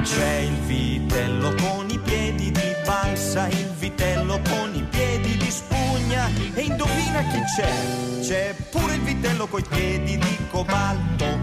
C'è 0.02 0.36
il 0.38 0.56
vitello 0.66 1.54
con 1.54 1.90
i 1.90 1.98
piedi 1.98 2.52
di 2.52 2.74
balsa, 2.84 3.48
il 3.48 3.70
vitello 3.78 4.40
con 4.48 4.74
i 4.74 4.86
piedi 4.88 5.36
di 5.36 5.50
spugna. 5.50 6.28
E 6.54 6.60
indovina 6.60 7.22
chi 7.24 7.40
c'è? 7.56 7.72
C'è 8.20 8.54
pure 8.70 8.94
il 8.94 9.00
vitello 9.00 9.48
coi 9.48 9.64
piedi 9.68 10.16
di 10.18 10.36
cobalto. 10.50 11.39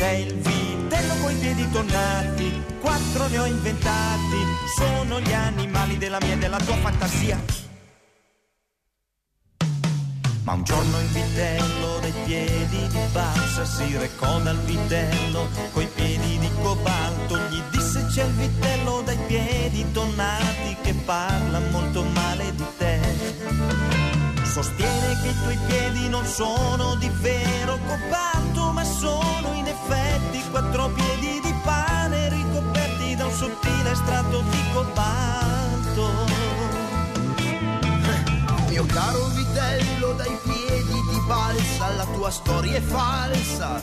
C'è 0.00 0.12
il 0.12 0.32
vitello 0.32 1.14
coi 1.20 1.34
piedi 1.34 1.70
tonnati, 1.70 2.64
quattro 2.80 3.26
ne 3.26 3.38
ho 3.38 3.44
inventati. 3.44 4.38
Sono 4.74 5.20
gli 5.20 5.30
animali 5.30 5.98
della 5.98 6.16
mia 6.22 6.32
e 6.32 6.38
della 6.38 6.56
tua 6.56 6.74
fantasia. 6.76 7.38
Ma 10.44 10.52
un 10.54 10.62
giorno 10.64 11.00
il 11.00 11.06
vitello 11.08 11.98
dai 11.98 12.14
piedi 12.24 12.86
di 12.88 12.98
balsa 13.12 13.66
si 13.66 13.94
recò 13.98 14.40
dal 14.40 14.58
vitello 14.60 15.46
coi 15.74 15.86
piedi 15.94 16.38
di 16.38 16.50
cobalto. 16.62 17.36
Gli 17.50 17.60
disse 17.70 18.06
c'è 18.06 18.24
il 18.24 18.32
vitello 18.32 19.02
dai 19.02 19.18
piedi 19.26 19.84
tonnati 19.92 20.76
che 20.80 20.94
parla 21.04 21.58
molto 21.72 22.04
male 22.04 22.54
di 22.54 22.64
te. 22.78 23.99
Sostiene 24.50 25.16
che 25.22 25.28
i 25.28 25.40
tuoi 25.40 25.58
piedi 25.68 26.08
non 26.08 26.24
sono 26.26 26.96
di 26.96 27.08
vero 27.20 27.78
cobalto, 27.86 28.72
ma 28.72 28.82
sono 28.82 29.52
in 29.54 29.64
effetti 29.64 30.42
quattro 30.50 30.88
piedi 30.88 31.40
di 31.40 31.54
pane 31.62 32.28
ricoperti 32.28 33.14
da 33.14 33.26
un 33.26 33.32
sottile 33.32 33.94
strato 33.94 34.42
di 34.50 34.62
cobalto. 34.72 36.10
Mio 38.68 38.84
caro 38.86 39.26
vitello 39.28 40.12
dai 40.14 40.36
piedi 40.42 41.00
di 41.10 41.20
balsa, 41.28 41.94
la 41.94 42.06
tua 42.06 42.30
storia 42.30 42.76
è 42.76 42.82
falsa. 42.82 43.82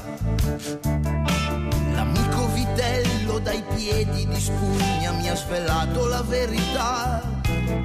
L'amico 1.94 2.52
vitello 2.52 3.40
dai 3.40 3.64
piedi 3.74 4.28
di 4.28 4.40
spugna 4.40 5.12
mi 5.14 5.30
ha 5.30 5.36
svelato 5.36 6.08
la 6.08 6.22
verità. 6.24 7.37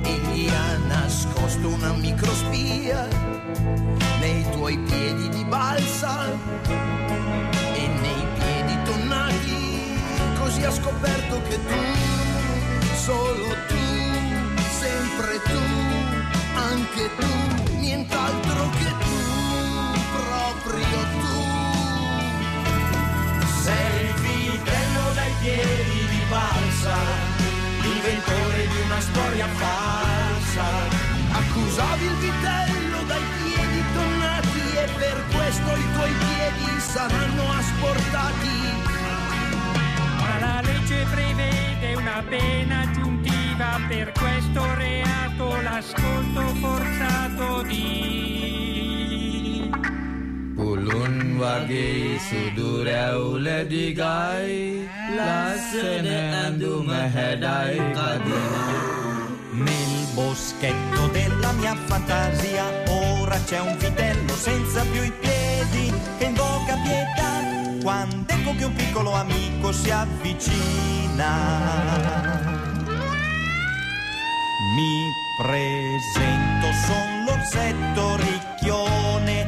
Egli 0.03 0.49
ha 0.49 0.76
nascosto 0.87 1.68
una 1.68 1.93
microspia 1.93 3.09
nei 4.20 4.45
tuoi 4.53 4.78
piedi 4.78 5.28
di 5.28 5.45
balsa 5.45 6.30
e 7.74 7.87
nei 7.87 8.26
piedi 8.39 8.83
tonnati. 8.85 9.97
Così 10.39 10.64
ha 10.64 10.70
scoperto 10.70 11.43
che 11.49 11.59
tu, 11.64 11.83
solo 12.97 13.49
tu, 13.68 13.85
sempre 14.80 15.41
tu 15.45 15.61
anche 16.55 17.11
tu, 17.16 17.76
nient'altro 17.78 18.70
che 18.70 18.91
tu, 19.05 19.18
proprio 20.12 20.99
tu. 21.20 21.41
Sei 23.62 24.07
il 24.07 24.14
vitello 24.14 25.12
dai 25.14 25.33
piedi 25.41 26.07
di 26.11 26.22
balsa, 26.28 26.97
inventore 28.03 28.66
di 28.66 28.80
una 28.84 29.00
storia 29.00 29.46
falsa. 29.46 30.64
Accusavi 31.30 32.05
il 32.05 32.16
vitello 32.16 33.03
dai 33.07 33.22
piedi 33.38 33.82
tonnati 33.94 34.61
e 34.74 34.88
per 34.98 35.24
questo 35.32 35.76
i 35.76 35.92
tuoi 35.94 36.11
piedi 36.11 36.80
saranno 36.80 37.53
asportati. 37.53 38.59
Ma 40.18 40.38
la 40.40 40.61
legge 40.62 41.07
prevede 41.12 41.94
una 41.94 42.24
pena 42.28 42.80
aggiuntiva 42.80 43.80
per 43.86 44.12
questo 44.12 44.74
reato, 44.74 45.61
l'ascolto 45.62 46.40
forzato 46.61 47.62
di... 47.62 49.01
Wagi 50.83 52.18
sudura 52.18 53.18
ule 53.18 53.66
digai 53.66 54.89
Lasene 55.16 56.35
andu 56.45 56.83
mahedai 56.83 57.78
kadina 57.95 58.64
Nel 59.53 59.95
boschetto 60.14 61.07
della 61.12 61.53
mia 61.53 61.74
fantasia 61.87 62.64
ora 62.89 63.39
c'è 63.47 63.61
un 63.61 63.76
vitello 63.78 64.35
senza 64.35 64.83
più 64.91 65.03
i 65.03 65.12
piedi 65.20 65.93
che 66.18 66.24
invoca 66.24 66.74
pietà 66.83 67.33
quando 67.83 68.33
ecco 68.33 68.55
che 68.57 68.64
un 68.64 68.74
piccolo 68.74 69.12
amico 69.12 69.72
si 69.72 69.91
avvicina. 69.91 71.30
Mi 74.76 75.11
presento, 75.39 76.66
son 76.87 77.24
l'orsetto 77.26 78.16
ricchione 78.16 79.41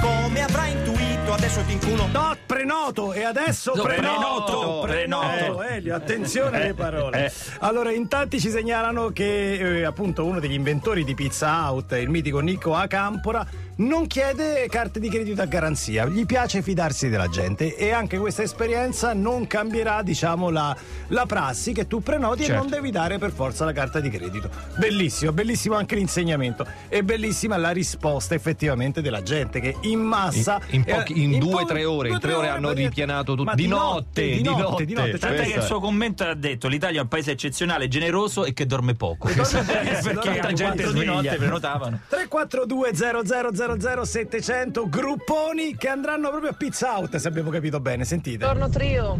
come 0.00 0.42
avrai 0.42 0.72
intuito 0.72 1.32
adesso 1.32 1.60
ti 1.62 1.72
inculo. 1.72 2.06
No, 2.06 2.36
prenoto 2.46 3.12
e 3.12 3.24
adesso 3.24 3.72
No, 3.74 3.82
prenoto, 3.82 4.14
prenoto, 4.14 4.80
prenoto, 4.82 5.26
prenoto. 5.26 5.62
Elio, 5.62 5.94
attenzione 5.94 6.56
alle 6.62 6.74
parole. 6.74 7.32
Allora, 7.60 7.92
in 7.92 8.08
tanti 8.08 8.40
ci 8.40 8.50
segnalano 8.50 9.08
che 9.10 9.78
eh, 9.78 9.84
appunto 9.84 10.24
uno 10.24 10.40
degli 10.40 10.52
inventori 10.52 11.04
di 11.04 11.14
Pizza 11.14 11.70
Out, 11.70 11.92
il 11.92 12.08
mitico 12.08 12.40
Nico 12.40 12.74
Acampora, 12.74 13.46
non 13.76 14.06
chiede 14.06 14.66
carte 14.68 15.00
di 15.00 15.08
credito 15.08 15.42
a 15.42 15.46
garanzia, 15.46 16.06
gli 16.06 16.24
piace 16.26 16.62
fidarsi 16.62 17.08
della 17.08 17.28
gente 17.28 17.74
e 17.76 17.90
anche 17.90 18.18
questa 18.18 18.42
esperienza 18.42 19.12
non 19.14 19.46
cambierà, 19.46 20.02
diciamo, 20.02 20.50
la, 20.50 20.76
la 21.08 21.26
prassi 21.26 21.72
che 21.72 21.86
tu 21.86 22.00
prenoti 22.00 22.42
e 22.42 22.46
Certo. 22.46 22.60
non 22.60 22.70
devi 22.70 22.90
dare 22.90 23.18
per 23.18 23.32
forza 23.32 23.64
la 23.64 23.72
carta 23.72 24.00
di 24.00 24.10
credito. 24.10 24.48
Bellissimo, 24.76 25.32
bellissimo 25.32 25.74
anche 25.76 25.96
l'insegnamento 25.96 26.66
e 26.88 27.02
bellissima 27.02 27.56
la 27.56 27.70
risposta 27.70 28.34
effettivamente 28.34 29.00
della 29.02 29.22
gente 29.22 29.60
che 29.60 29.76
in 29.82 30.00
massa 30.00 30.60
In, 30.70 30.80
in 30.80 30.84
eh, 30.86 30.94
pochi, 30.94 31.12
in 31.12 31.22
in, 31.24 31.32
In 31.34 31.38
due 31.40 31.62
o 31.62 31.64
tre 31.64 31.84
ore, 31.84 32.08
due, 32.08 32.16
in 32.16 32.20
tre 32.22 32.32
ore 32.34 32.46
ore, 32.46 32.56
hanno 32.56 32.70
ripianato 32.72 33.34
tutto. 33.34 33.54
Di 33.54 33.62
di 33.62 33.68
notte, 33.68 34.22
notte, 34.22 34.36
di 34.36 34.42
notte, 34.42 34.62
notte. 34.62 34.84
di 34.84 34.94
notte. 34.94 35.18
Tant'è 35.18 35.44
che 35.46 35.56
il 35.58 35.62
suo 35.62 35.80
commento 35.80 36.24
ha 36.24 36.34
detto 36.34 36.68
l'Italia 36.68 37.00
è 37.00 37.02
un 37.02 37.08
paese 37.08 37.32
eccezionale, 37.32 37.88
generoso 37.88 38.44
e 38.44 38.52
che 38.52 38.66
dorme 38.66 38.94
poco. 38.94 39.28
perché 39.32 40.00
dorme 40.12 40.22
tanta 40.22 40.52
gente 40.52 40.92
di 40.92 41.04
notte 41.04 41.36
prenotavano. 41.36 42.00
342 42.08 42.92
0000 42.94 43.63
700 44.04 44.88
grupponi 44.88 45.76
che 45.76 45.88
andranno 45.88 46.28
proprio 46.28 46.50
a 46.50 46.54
pizza 46.54 46.98
out 46.98 47.16
se 47.16 47.28
abbiamo 47.28 47.50
capito 47.50 47.80
bene 47.80 48.04
sentite 48.04 48.44
Buongiorno 48.44 48.68
trio, 48.68 49.18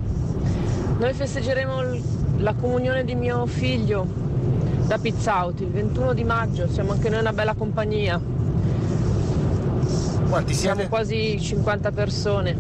noi 0.99 1.13
festeggeremo 1.13 1.83
l- 1.83 2.03
la 2.39 2.55
comunione 2.55 3.05
di 3.05 3.15
mio 3.15 3.47
figlio 3.47 4.07
da 4.87 4.99
Pizza 4.99 5.45
Out 5.45 5.61
il 5.61 5.71
21 5.71 6.13
di 6.13 6.25
maggio, 6.25 6.69
siamo 6.69 6.93
anche 6.93 7.09
noi 7.09 7.21
una 7.21 7.33
bella 7.33 7.55
compagnia. 7.55 8.21
Quanti 10.29 10.53
siamo? 10.53 10.87
quasi 10.89 11.41
50 11.41 11.91
persone. 11.93 12.57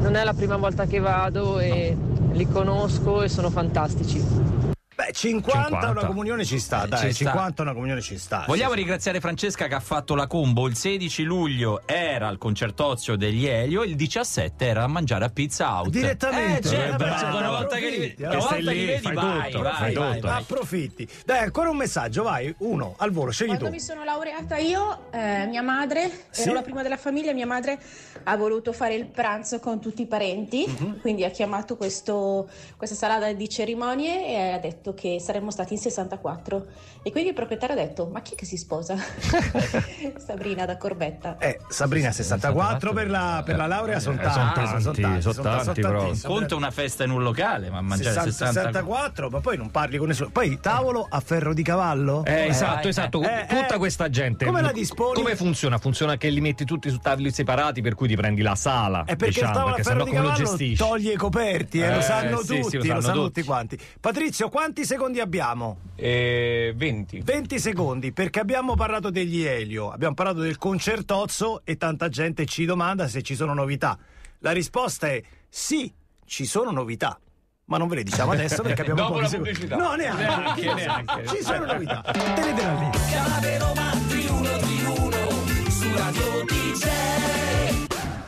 Non 0.00 0.14
è 0.16 0.24
la 0.24 0.32
prima 0.32 0.56
volta 0.56 0.86
che 0.86 1.00
vado 1.00 1.58
e 1.58 1.96
li 2.32 2.48
conosco 2.48 3.22
e 3.22 3.28
sono 3.28 3.50
fantastici. 3.50 4.71
Beh, 5.06 5.12
50, 5.12 5.62
50. 5.62 5.90
una 5.90 6.06
comunione 6.06 6.44
ci 6.44 6.58
sta, 6.60 6.84
Eh, 6.84 6.88
dai, 6.88 7.00
ci 7.08 7.12
sta. 7.14 7.30
50 7.30 7.62
una 7.62 7.72
comunione 7.72 8.00
ci 8.00 8.18
sta. 8.18 8.44
Vogliamo 8.46 8.70
sì. 8.72 8.76
ringraziare 8.76 9.20
Francesca 9.20 9.66
che 9.66 9.74
ha 9.74 9.80
fatto 9.80 10.14
la 10.14 10.26
combo. 10.28 10.68
Il 10.68 10.76
16 10.76 11.22
luglio 11.24 11.82
era 11.86 12.28
al 12.28 12.38
concertozio 12.38 13.16
degli 13.16 13.46
Elio, 13.46 13.82
il 13.82 13.96
17 13.96 14.64
era 14.64 14.84
a 14.84 14.86
mangiare 14.86 15.24
a 15.24 15.28
Pizza 15.28 15.78
Out. 15.78 15.88
Direttamente, 15.90 16.68
Eh, 16.68 16.70
certo, 16.70 16.94
eh, 16.94 16.96
bravo, 16.96 17.20
bravo, 17.20 17.38
una 17.38 17.50
volta 17.50 17.76
che 17.76 17.88
li, 17.88 17.94
approfitti, 17.96 18.22
una 18.22 18.32
eh. 18.32 18.36
volta 18.36 18.54
lì, 18.56 18.62
li 18.80 18.84
vedi, 18.86 19.02
fai 19.02 19.14
vai, 19.14 19.50
tutto, 19.50 19.62
vai, 19.62 19.72
fai 19.74 19.94
vai, 19.94 20.14
tutto. 20.14 20.26
vai. 20.28 20.40
Approfitti. 20.40 21.08
Dai, 21.24 21.38
ancora 21.38 21.70
un 21.70 21.76
messaggio, 21.76 22.22
vai, 22.22 22.54
uno, 22.58 22.94
al 22.98 23.10
volo, 23.10 23.30
scegli 23.32 23.48
Quando 23.48 23.64
tu. 23.66 23.70
mi 23.72 23.80
sono 23.80 24.04
laureata 24.04 24.56
io, 24.58 25.10
eh, 25.10 25.46
mia 25.46 25.62
madre, 25.62 26.10
Sì? 26.30 26.42
ero 26.42 26.52
la 26.52 26.62
prima 26.62 26.82
della 26.82 26.96
famiglia, 26.96 27.32
mia 27.32 27.46
madre 27.46 27.78
ha 28.24 28.36
voluto 28.36 28.72
fare 28.72 28.94
il 28.94 29.06
pranzo 29.06 29.58
con 29.58 29.80
tutti 29.80 30.02
i 30.02 30.06
parenti, 30.06 30.64
Mhm. 30.66 31.00
quindi 31.00 31.24
ha 31.24 31.30
chiamato 31.30 31.76
questo- 31.76 32.48
questa 32.76 32.94
sala 32.94 33.32
di 33.32 33.48
cerimonie 33.48 34.26
e 34.26 34.50
ha 34.52 34.58
detto 34.58 34.91
che 34.94 35.18
saremmo 35.20 35.50
stati 35.50 35.74
in 35.74 35.80
64. 35.80 36.66
E 37.02 37.10
quindi 37.10 37.30
il 37.30 37.34
proprietario 37.34 37.74
ha 37.74 37.78
detto, 37.78 38.08
ma 38.12 38.20
chi 38.22 38.34
è 38.34 38.36
che 38.36 38.44
si 38.46 38.56
sposa? 38.56 38.96
Sabrina 40.24 40.64
da 40.64 40.76
Corbetta. 40.76 41.36
Eh, 41.38 41.58
Sabrina 41.68 42.10
64 42.12 42.92
per 42.92 43.10
la, 43.10 43.42
per 43.44 43.56
la 43.56 43.66
laurea 43.66 43.98
sono 44.00 44.20
Eh, 44.20 44.30
sono 44.30 44.52
tanti, 44.52 44.54
tanti, 44.60 44.82
sono 44.82 44.94
tanti, 44.94 45.22
sono 45.22 45.42
tanti, 45.42 45.80
però. 45.80 46.10
Conta 46.22 46.54
una 46.54 46.70
festa 46.70 47.04
in 47.04 47.10
un 47.10 47.22
locale, 47.22 47.70
ma 47.70 47.80
mangiare 47.80 48.14
60, 48.14 48.30
60 48.30 48.52
64, 48.60 49.30
ma 49.30 49.40
poi 49.40 49.56
non 49.56 49.70
parli 49.70 49.96
con 49.98 50.08
nessuno. 50.08 50.30
Poi 50.30 50.58
tavolo 50.60 51.06
a 51.08 51.20
ferro 51.20 51.54
di 51.54 51.62
cavallo? 51.62 52.24
Eh, 52.24 52.46
esatto, 52.46 52.88
esatto. 52.88 53.22
Eh, 53.22 53.46
Tutta 53.48 53.74
eh. 53.74 53.78
questa 53.78 54.08
gente. 54.10 54.44
Come 54.44 54.62
la 54.62 54.72
disponi? 54.72 55.14
Come 55.14 55.36
funziona? 55.36 55.78
Funziona 55.78 56.16
che 56.16 56.28
li 56.28 56.40
metti 56.40 56.64
tutti 56.64 56.90
su 56.90 56.98
tavoli 56.98 57.30
separati, 57.32 57.80
per 57.80 57.94
cui 57.94 58.08
ti 58.08 58.16
prendi 58.16 58.42
la 58.42 58.54
sala. 58.54 59.04
È 59.04 59.16
perché 59.16 59.40
diciamo, 59.40 59.48
il 59.50 59.54
tavolo 59.56 59.72
a 59.72 59.76
perché 59.76 59.90
ferro 59.90 60.04
sennò 60.04 60.04
di 60.04 60.10
come 60.16 60.22
lo 60.22 60.28
cavallo 60.34 60.56
gestisci? 60.56 60.76
toglie 60.82 61.12
i 61.12 61.16
coperti, 61.16 61.80
eh, 61.80 61.90
lo 61.92 61.98
Eh, 61.98 62.02
sanno 62.02 62.38
sì, 62.38 62.44
sì, 62.44 62.60
tutti, 62.62 62.76
lo 62.88 62.94
lo 62.94 63.00
sanno 63.00 63.00
sanno 63.02 63.14
tutti. 63.24 63.32
tutti 63.40 63.46
quanti. 63.46 63.78
Patrizio, 64.00 64.48
quanti 64.48 64.81
secondi 64.84 65.20
abbiamo? 65.20 65.78
Eh, 65.96 66.72
20. 66.76 67.20
20 67.24 67.58
secondi, 67.58 68.12
perché 68.12 68.40
abbiamo 68.40 68.74
parlato 68.74 69.10
degli 69.10 69.42
Elio, 69.42 69.90
abbiamo 69.90 70.14
parlato 70.14 70.40
del 70.40 70.58
concertozzo 70.58 71.62
e 71.64 71.76
tanta 71.76 72.08
gente 72.08 72.46
ci 72.46 72.64
domanda 72.64 73.08
se 73.08 73.22
ci 73.22 73.34
sono 73.34 73.54
novità. 73.54 73.98
La 74.38 74.52
risposta 74.52 75.08
è 75.08 75.22
sì, 75.48 75.92
ci 76.24 76.44
sono 76.44 76.70
novità. 76.70 77.18
Ma 77.66 77.78
non 77.78 77.88
ve 77.88 77.94
le 77.96 78.02
diciamo 78.02 78.32
adesso 78.32 78.62
perché 78.62 78.80
abbiamo 78.82 79.00
Dopo 79.08 79.12
pochi 79.12 79.22
la 79.22 79.28
secondi. 79.28 79.50
pubblicità. 79.52 79.76
No, 79.76 79.94
neanche. 79.94 80.22
Neanche, 80.22 80.74
neanche. 80.74 81.26
Ci 81.28 81.42
sono 81.42 81.64
novità. 81.66 82.00
Tenetela 82.34 82.72
lì. 82.80 82.90
Chiamate 83.08 83.58
Roma 83.58 83.90
3131 84.08 85.70
su 85.70 85.96
Radio 85.96 86.44
DJ. 86.44 86.86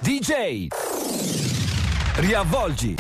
DJ 0.01 0.67
Riavvolgi 2.17 2.95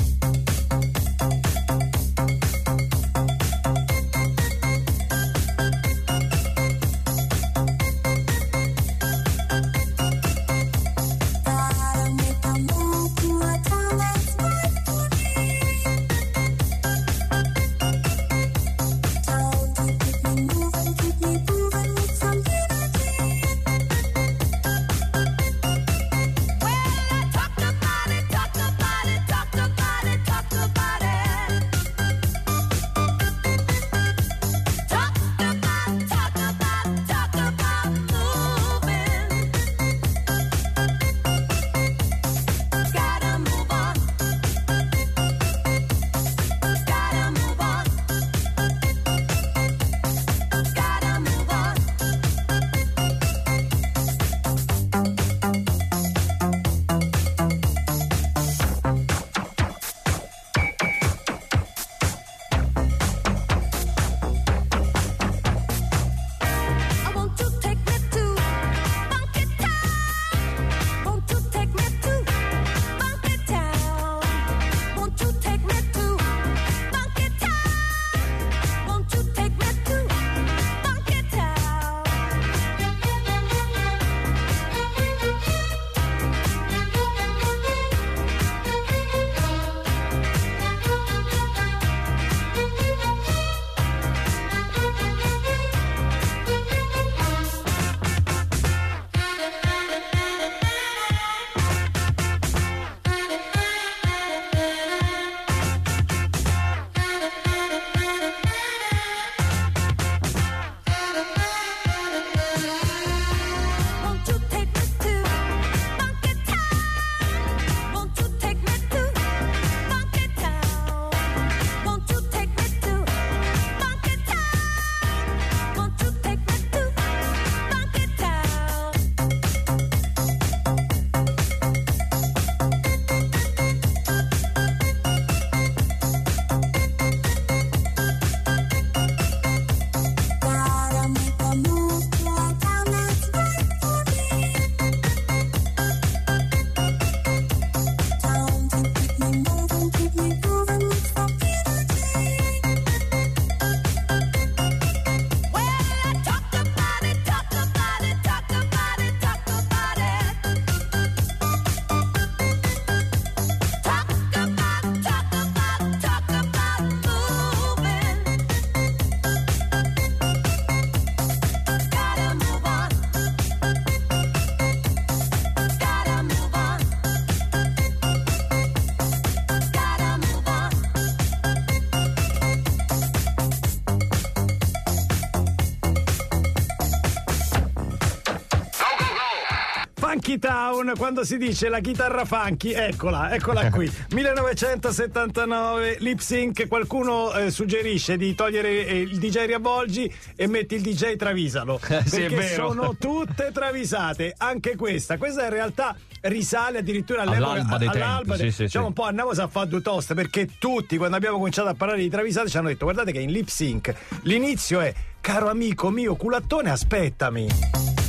Funky 190.34 190.38
Town, 190.38 190.92
quando 190.96 191.24
si 191.24 191.36
dice 191.36 191.68
la 191.68 191.80
chitarra 191.80 192.24
funky, 192.24 192.72
eccola, 192.72 193.32
eccola 193.32 193.70
qui. 193.70 193.90
1979, 194.10 195.96
lip 196.00 196.18
sync, 196.18 196.66
qualcuno 196.66 197.32
eh, 197.32 197.50
suggerisce 197.50 198.16
di 198.16 198.34
togliere 198.34 198.86
eh, 198.86 199.00
il 199.00 199.18
DJ 199.18 199.46
Riavolgi 199.46 200.12
e 200.34 200.46
metti 200.46 200.74
il 200.74 200.82
DJ 200.82 201.16
Travisalo. 201.16 201.80
Sì, 202.04 202.20
perché 202.22 202.54
sono 202.54 202.96
tutte 202.98 203.50
travisate, 203.52 204.34
anche 204.36 204.76
questa. 204.76 205.16
Questa 205.16 205.44
in 205.44 205.50
realtà 205.50 205.96
risale 206.22 206.78
addirittura 206.78 207.22
All'alba 207.22 207.76
dei 207.76 207.88
all'alba 207.88 208.36
tempi, 208.36 208.44
de- 208.44 208.50
sì, 208.50 208.56
sì, 208.56 208.62
diciamo 208.64 208.84
sì. 208.84 208.90
un 208.90 208.94
po' 208.94 209.04
andiamo 209.04 209.30
a 209.30 209.48
fare 209.48 209.68
due 209.68 209.82
toste 209.82 210.14
perché 210.14 210.48
tutti 210.58 210.96
quando 210.96 211.16
abbiamo 211.16 211.36
cominciato 211.36 211.68
a 211.68 211.74
parlare 211.74 212.00
di 212.00 212.08
travisate 212.08 212.48
ci 212.48 212.56
hanno 212.56 212.68
detto 212.68 212.84
guardate 212.84 213.12
che 213.12 213.18
in 213.18 213.30
lip 213.30 213.48
sync 213.48 213.94
l'inizio 214.22 214.80
è 214.80 214.94
caro 215.20 215.48
amico 215.50 215.90
mio 215.90 216.16
culattone 216.16 216.70
aspettami 216.70 218.03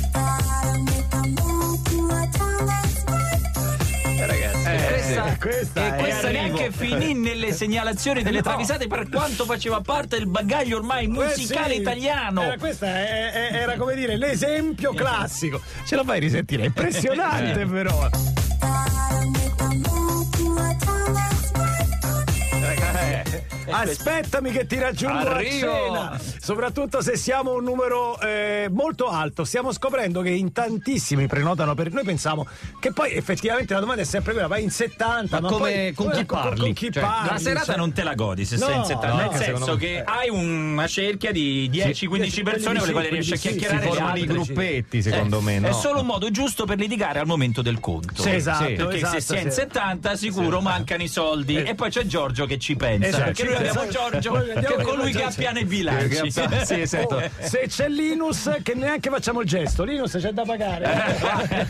questa, 5.38 5.96
e 5.96 5.98
questa 6.00 6.26
arrivo. 6.28 6.42
neanche 6.56 6.70
finì 6.72 7.14
nelle 7.14 7.52
segnalazioni 7.52 8.22
delle 8.22 8.38
No. 8.42 8.42
travisate 8.42 8.86
per 8.86 9.08
quanto 9.08 9.44
faceva 9.44 9.80
parte 9.80 10.16
del 10.18 10.26
bagaglio 10.28 10.76
ormai 10.76 11.04
Eh 11.04 11.08
musicale 11.08 11.74
sì, 11.74 11.80
italiano. 11.80 12.42
Era, 12.42 12.56
questa 12.58 12.86
è- 12.86 13.30
è- 13.32 13.54
era 13.54 13.76
come 13.76 13.94
dire 13.94 14.16
l'esempio 14.16 14.92
classico. 14.94 15.60
Ce 15.84 15.96
la 15.96 16.04
fai 16.04 16.20
risentire? 16.20 16.62
È 16.62 16.66
impressionante, 16.66 17.60
Eh. 17.62 17.66
però. 17.66 18.08
Aspettami 23.72 24.50
che 24.50 24.66
ti 24.66 24.78
raggiungo 24.78 25.28
Arrivo. 25.28 25.70
a 25.72 26.16
cena. 26.18 26.20
Soprattutto 26.40 27.02
se 27.02 27.16
siamo 27.16 27.54
un 27.54 27.64
numero 27.64 28.18
eh, 28.20 28.68
molto 28.70 29.08
alto. 29.08 29.44
Stiamo 29.44 29.72
scoprendo 29.72 30.20
che 30.22 30.30
in 30.30 30.52
tantissimi 30.52 31.26
prenotano 31.26 31.74
per 31.74 31.92
noi 31.92 32.04
pensiamo 32.04 32.46
che 32.80 32.92
poi 32.92 33.12
effettivamente 33.12 33.74
la 33.74 33.80
domanda 33.80 34.02
è 34.02 34.04
sempre 34.04 34.32
quella, 34.32 34.46
vai 34.48 34.62
in 34.62 34.70
70, 34.70 35.40
Ma 35.40 35.40
ma, 35.40 35.48
come- 35.52 35.92
poi- 35.94 35.94
con 35.94 36.10
chi 36.16 36.26
con- 36.26 36.40
parli? 36.40 36.60
Con 36.60 36.72
chi 36.72 36.92
Cioè, 36.92 37.02
parli? 37.02 37.28
La 37.30 37.38
serata 37.38 37.64
cioè- 37.66 37.76
non 37.76 37.92
te 37.92 38.02
la 38.02 38.14
godi 38.14 38.44
se 38.44 38.56
No, 38.56 38.66
sei 38.66 38.76
in 38.76 38.84
70, 38.84 39.08
no, 39.08 39.16
nel 39.20 39.28
che 39.28 39.36
senso 39.36 39.52
secondo 39.56 39.72
me- 39.72 39.78
che 39.78 40.02
hai 40.04 40.28
una 40.28 40.86
cerchia 40.86 41.32
di 41.32 41.68
10-15 41.70 42.06
quelli 42.08 42.42
persone 42.42 42.64
con 42.64 42.74
le 42.74 42.80
sì, 42.86 42.92
quali 42.92 43.08
riesci 43.08 43.32
a 43.32 43.36
sì, 43.36 43.48
chiacchierare. 43.48 43.82
si 43.82 43.88
formano 43.88 44.16
i 44.18 44.26
gruppetti, 44.26 45.02
secondo 45.02 45.40
me, 45.40 45.58
no? 45.58 45.68
È 45.68 45.72
solo 45.72 46.00
un 46.00 46.06
modo 46.06 46.30
giusto 46.30 46.64
per 46.64 46.78
litigare 46.78 47.18
al 47.18 47.26
momento 47.26 47.62
del 47.62 47.80
conto. 47.80 48.22
Sì, 48.22 48.30
esatto, 48.30 48.64
Perché 48.64 48.96
esatto, 48.96 49.14
se 49.14 49.20
si 49.20 49.34
è 49.34 49.40
in 49.40 49.50
sì. 49.50 49.60
70 49.60 50.16
sicuro 50.16 50.60
mancano 50.60 51.02
i 51.02 51.08
soldi 51.08 51.56
e 51.62 51.74
poi 51.74 51.90
c'è 51.90 52.04
Giorgio 52.06 52.46
che 52.46 52.58
ci 52.58 52.76
pensa. 52.76 53.08
Esatto, 53.08 53.24
perché 53.24 53.42
noi 53.58 53.68
abbiamo 53.68 53.88
Giorgio 53.88 54.32
che 54.32 54.52
è 54.52 54.82
colui 54.82 55.12
che 55.12 55.22
appiana 55.22 55.58
i 55.60 55.64
bilanci. 55.64 56.30
Sì, 56.66 56.80
esatto. 56.80 57.16
Oh, 57.16 57.22
se 57.38 57.66
c'è 57.68 57.88
Linus 57.88 58.50
che 58.62 58.74
neanche 58.74 59.10
facciamo 59.10 59.40
il 59.40 59.46
gesto. 59.46 59.84
Linus 59.84 60.16
c'è 60.18 60.32
da 60.32 60.42
pagare. 60.42 61.64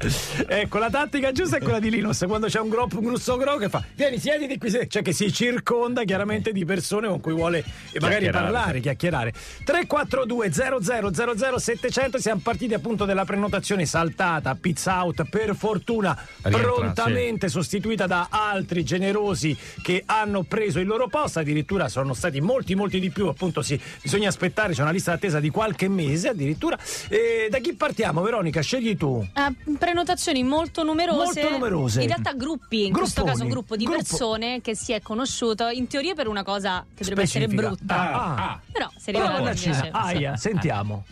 Ecco 0.48 0.78
la 0.78 0.90
tattica 0.90 1.32
giusta 1.32 1.56
è 1.58 1.60
quella 1.60 1.78
di 1.78 1.90
Linus. 1.90 2.24
Quando 2.26 2.46
c'è 2.46 2.60
un 2.60 2.68
gruppo 2.68 2.98
un 2.98 3.04
grosso 3.04 3.36
gro 3.36 3.56
che 3.56 3.68
fa 3.68 3.82
vieni 3.94 4.18
siediti 4.18 4.58
qui 4.58 4.70
se-" 4.70 4.86
cioè 4.88 5.02
che 5.02 5.12
si 5.12 5.32
circonda 5.32 6.04
chiaramente 6.04 6.52
di 6.52 6.64
persone 6.64 7.08
con 7.08 7.20
cui 7.20 7.32
vuole 7.32 7.64
magari 7.98 8.30
parlare 8.30 8.80
chiacchierare. 8.80 9.32
342 9.64 10.52
00 10.52 11.58
700 11.58 12.18
siamo 12.18 12.40
partiti 12.42 12.74
appunto 12.74 13.04
della 13.04 13.24
prenotazione 13.24 13.84
saltata 13.84 14.54
pizza 14.54 15.02
out 15.02 15.28
per 15.28 15.54
fortuna 15.54 16.16
Rientra, 16.42 16.72
prontamente 16.72 17.48
sostituita 17.48 18.06
da 18.06 18.28
altri 18.30 18.84
generosi 18.84 19.56
che 19.82 20.02
hanno 20.06 20.42
preso 20.42 20.80
il 20.80 20.86
loro 20.86 21.06
posto 21.08 21.19
addirittura 21.24 21.88
sono 21.88 22.14
stati 22.14 22.40
molti 22.40 22.74
molti 22.74 22.98
di 23.00 23.10
più 23.10 23.26
appunto 23.28 23.62
sì, 23.62 23.80
bisogna 24.02 24.28
aspettare 24.28 24.72
c'è 24.72 24.82
una 24.82 24.90
lista 24.90 25.12
d'attesa 25.12 25.40
di 25.40 25.50
qualche 25.50 25.88
mese 25.88 26.28
addirittura 26.28 26.78
E 27.08 27.48
da 27.50 27.58
chi 27.58 27.74
partiamo 27.74 28.22
Veronica 28.22 28.60
scegli 28.62 28.96
tu 28.96 29.26
Eh, 29.34 29.74
prenotazioni 29.78 30.42
molto 30.42 30.82
numerose. 30.82 31.40
Molto 31.42 31.50
numerose. 31.50 32.02
In 32.02 32.08
realtà 32.08 32.32
gruppi, 32.32 32.86
in 32.86 32.92
questo 32.92 33.22
Grupponi. 33.22 33.30
caso 33.30 33.42
un 33.44 33.48
gruppo 33.50 33.76
di 33.76 33.84
Gruppo. 33.84 34.00
persone 34.02 34.60
che 34.60 34.74
si 34.74 34.92
è 34.92 35.00
conosciuto 35.00 35.68
in 35.68 35.86
teoria 35.86 36.14
per 36.14 36.26
una 36.28 36.42
cosa 36.42 36.84
che 36.94 37.02
dovrebbe 37.04 37.22
essere 37.22 37.44
Specifica. 37.44 37.68
brutta. 37.74 37.94
Ah, 37.94 38.34
ah. 38.34 38.60
Però 38.70 38.90
si 38.96 39.10
è 39.10 39.12
Prova 39.12 39.36
rivelata 39.38 39.64
invece. 39.64 39.88
aia 39.92 40.36
sentiamo 40.36 41.04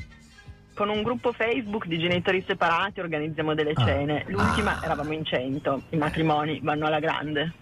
Con 0.74 0.88
un 0.90 1.02
gruppo 1.02 1.32
Facebook 1.32 1.86
di 1.86 1.98
genitori 1.98 2.44
separati 2.46 3.00
organizziamo 3.00 3.52
delle 3.54 3.72
Ah. 3.74 3.84
cene. 3.84 4.24
L'ultima 4.28 4.80
eravamo 4.82 5.12
in 5.12 5.24
100. 5.24 5.82
I 5.90 5.96
matrimoni 5.96 6.60
vanno 6.62 6.86
alla 6.86 7.00
grande. 7.00 7.52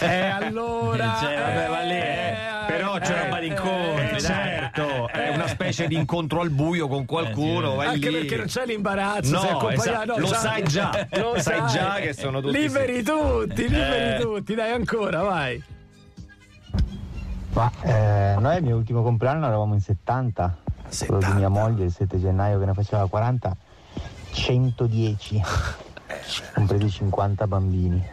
E 0.00 0.24
allora 0.26 1.16
Cioè, 1.20 1.36
vabbè, 1.38 1.68
ma 1.68 1.80
lì, 1.82 1.92
eh, 1.94 2.34
Però 2.66 2.98
c'è 2.98 3.24
roba 3.24 3.38
di 3.40 3.46
incontri, 3.48 4.16
Eh, 4.16 4.20
certo, 4.20 5.08
è 5.08 5.28
una 5.34 5.46
specie 5.48 5.86
di 5.86 5.94
incontro 5.96 6.40
al 6.40 6.50
buio 6.50 6.88
con 6.88 7.04
qualcuno. 7.04 7.74
vai 7.76 7.88
anche 7.88 8.10
lì. 8.10 8.18
perché 8.20 8.36
non 8.36 8.46
c'è 8.46 8.64
l'imbarazzo 8.66 9.32
No, 9.32 9.40
sei 9.40 9.50
accompagnato 9.50 9.82
esatto, 10.16 10.18
lo 10.20 10.26
sai- 10.26 10.62
già, 10.64 11.06
lo 11.12 11.40
sai 11.40 11.66
già 11.68 11.94
che 11.96 12.12
sono 12.12 12.40
tutti 12.40 12.58
liberi 12.58 13.02
tutti 13.02 13.68
liberi 13.68 14.14
Eh. 14.14 14.18
tutti 14.20 14.54
dai 14.54 14.70
ancora 14.72 15.22
vai. 15.22 15.62
Ma 17.52 17.70
eh, 17.82 18.34
noi 18.40 18.56
al 18.56 18.62
mio 18.62 18.76
ultimo 18.76 19.02
compleanno 19.02 19.46
eravamo 19.46 19.74
in 19.74 19.80
70, 19.80 20.56
quello 21.06 21.20
di 21.24 21.32
mia 21.34 21.48
moglie 21.48 21.84
il 21.84 21.92
7 21.92 22.18
gennaio 22.18 22.58
che 22.58 22.64
ne 22.64 22.74
faceva 22.74 23.06
40, 23.06 23.56
110, 24.32 25.40
compresi 26.54 26.90
50 26.90 27.46
bambini. 27.46 28.04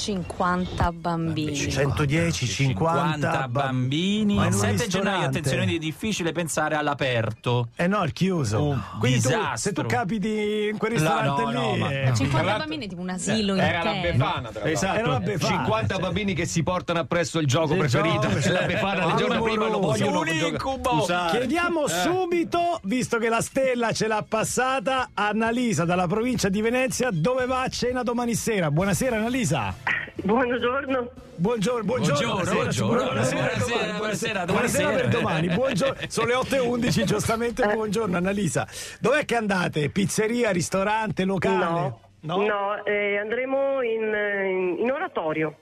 50 0.00 0.92
bambini. 0.92 1.54
110 1.54 2.46
50, 2.46 3.02
50 3.18 3.48
bambini. 3.48 4.34
Il 4.34 4.40
un 4.40 4.52
7 4.52 4.86
gennaio, 4.88 5.26
attenzione, 5.26 5.64
è 5.64 5.78
difficile 5.78 6.32
pensare 6.32 6.74
all'aperto. 6.74 7.68
Eh 7.76 7.86
no, 7.86 8.02
il 8.04 8.12
chiuso. 8.12 8.62
Un 8.64 8.80
Quindi 8.98 9.20
tu, 9.20 9.30
se 9.54 9.72
tu 9.72 9.84
capiti 9.84 10.68
in 10.72 10.78
quel 10.78 10.92
No, 10.92 10.98
ristorante 10.98 11.42
no, 11.42 11.48
lì. 11.50 11.54
no, 11.54 11.76
ma- 11.76 11.90
eh, 11.90 12.12
50 12.14 12.56
bambini 12.56 12.86
è 12.86 12.88
tipo 12.88 13.00
un 13.02 13.10
asilo 13.10 13.54
Era 13.56 13.82
la. 13.84 13.92
Befana, 14.00 14.18
tra 14.20 14.40
l'altro. 14.40 14.64
Esatto, 14.64 14.98
Era 14.98 15.08
la 15.08 15.20
Befana, 15.20 15.56
50 15.56 15.94
cioè. 15.94 16.02
bambini 16.02 16.34
che 16.34 16.46
si 16.46 16.62
portano 16.62 16.98
appresso 17.00 17.38
il 17.38 17.46
gioco 17.46 17.72
Il 17.74 17.78
preferito. 17.80 18.20
gioco, 18.28 18.40
cioè, 18.40 18.52
la 18.52 18.66
befana 18.66 19.04
il 19.04 19.14
giorno 19.16 19.42
prima 19.42 19.68
lo 19.68 19.78
vogliono 19.80 20.20
Un 20.20 20.28
incubo. 20.28 21.06
Chiediamo 21.30 21.84
Eh. 21.86 21.88
subito, 21.88 22.80
visto 22.84 23.18
che 23.18 23.28
la 23.28 23.40
stella 23.42 23.92
ce 23.92 24.06
l'ha 24.06 24.24
passata, 24.26 25.10
Annalisa 25.14 25.84
dalla 25.84 26.06
provincia 26.06 26.48
di 26.48 26.60
Venezia, 26.62 27.10
dove 27.12 27.44
va 27.46 27.62
a 27.62 27.68
cena 27.68 28.02
domani 28.02 28.34
sera? 28.34 28.70
Buonasera 28.70 29.16
Annalisa. 29.16 29.89
Buongiorno. 30.22 31.10
Buongiorno, 31.36 31.82
buongiorno, 31.84 32.32
Buongiorno, 32.32 32.52
buongiorno. 32.52 33.02
Buonasera, 33.04 33.96
buonasera, 33.96 33.96
buonasera 33.96 34.44
per 34.44 34.54
buonasera. 34.54 35.06
domani. 35.08 35.48
Buongiorno, 35.48 35.96
sono 36.08 36.26
le 36.26 36.34
8.11, 36.34 37.04
giustamente. 37.04 37.66
Buongiorno 37.66 38.16
Annalisa. 38.16 38.66
Dov'è 39.00 39.24
che 39.24 39.36
andate? 39.36 39.88
Pizzeria, 39.88 40.50
ristorante, 40.50 41.24
locale? 41.24 41.94
No, 42.22 42.36
no, 42.36 42.84
eh, 42.84 43.16
andremo 43.16 43.80
in, 43.82 44.02
in- 44.02 44.76
in 44.80 44.90
oratorio 44.90 45.56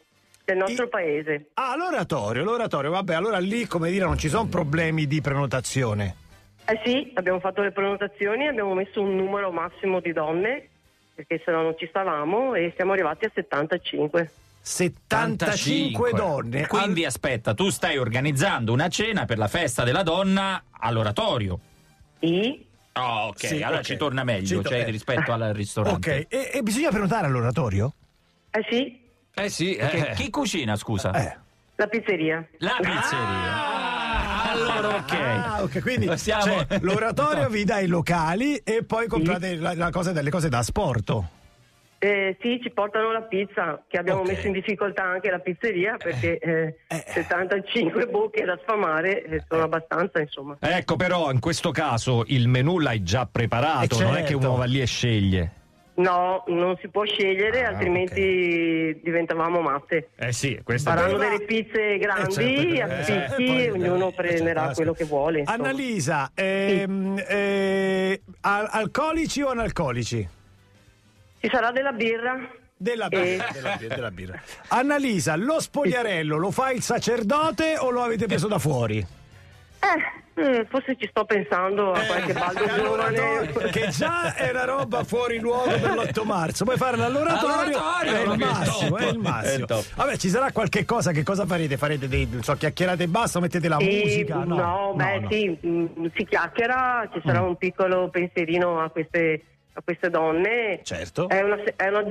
del 0.45 0.57
nostro 0.57 0.89
paese. 0.89 1.51
Ah, 1.55 1.77
l'oratorio, 1.77 2.43
l'oratorio, 2.43 2.91
vabbè, 2.91 3.15
allora 3.15 3.39
lì, 3.39 3.67
come 3.67 3.91
dire, 3.91 4.05
non 4.07 4.19
ci 4.19 4.29
sono 4.29 4.47
problemi 4.49 5.07
di 5.07 5.21
prenotazione. 5.21 6.17
Eh 6.67 6.81
sì, 6.85 7.13
abbiamo 7.15 7.39
fatto 7.39 7.63
le 7.63 7.71
prenotazioni, 7.71 8.49
abbiamo 8.49 8.75
messo 8.75 9.01
un 9.01 9.15
numero 9.15 9.53
massimo 9.53 10.01
di 10.01 10.13
donne, 10.13 10.69
perché 11.19 11.43
se 11.45 11.51
no 11.51 11.63
non 11.63 11.75
ci 11.77 11.87
stavamo, 11.89 12.55
e 12.55 12.73
siamo 12.77 12.93
arrivati 12.93 13.25
a 13.25 13.31
75. 13.35 14.31
75 14.61 16.13
donne. 16.13 16.67
Quindi 16.69 17.05
aspetta, 17.05 17.55
tu 17.55 17.71
stai 17.71 17.99
organizzando 17.99 18.73
una 18.73 18.89
cena 18.89 19.25
per 19.25 19.37
la 19.37 19.49
festa 19.49 19.83
della 19.83 20.05
donna 20.05 20.63
all'oratorio. 20.71 21.59
Sì. 22.21 22.65
Oh, 22.93 23.27
ok, 23.29 23.47
Sì, 23.47 23.63
allora 23.63 23.81
ok. 23.81 23.85
ci 23.85 23.97
torna 23.97 24.23
meglio, 24.23 24.47
Ci 24.47 24.63
to- 24.63 24.69
cioè 24.69 24.81
eh. 24.81 24.91
rispetto 24.91 25.33
al 25.33 25.53
ristorante. 25.55 26.27
Ok, 26.27 26.27
e, 26.33 26.51
e 26.55 26.63
bisogna 26.63 26.91
prenotare 26.91 27.27
all'oratorio? 27.27 27.93
Eh 28.51 28.65
sì, 28.71 29.01
Eh 29.35 29.49
sì, 29.49 29.75
eh. 29.75 30.13
chi 30.15 30.31
cucina, 30.31 30.77
scusa? 30.77 31.11
Eh. 31.13 31.37
la 31.75 31.87
pizzeria. 31.89 32.47
La 32.59 32.77
pizzeria. 32.81 33.78
Allora 34.79 34.97
ok. 34.97 35.13
Ah, 35.13 35.63
ok, 35.63 35.81
quindi 35.81 36.17
Siamo- 36.19 36.43
cioè, 36.45 36.67
l'oratorio 36.81 37.49
vi 37.51 37.65
dà 37.65 37.79
i 37.81 37.87
locali 37.87 38.57
e 38.57 38.83
poi 38.85 39.07
comprate 39.07 39.57
la, 39.57 39.75
la 39.75 39.91
cosa, 39.91 40.13
delle 40.13 40.31
cose 40.31 40.49
da 40.49 40.59
asporto. 40.59 41.31
Eh, 42.01 42.37
sì, 42.41 42.61
ci 42.63 42.71
portano 42.71 43.11
la 43.11 43.23
pizza, 43.23 43.83
che 43.89 43.99
abbiamo 43.99 44.21
Ok. 44.21 44.29
messo 44.29 44.47
in 44.47 44.53
difficoltà 44.53 45.03
anche 45.03 45.31
la 45.31 45.41
pizzeria, 45.41 45.97
perché 45.97 46.39
eh, 46.39 46.77
75 46.87 48.07
bocche 48.07 48.45
da 48.45 48.57
sfamare 48.63 49.25
eh, 49.25 49.45
sono 49.49 49.65
abbastanza, 49.65 50.21
insomma. 50.21 50.57
Ecco 50.61 50.95
però 50.95 51.33
in 51.33 51.41
questo 51.41 51.73
caso 51.73 52.23
il 52.29 52.47
menù 52.47 52.79
l'hai 52.79 53.03
già 53.03 53.27
preparato, 53.31 53.99
Eh, 53.99 54.05
non 54.05 54.15
è 54.15 54.21
che 54.23 54.29
certo. 54.29 54.47
uno 54.47 54.57
va 54.57 54.65
lì 54.65 54.81
e 54.81 54.87
sceglie. 54.87 55.51
No, 55.99 56.45
non 56.47 56.77
si 56.81 56.87
può 56.89 57.05
scegliere, 57.05 57.65
Ah, 57.65 57.71
altrimenti 57.71 59.01
diventavamo 59.03 59.61
matte. 59.61 60.11
Eh 60.17 60.33
sì, 60.33 60.61
questo 60.63 60.91
Faranno 60.91 61.17
ma- 61.17 61.25
delle 61.29 61.41
pizze 61.45 61.99
grandi, 61.99 62.79
Eh, 62.79 63.03
certo, 63.05 63.33
a 63.33 63.35
eh, 63.35 63.37
picchi, 63.37 63.57
eh, 63.57 63.65
eh, 63.65 63.71
ognuno 63.73 64.09
eh, 64.09 64.13
prenderà 64.13 64.61
certo, 64.61 64.75
quello 64.77 64.93
che 64.93 65.05
vuole. 65.05 65.39
insomma. 65.41 65.59
Annalisa, 65.59 66.31
ehm, 66.35 67.25
eh, 67.27 68.21
al- 68.43 68.69
alcolici 68.71 69.43
o 69.43 69.49
analcolici? 69.49 70.29
Ci 71.41 71.49
sarà 71.51 71.73
della 71.73 71.93
birra? 71.93 72.49
Della 72.77 73.09
Eh. 73.09 73.19
birra, 73.19 73.49
della 73.53 73.77
birra, 73.77 73.95
della 73.97 74.11
birra. 74.13 74.43
Annalisa, 74.69 75.35
lo 75.35 75.59
spogliarello 75.61 76.37
lo 76.37 76.53
fa 76.53 76.71
il 76.71 76.81
sacerdote 76.83 77.75
o 77.77 77.91
lo 77.91 78.03
avete 78.03 78.27
preso 78.27 78.47
da 78.47 78.61
fuori? 78.61 78.99
Eh, 78.99 80.23
Eh, 80.39 80.67
forse 80.69 80.97
ci 80.99 81.07
sto 81.11 81.25
pensando 81.25 81.93
a 81.93 82.01
qualche 82.01 82.33
baldo 82.33 82.67
giovane. 82.77 83.71
che 83.71 83.89
già 83.89 84.35
è 84.35 84.51
una 84.51 84.65
roba 84.65 85.05
fuori 85.05 85.39
luogo 85.39 85.71
per 85.71 85.91
l'8 85.95 86.25
marzo. 86.25 86.65
Poi 86.65 86.77
fare 86.77 86.97
l'alloratorio 86.97 87.77
All'oratorio, 87.79 88.15
è 88.15 88.23
il 88.33 88.39
massimo, 88.39 88.97
è 88.97 89.07
il 89.09 89.15
È 89.15 89.19
massimo. 89.19 89.55
il 89.59 89.65
top. 89.67 89.85
Vabbè, 89.95 90.17
ci 90.17 90.29
sarà 90.29 90.53
qualche 90.53 90.85
cosa, 90.85 91.13
che 91.13 91.23
cosa 91.23 91.45
farete? 91.47 91.77
Farete 91.77 92.09
dei 92.09 92.27
non 92.31 92.43
so, 92.43 92.55
chiacchierate 92.55 93.03
e 93.05 93.09
basta, 93.09 93.41
mettete 93.41 93.69
la 93.69 93.79
Sì, 93.79 94.01
musica? 94.05 94.45
no, 94.45 94.93
beh, 94.95 95.19
no. 95.21 95.29
sì, 95.31 95.59
mm, 95.67 95.87
si 96.15 96.25
chiacchiera, 96.25 97.09
ci 97.13 97.21
sarà 97.25 97.43
un 97.43 97.57
piccolo 97.57 98.09
pensierino 98.09 98.81
a 98.81 98.89
queste, 98.91 99.43
a 99.75 99.81
queste 99.83 100.11
donne. 100.11 100.81
Certo. 100.83 101.29
È 101.29 101.41
una, 101.43 101.57
è 101.77 101.89
una 101.89 102.05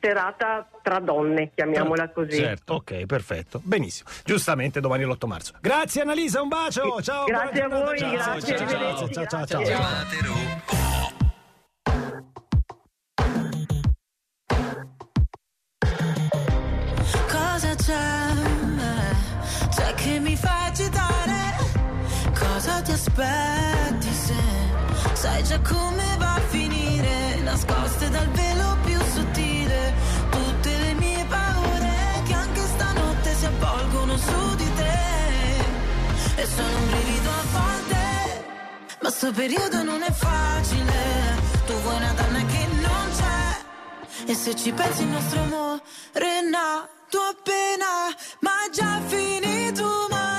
serata 0.00 0.68
tra 0.82 0.98
donne, 0.98 1.50
chiamiamola 1.54 2.10
così. 2.10 2.36
Certo, 2.36 2.74
ok, 2.74 3.04
perfetto. 3.06 3.60
Benissimo. 3.62 4.08
Giustamente 4.24 4.80
domani 4.80 5.02
è 5.04 5.06
l'8 5.06 5.26
marzo. 5.26 5.52
Grazie 5.60 6.02
Annalisa, 6.02 6.40
un 6.42 6.48
bacio. 6.48 7.00
Ciao. 7.02 7.24
Grazie 7.24 7.62
a 7.62 7.68
voi, 7.68 7.96
giornata. 7.98 8.30
grazie, 8.32 8.56
Ciao, 8.56 8.66
ciao, 8.68 9.08
ciao, 9.08 9.26
ciao, 9.26 9.46
ciao, 9.46 9.64
ciao. 9.64 10.80
Cosa 17.28 17.74
c'è? 17.74 18.28
C'è 19.70 19.94
che 19.94 20.18
mi 20.20 20.36
fa 20.36 20.64
agitare? 20.66 21.38
Cosa 22.38 22.80
ti 22.82 22.92
aspetti 22.92 24.12
se 24.12 24.34
sai 25.12 25.42
già 25.44 25.60
come 25.60 26.04
va 26.18 26.34
a 26.34 26.40
finire? 26.40 27.36
Nascoste 27.42 28.08
dal 28.10 28.28
velo 28.28 28.76
avvolgono 33.60 34.16
su 34.16 34.54
di 34.56 34.74
te. 34.74 34.98
E 36.36 36.46
sono 36.46 36.76
un 36.78 36.86
brivido 36.86 37.30
a 37.30 37.44
volte, 37.52 38.44
ma 39.02 39.10
sto 39.10 39.32
periodo 39.32 39.82
non 39.82 40.02
è 40.02 40.12
facile. 40.12 41.38
Tu 41.66 41.72
vuoi 41.82 41.96
una 41.96 42.12
donna 42.12 42.44
che 42.46 42.66
non 42.80 43.06
c'è. 43.16 44.30
E 44.30 44.34
se 44.34 44.56
ci 44.56 44.72
pensi 44.72 45.02
il 45.02 45.08
nostro 45.08 45.42
amore 45.42 45.80
è 46.12 46.40
nato 46.48 47.18
appena, 47.20 48.14
ma 48.40 48.68
già 48.72 49.00
finito 49.06 50.06
male. 50.10 50.29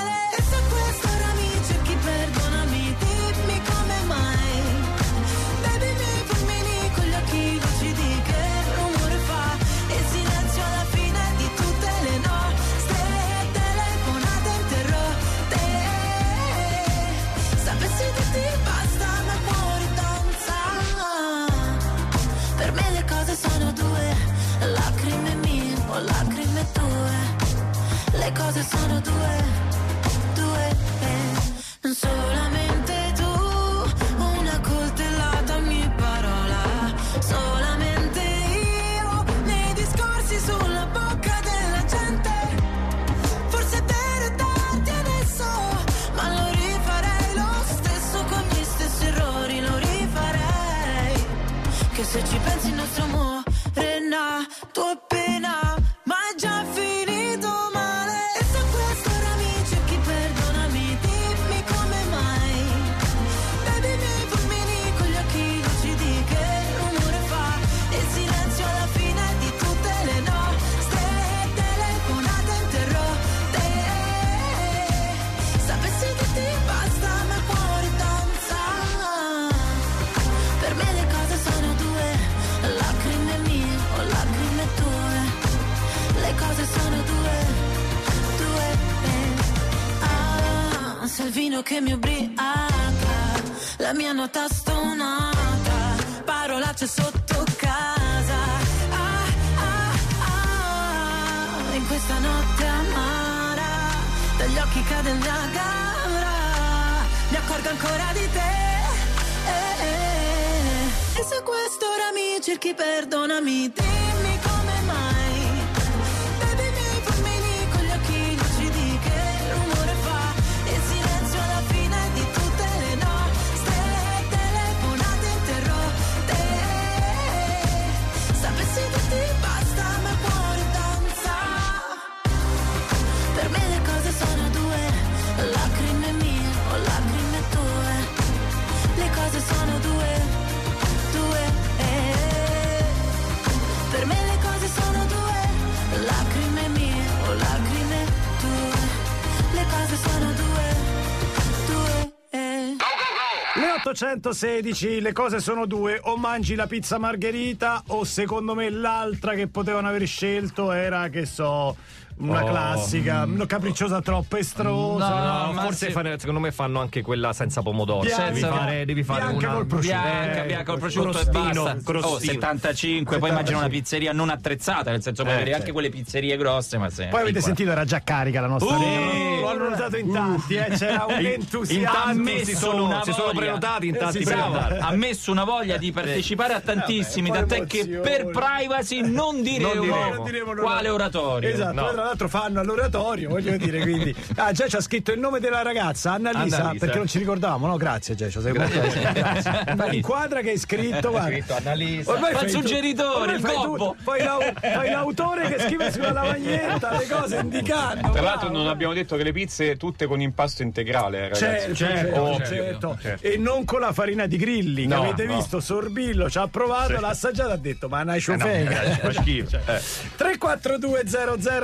1916 154.02 155.00
le 155.00 155.12
cose 155.12 155.40
sono 155.40 155.68
due, 155.68 156.00
o 156.02 156.18
mangi 156.18 156.56
la 156.56 156.66
pizza 156.66 156.98
margherita 156.98 157.84
o 157.88 158.04
secondo 158.04 158.56
me 158.56 158.72
l'altra 158.72 159.36
che 159.36 159.48
potevano 159.48 159.90
aver 159.90 160.08
scelto 160.08 160.72
era, 160.72 161.08
che 161.10 161.28
so, 161.28 161.76
una 162.18 162.44
oh, 162.44 162.48
classica. 162.48 163.28
Mm. 163.28 163.42
mh, 163.42 163.46
capricciosa 163.46 164.02
troppo 164.02 164.38
estrosa. 164.38 165.46
No, 165.46 165.52
no, 165.52 165.62
forse 165.62 165.88
se... 165.88 165.92
fanno, 165.92 166.18
secondo 166.18 166.40
me 166.40 166.52
fanno 166.52 166.80
anche 166.80 167.02
quella 167.02 167.32
senza 167.34 167.62
pomodoro. 167.62 168.08
Senza 168.08 168.30
devi 168.30 168.40
fare, 168.40 168.86
devi 168.86 169.04
fare 169.04 169.22
bianca 169.22 169.46
una 169.46 169.56
col 169.56 169.66
prosciutto. 169.68 169.94
Bianca, 169.94 170.44
eh, 170.44 170.46
bianca 170.48 170.72
col 170.72 170.80
prosciutto 170.80 171.10
crostino, 171.10 171.40
e 171.40 171.54
basta 171.54 171.72
oh, 171.72 171.82
crostino. 171.84 172.16
Oh, 172.16 172.20
75 172.20 173.20
poi 173.20 173.30
immagino 173.30 173.58
una 173.60 173.70
pizzeria 173.70 174.14
non 174.14 174.30
attrezzata 174.30 174.90
nel 174.90 175.04
senso 175.04 175.24
puoi 175.24 175.36
eh, 175.36 175.42
avere 175.42 175.52
certo. 175.52 175.66
anche 175.66 175.74
quelle 175.74 175.90
pizzerie 175.90 176.38
grosse 176.38 176.78
ma 176.78 176.90
se 176.90 177.08
poi 177.08 177.22
avete 177.22 177.38
piccola. 177.38 177.42
sentito 177.42 177.72
era 177.72 177.86
già 177.86 178.02
carica 178.02 178.42
la 178.42 178.48
nostra 178.48 178.76
uh, 178.76 178.80
linea 178.80 179.31
lo 179.42 179.50
hanno 179.50 179.70
notato 179.70 179.98
in 179.98 180.12
tanti, 180.12 180.56
eh, 180.56 180.70
c'era 180.78 181.06
un 181.08 181.26
entusiasmo. 181.26 181.98
ha 182.04 182.14
messo 182.14 182.46
si 182.46 182.56
sono- 182.56 183.02
si 183.04 183.12
prenotati 183.36 183.88
in 183.88 183.98
tanti 183.98 184.26
sì. 184.26 184.32
Ha 184.32 184.92
messo 184.94 185.32
una 185.32 185.44
voglia 185.44 185.78
di 185.78 185.92
partecipare 185.92 186.54
a 186.54 186.60
tantissimi, 186.62 187.30
Vabbè, 187.30 187.40
tant'è 187.40 187.58
poi 187.58 187.68
che 187.68 187.86
per 188.00 188.26
privacy 188.30 189.02
non 189.02 189.42
diremo, 189.42 189.74
Non 189.74 189.82
diremo, 189.86 190.14
non 190.16 190.24
diremo 190.26 190.54
quale 190.54 190.90
oratorio. 190.90 191.50
Esatto, 191.50 191.74
No. 191.74 191.82
poi 191.84 191.94
tra 191.94 192.04
l'altro 192.04 192.28
fanno 192.30 192.60
all'oratorio, 192.60 193.30
voglio 193.30 193.56
dire, 193.58 193.80
quindi. 193.82 194.16
Ah, 194.36 194.52
già 194.52 194.68
ci 194.68 194.76
ha 194.76 194.82
scritto 194.82 195.12
il 195.12 195.20
nome 195.20 195.40
della 195.40 195.62
ragazza, 195.62 196.14
Annalisa, 196.14 196.58
Annalisa. 196.60 196.86
perché 196.86 196.98
non 196.98 197.08
ci 197.08 197.18
ricordavamo, 197.20 197.68
no? 197.68 197.78
Grazie, 197.78 198.16
Gecio, 198.16 198.42
sei 198.42 198.54
molto 198.54 198.80
Grazie. 198.80 199.66
Inquadra 200.02 200.42
che 200.42 200.52
hai 200.52 200.58
scritto, 200.58 201.10
guarda. 201.10 201.30
scritto 201.30 201.56
Annalisa. 201.56 202.12
Ormai 202.12 202.32
il 202.32 202.38
fai 202.38 202.46
tu- 202.52 202.58
suggeritore, 202.60 203.34
il 203.34 203.42
gobbo. 203.42 203.96
Fai 204.04 204.90
l'autore 204.90 205.48
che 205.54 205.60
scrive 205.64 205.92
sulla 205.92 206.12
lavagnetta 206.12 206.98
le 206.98 207.08
cose 207.08 207.38
indicando. 207.42 208.10
Tra 208.12 208.22
l'altro 208.22 208.50
non 208.50 208.68
abbiamo 208.68 208.94
detto 208.94 209.16
che 209.16 209.24
le 209.24 209.31
le 209.32 209.34
pizze 209.34 209.78
tutte 209.78 210.06
con 210.06 210.22
impasto 210.22 210.62
integrale, 210.62 211.22
ragazzi. 211.30 211.40
Certo, 211.44 211.76
certo, 211.76 212.22
Ovvio. 212.22 212.46
certo. 212.46 212.98
Certo. 213.02 213.26
E 213.28 213.38
non 213.38 213.64
con 213.66 213.80
la 213.80 213.94
farina 213.94 214.26
di 214.28 214.38
grilli, 214.38 214.82
che 214.88 214.94
No, 214.94 215.02
avete 215.04 215.26
no. 215.26 215.36
visto, 215.36 215.60
Sorbillo 215.60 216.30
ci 216.30 216.38
ha 216.38 216.48
provato, 216.48 217.00
l'ha 217.00 217.08
assaggiato, 217.10 217.52
ha 217.52 217.56
detto 217.58 217.88
ma 217.90 218.02
una 218.02 218.14
Eh 218.14 218.16
no, 218.16 218.22
ciofega. 218.22 218.82
eh, 218.82 218.90
fa 218.98 219.12
schifo. 219.14 219.56
Eh. 219.58 219.82
342 220.18 221.04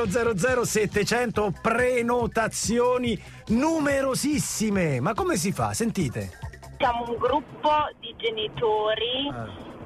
0000 0.08 0.66
700 0.66 1.54
prenotazioni 1.62 3.22
numerosissime. 3.48 5.00
Ma 5.00 5.14
come 5.14 5.36
si 5.38 5.52
fa? 5.52 5.74
Sentite. 5.74 6.32
Siamo 6.78 7.06
un 7.10 7.18
gruppo 7.18 7.72
di 8.00 8.14
genitori 8.18 9.32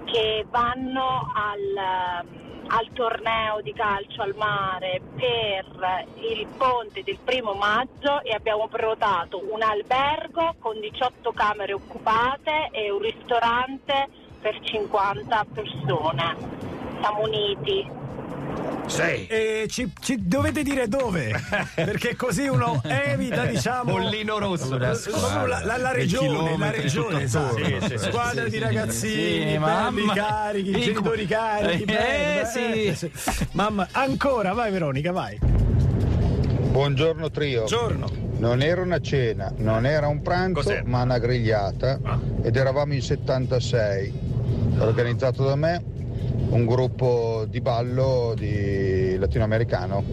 che 0.06 0.46
vanno 0.50 1.32
al, 1.34 2.26
al 2.74 2.90
torneo 2.94 3.60
di 3.62 3.74
calcio 3.74 4.22
al 4.22 4.34
mare 4.36 5.02
per 5.16 6.06
il 6.16 6.48
ponte 6.58 7.04
del 7.04 7.18
primo 7.24 7.54
maggio 7.54 8.22
e 8.24 8.34
abbiamo 8.34 8.68
prenotato 8.68 9.42
un 9.52 9.62
albergo 9.62 10.56
con 10.60 10.80
18 10.80 11.32
camere 11.34 11.74
occupate 11.74 12.70
e 12.72 12.90
un 12.90 13.00
ristorante 13.00 14.08
per 14.40 14.60
50 14.62 15.46
persone. 15.54 16.36
Siamo 17.00 17.22
uniti. 17.24 18.01
E 18.94 19.68
ci, 19.70 19.90
ci 20.02 20.18
dovete 20.28 20.64
dire 20.64 20.88
dove, 20.90 21.32
perché 21.74 22.16
così 22.18 22.48
uno 22.48 22.82
evita, 22.84 23.46
diciamo. 23.46 23.94
Bollino 23.94 24.38
rosso. 24.38 24.78
La, 24.78 24.94
la- 25.64 25.78
la 25.78 25.92
regione, 25.94 26.58
la 26.58 26.72
regione, 26.72 27.24
esatto. 27.24 27.56
Sì, 27.56 27.78
sì, 27.88 27.98
Squadra 27.98 28.44
sì, 28.44 28.50
di 28.50 28.58
sì, 28.58 28.60
ragazzini, 28.60 29.44
belli 29.46 29.58
mamma. 29.60 30.14
carichi, 30.14 30.68
Incu- 30.70 30.84
genitori 30.84 31.26
carichi. 31.26 31.84
Eh, 31.84 32.46
belli, 32.46 32.96
sì. 32.96 33.06
eh, 33.06 33.12
Mamma, 33.54 33.88
ancora, 33.92 34.52
vai 34.54 34.72
Veronica, 34.72 35.12
vai. 35.14 35.40
Buongiorno 35.42 37.30
trio. 37.32 37.60
Buongiorno. 37.66 38.10
Non 38.40 38.62
era 38.62 38.82
una 38.82 39.00
cena, 39.00 39.54
non 39.58 39.86
era 39.86 40.08
un 40.08 40.22
pranzo, 40.22 40.62
Cos'è? 40.64 40.82
ma 40.86 41.04
una 41.04 41.18
grigliata 41.20 42.00
ed 42.42 42.56
eravamo 42.56 42.94
in 42.94 43.02
76. 43.02 44.14
Organizzato 44.80 45.44
da 45.46 45.56
me 45.56 45.84
un 46.50 46.66
gruppo 46.66 47.46
di 47.50 47.62
ballo 47.62 48.34
di 48.36 49.16
latinoamericano. 49.18 50.04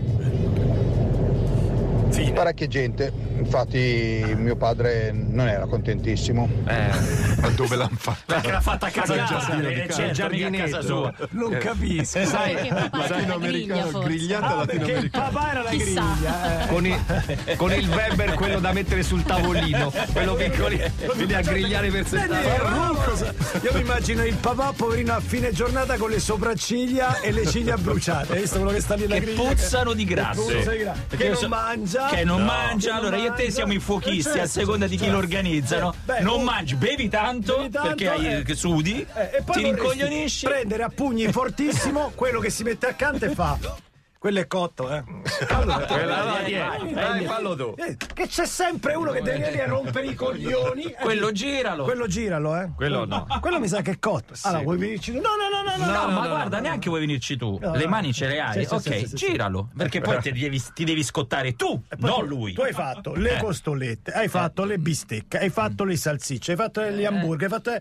Parecchia 2.39 2.67
gente, 2.69 3.13
infatti 3.39 4.23
mio 4.37 4.55
padre 4.57 5.11
non 5.13 5.49
era 5.49 5.67
contentissimo. 5.67 6.49
Ma 6.67 7.49
dove 7.51 7.77
l'hanno 7.77 7.97
fatta? 7.97 8.35
Perché 8.35 8.51
l'ha 8.51 8.61
fatta 8.61 8.87
a 8.87 8.91
casa 8.91 9.15
Nel 9.15 9.27
sua, 9.27 9.39
giardino 9.39 9.69
di 9.69 9.75
eh, 9.81 9.87
casa. 9.87 10.13
certo, 10.13 10.35
mica 10.35 10.47
a 10.47 10.51
casa 10.51 10.81
sua. 10.83 11.15
Non 11.31 11.57
capisco. 11.59 12.25
Sai, 12.25 12.69
la 12.69 12.91
Latinoamericano, 12.93 13.99
grigliata 14.01 14.47
Ah, 14.47 14.51
il 14.53 14.57
latinoamericana. 14.59 15.29
papà 15.29 15.51
era 15.51 15.63
la 15.63 15.71
Chissà. 15.71 16.03
griglia. 16.15 16.63
eh. 16.63 16.67
con 16.67 16.87
il, 16.87 17.57
con 17.57 17.73
il 17.73 17.89
Weber 17.89 18.35
quello 18.35 18.59
da 18.61 18.73
mettere 18.73 19.03
sul 19.03 19.23
tavolino, 19.23 19.93
quello 20.13 20.35
piccolino, 20.35 20.85
quindi 21.15 21.35
a 21.35 21.41
grigliare 21.41 21.91
per 21.91 22.03
Vedi, 22.05 22.23
settare. 22.23 22.43
Ferrucco, 22.43 23.67
Io 23.67 23.73
mi 23.75 23.81
immagino 23.81 24.25
il 24.25 24.37
papà 24.37 24.73
poverino 24.77 25.15
a 25.15 25.21
fine 25.21 25.53
giornata 25.53 25.97
con 25.97 26.11
le 26.11 26.21
sopracciglia 26.21 27.21
e 27.21 27.33
le 27.33 27.47
ciglia 27.47 27.77
bruciate. 27.77 28.33
Hai 28.35 28.41
visto 28.43 28.57
quello 28.59 28.73
che 28.73 28.81
sta 28.81 28.95
lì 28.97 29.07
Che 29.07 29.21
griglia? 29.21 29.43
puzzano 29.43 29.93
di 29.93 30.05
grasso. 30.05 30.45
Che 30.45 30.55
puzzano 30.55 30.77
di 30.77 30.83
grasso. 30.83 31.01
Che 31.17 31.25
io 31.25 31.39
non 31.41 31.49
mangia. 31.51 32.08
Che 32.09 32.25
non 32.25 32.39
No. 32.41 32.45
mangia. 32.47 32.95
Allora 32.95 33.17
io 33.17 33.35
e 33.35 33.37
te 33.37 33.51
siamo 33.51 33.73
i 33.73 33.79
fuochisti, 33.79 34.23
Certo, 34.31 34.41
a 34.43 34.47
seconda 34.47 34.87
di 34.87 34.93
chi 34.97 35.05
certo. 35.05 35.13
lo 35.13 35.19
organizzano. 35.19 35.95
Beh, 36.05 36.21
non 36.21 36.43
mangi, 36.43 36.75
bevi 36.77 37.09
tanto, 37.09 37.57
Bevi 37.57 37.71
tanto, 37.71 37.89
perché 37.89 38.09
hai 38.09 38.45
eh. 38.47 38.55
sudi, 38.55 39.07
Eh, 39.15 39.31
e 39.39 39.43
poi 39.45 39.57
ti 39.57 39.63
rincoglionisci. 39.63 40.47
Prendere 40.47 40.83
a 40.85 40.89
pugni 40.89 41.31
fortissimo 41.31 42.13
quello 42.15 42.41
che 42.41 42.51
si 42.51 42.63
mette 42.63 42.87
accanto 42.87 43.25
e 43.25 43.31
fa. 43.35 43.59
Quello 44.21 44.41
è 44.41 44.49
cotto, 44.49 44.91
eh. 44.93 45.05
Allora, 45.51 45.79
Quella 45.87 46.25
là, 46.25 46.45
eh, 46.45 46.59
vai, 46.59 46.79
Dai, 46.83 46.93
prendi. 46.93 47.25
fallo 47.27 47.55
tu. 47.55 47.75
Eh, 47.77 47.97
Che 47.97 48.27
c'è 48.27 48.47
sempre 48.47 48.95
uno 48.95 49.13
che 49.13 49.23
deve 49.23 49.39
venire 49.39 49.63
a 49.63 49.67
rompere 49.69 50.07
i 50.09 50.15
coglioni. 50.17 50.83
Eh, 50.87 50.95
Quello 51.01 51.31
giralo. 51.31 51.85
Quello 51.85 52.09
giralo, 52.09 52.57
eh. 52.61 52.69
Quello 52.75 53.05
no. 53.05 53.27
Quello 53.41 53.61
mi 53.61 53.69
sa 53.69 53.81
che 53.81 53.93
è 53.93 53.99
cotto. 54.01 54.35
Allora, 54.43 54.63
vuoi 54.65 54.77
venirci 54.77 55.13
tu? 55.13 55.19
No, 55.21 55.29
no, 55.39 55.63
no, 55.63 55.77
no, 55.77 55.85
no. 56.09 56.09
Ma 56.21 56.27
guarda, 56.27 56.59
neanche 56.59 56.89
vuoi 56.89 57.01
venirci 57.03 57.37
tu. 57.37 57.61
Le 57.63 57.87
mani 57.87 58.13
ce 58.13 58.27
le 58.27 58.41
hai. 58.41 58.67
Ok, 58.69 59.05
giralo. 59.15 59.69
Perché 59.77 60.01
poi 60.01 60.19
ti 60.21 60.33
devi, 60.33 60.61
ti 60.75 60.83
devi 60.83 61.05
scottare 61.05 61.55
tu, 61.55 61.81
non 61.99 62.27
lui. 62.27 62.55
Tu 62.55 62.63
hai 62.63 62.73
fatto 62.73 63.15
le 63.15 63.37
Eh. 63.37 63.41
costolette, 63.41 64.11
hai 64.11 64.27
fatto 64.27 64.65
le 64.65 64.79
bistecche, 64.79 65.39
hai 65.39 65.51
fatto 65.51 65.85
le 65.85 65.97
salsicce, 65.97 66.51
hai 66.53 66.57
fatto 66.57 66.83
gli 66.83 67.05
hamburger, 67.05 67.53
hai 67.53 67.61
fatto. 67.61 67.79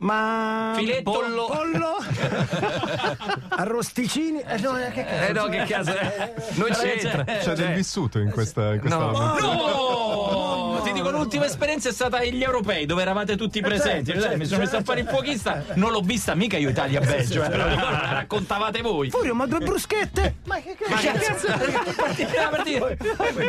Ma. 0.00 0.72
Filetto. 0.76 1.10
pollo. 1.10 1.46
pollo? 1.46 1.96
Arrosticini? 3.48 4.40
Eh 4.40 4.58
no, 4.58 4.78
eh, 4.78 4.90
che 4.92 5.04
cazzo? 5.04 5.28
Eh 5.28 5.32
no, 5.32 5.44
che 5.48 5.64
caso, 5.64 5.90
eh. 5.90 6.32
non 6.54 6.68
c'entra. 6.70 7.24
C'è 7.24 7.52
del 7.52 7.74
vissuto 7.74 8.18
in 8.18 8.30
questa, 8.30 8.72
in 8.74 8.80
questa 8.80 8.98
No. 8.98 9.06
roba. 9.08 9.36
No! 9.40 10.80
Ti 10.82 10.92
dico, 10.92 11.10
l'ultima 11.10 11.44
esperienza 11.44 11.90
è 11.90 11.92
stata 11.92 12.16
agli 12.18 12.42
europei 12.42 12.86
dove 12.86 13.02
eravate 13.02 13.36
tutti 13.36 13.60
presenti. 13.60 14.06
certo, 14.12 14.22
certo, 14.22 14.36
mi 14.38 14.46
sono 14.46 14.60
messo 14.60 14.70
a 14.76 14.78
certo, 14.78 14.92
fare 14.92 15.00
il 15.02 15.08
fuochista. 15.08 15.62
Non 15.74 15.90
l'ho 15.92 16.00
vista 16.00 16.34
mica 16.34 16.56
io 16.56 16.70
Italia-Belgio, 16.70 17.44
eh, 17.44 17.48
però 17.50 17.66
la 17.66 18.08
raccontavate 18.14 18.80
voi. 18.80 19.10
Furio, 19.10 19.34
ma 19.34 19.46
due 19.46 19.58
bruschette? 19.58 20.36
Ma 20.46 20.56
che 20.56 20.76
Ma 20.88 20.96
che 20.96 21.12
cazzo? 21.12 21.46
partita, 21.94 22.48
partita. 22.48 22.96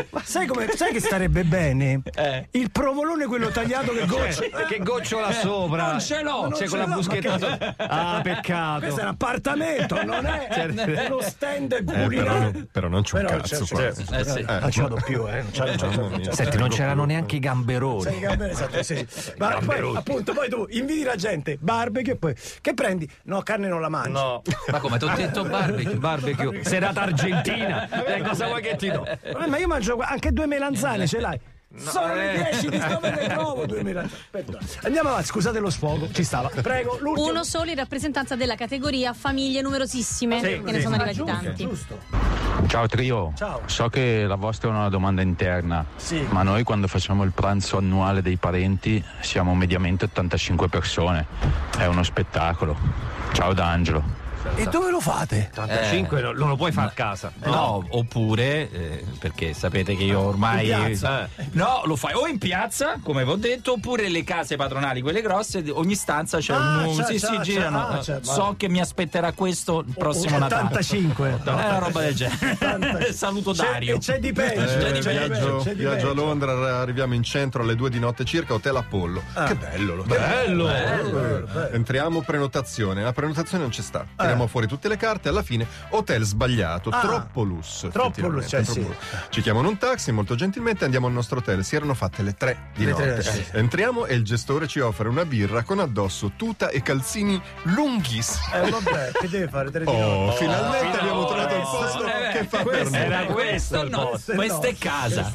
Ma 0.10 0.22
sai, 0.26 0.46
come, 0.46 0.68
sai 0.76 0.92
che 0.92 1.00
starebbe 1.00 1.46
bene? 1.46 2.02
Eh. 2.14 2.48
Il 2.52 2.70
provolone 2.72 3.26
quello 3.28 3.48
tagliato 3.48 3.94
che 3.94 4.06
goccia. 4.06 4.42
Che 4.68 4.78
gocciola 4.80 5.32
sopra. 5.32 5.92
Non 5.92 6.02
ce 6.02 6.22
l'ho. 6.22 6.41
Non 6.42 6.52
C'è 6.52 6.58
ce 6.64 6.68
con 6.68 6.78
la 6.80 6.86
l'ho, 6.86 6.96
buschetta 6.96 7.38
che- 7.38 7.74
Ah, 7.78 8.20
peccato. 8.24 8.80
Questo 8.80 9.00
è 9.00 9.04
un 9.04 9.10
appartamento, 9.10 10.04
non 10.04 10.26
è 10.26 10.48
Certo. 10.52 11.14
uno 11.14 11.22
stand 11.26 11.72
Eh, 11.74 11.84
però, 11.84 12.04
culinario. 12.04 12.40
non- 12.52 12.68
però 12.72 12.88
non 12.88 13.02
c'è 13.04 13.18
un 13.20 13.26
Però 13.26 13.38
cazzo 13.38 13.64
c'è- 13.66 13.74
qua. 13.74 13.82
c'è- 13.82 14.20
Eh, 14.20 14.24
sì. 14.26 14.46
Non 14.48 14.72
ci 14.72 14.82
vado 14.82 14.96
più, 15.06 15.28
eh. 15.28 15.44
Non 15.44 15.52
non 15.54 15.68
non 15.68 15.78
ci 15.78 15.86
vado- 16.00 16.32
Senti, 16.34 16.58
non 16.58 16.70
c'erano 16.70 17.06
neanche 17.06 17.36
i 17.36 17.40
gamberoni. 17.40 18.02
Sei 18.04 18.20
gambero, 18.20 18.52
esatto, 18.52 18.84
sì. 18.84 19.08
Ma 19.38 19.60
poi, 19.64 19.96
appunto, 19.96 20.34
poi 20.34 20.50
tu 20.50 20.66
inviti 20.70 21.04
la 21.04 21.16
gente, 21.16 21.58
barbecue, 21.60 22.14
e 22.14 22.18
poi 22.18 22.36
che 22.62 22.74
prendi? 22.74 23.10
No, 23.24 23.42
carne 23.42 23.68
non 23.68 23.82
la 23.82 23.90
mangi. 23.90 24.12
No, 24.12 24.42
ma 24.72 24.80
come? 24.80 24.98
Ti 24.98 25.06
ho 25.06 25.14
detto 25.16 25.44
barbecue, 25.44 25.96
barbecue. 25.96 26.64
Serata 26.64 27.02
argentina. 27.02 27.88
Eh, 28.06 28.22
cosa 28.22 28.46
vuoi 28.48 28.62
che 28.62 28.76
ti 28.76 28.90
do? 28.92 29.06
Eh, 29.06 29.48
Ma 29.48 29.58
io 29.58 29.68
mangio 29.68 29.98
anche 30.00 30.32
due 30.32 30.46
melanzane, 30.46 31.08
ce 31.08 31.20
l'hai? 31.20 31.40
Sono 31.78 32.14
le 32.14 32.50
eh. 32.50 32.52
10 32.52 32.70
di 32.70 32.78
dove 32.78 33.16
le 33.16 33.28
trovo 33.34 33.66
due 33.66 33.82
melanzane. 33.84 34.22
Aspetta. 34.32 34.60
Andiamo 34.84 35.10
avanti, 35.10 35.28
scusate 35.28 35.60
lo 35.60 35.70
sfogo, 35.70 36.10
ci 36.12 36.24
stava. 36.24 36.50
Prego, 36.50 36.98
l'ultimo. 37.00 37.28
Uno 37.30 37.44
solo 37.44 37.70
in 37.70 37.78
rappresentanza 37.78 38.36
della 38.36 38.56
categoria 38.56 39.14
famiglie 39.14 39.62
numerosissime, 39.62 40.40
Sì, 40.40 40.62
che 40.64 40.72
ne 40.72 40.74
sì. 40.76 40.82
sono 40.82 40.96
Ah, 40.96 41.00
arrivati 41.04 41.16
giusto, 41.18 41.32
tanti. 41.44 41.64
giusto. 41.68 42.00
Ciao 42.68 42.88
trio, 42.88 43.34
Ciao. 43.36 43.62
so 43.66 43.88
che 43.90 44.26
la 44.28 44.36
vostra 44.36 44.70
è 44.70 44.72
una 44.72 44.90
domanda 44.90 45.22
interna, 45.22 45.86
Sì. 45.96 46.26
ma 46.30 46.44
noi 46.44 46.64
quando 46.64 46.88
facciamo 46.88 47.24
il 47.24 47.32
pranzo 47.32 47.78
annuale 47.78 48.22
dei 48.22 48.36
parenti 48.38 49.04
siamo 49.22 49.56
mediamente 49.56 50.06
85 50.06 50.68
persone, 50.68 51.26
è 51.78 51.86
uno 51.86 52.04
spettacolo. 52.04 52.78
Ciao 53.34 53.54
da 53.54 53.68
Angelo. 53.68 54.21
E 54.56 54.66
dove 54.66 54.90
lo 54.92 55.00
fate? 55.00 55.50
85 55.52 56.22
non 56.22 56.36
non 56.36 56.50
lo 56.50 56.56
puoi 56.56 56.72
fare 56.72 56.88
a 56.88 56.92
casa. 56.92 57.32
No, 57.44 57.84
oppure, 57.90 58.70
eh, 58.72 59.04
perché 59.20 59.54
sapete 59.54 59.96
che 59.96 60.04
io 60.04 60.20
ormai. 60.20 60.70
In 60.70 60.76
piazza. 60.86 61.30
Eh, 61.36 61.48
no, 61.52 61.82
lo 61.86 61.96
fai 61.96 62.14
o 62.14 62.28
in 62.28 62.38
piazza, 62.38 62.96
come 63.04 63.24
vi 63.24 63.30
ho 63.32 63.36
detto, 63.36 63.74
oppure 63.74 64.10
le 64.10 64.24
case 64.24 64.56
padronali, 64.56 65.02
quelle 65.02 65.22
grosse, 65.22 65.64
ogni 65.72 65.96
stanza 65.96 66.40
c'è 66.40 66.54
Ah, 66.54 66.86
un 66.88 66.96
c'è- 66.98 67.06
Sì, 67.06 67.14
c'è- 67.14 67.18
si 67.20 67.36
c'è- 67.38 67.42
girano. 67.42 67.88
ah, 67.88 67.98
c'è- 68.00 68.20
so 68.22 68.56
che 68.58 68.68
mi 68.70 68.80
aspetterà 68.80 69.32
questo 69.34 69.80
il 69.86 69.94
prossimo 69.98 70.38
Natale. 70.38 70.64
85. 70.64 71.40
È 71.44 71.50
una 71.50 71.78
roba 71.80 72.02
del 72.02 72.16
genere. 72.16 73.14
Saluto 73.14 73.52
C'è- 73.52 73.64
Dario. 73.72 73.98
c'è 74.00 74.20
di 74.20 74.32
peggio. 74.34 74.66
C'è 74.66 74.88
Eh, 74.88 74.92
di 74.94 75.00
peggio. 75.02 75.10
viaggio, 75.28 75.58
c'è 75.64 75.74
di 75.76 75.82
viaggio 75.82 76.10
a. 76.10 76.14
Londra, 76.14 76.80
arriviamo 76.80 77.14
in 77.14 77.24
centro 77.24 77.62
alle 77.64 77.76
2 77.76 77.90
di 77.90 78.00
notte 78.00 78.26
circa, 78.26 78.54
Hotel 78.54 78.76
Apollo. 78.76 79.22
Ah. 79.34 79.46
Che 79.46 79.56
bello! 79.56 79.96
lo- 79.96 80.04
Bello. 80.04 80.70
Entriamo, 81.72 82.22
prenotazione. 82.22 83.02
La 83.04 83.14
prenotazione 83.14 83.64
non 83.64 83.72
c'è 83.72 83.82
sta. 83.82 84.06
Tiriamo 84.32 84.48
fuori 84.48 84.68
tutte 84.68 84.88
le 84.88 84.98
carte. 84.98 85.30
Alla 85.30 85.44
fine, 85.44 85.68
hotel 85.90 86.24
sbagliato. 86.24 86.90
Ah. 86.90 87.00
troppo 87.02 87.44
lusso. 87.44 87.90
Troppo 87.90 88.28
lusso, 88.28 88.58
eh, 88.58 88.64
troppo 88.64 88.72
sì. 88.80 88.86
lusso. 88.86 88.96
Ci 89.30 89.42
chiamano 89.42 89.68
un 89.68 89.78
taxi 89.78 90.12
molto 90.12 90.36
gentilmente. 90.36 90.86
Andiamo 90.86 91.08
al 91.08 91.14
nostro 91.14 91.40
hotel. 91.40 91.64
Si 91.64 91.76
erano 91.76 91.94
fatte 91.94 92.22
le 92.24 92.34
3 92.34 92.58
di 92.76 92.86
Le 92.86 92.94
tre, 92.94 93.06
notte. 93.08 93.22
sì. 93.24 93.46
Entriamo 93.52 94.06
e 94.06 94.16
il 94.16 94.24
gestore 94.24 94.68
ci 94.68 94.80
offre 94.80 95.08
una 95.10 95.26
birra 95.26 95.64
con 95.64 95.80
addosso 95.80 96.32
tuta 96.36 96.70
e 96.70 96.82
calzini 96.82 97.42
lunghissimi. 97.64 98.40
Eh 98.54 98.70
vabbè, 98.70 99.12
che 99.20 99.30
deve 99.30 99.48
fare? 99.48 99.72
Tre 99.72 99.84
di 99.84 99.90
Oh, 99.90 100.26
notte? 100.26 100.38
finalmente 100.38 100.98
Oh, 100.98 101.00
abbiamo 101.02 101.26
trovato 101.26 101.56
il 101.56 101.62
questo- 101.62 101.78
posto 101.78 102.06
eh, 102.06 102.21
che 102.32 102.44
fa 102.46 102.58
per 102.64 102.66
questo- 102.66 102.90
noi. 102.98 103.06
Era 103.06 103.26
questo, 103.26 103.88
no, 103.90 104.20
questa 104.36 104.68
è 104.68 104.76
casa. 104.78 105.32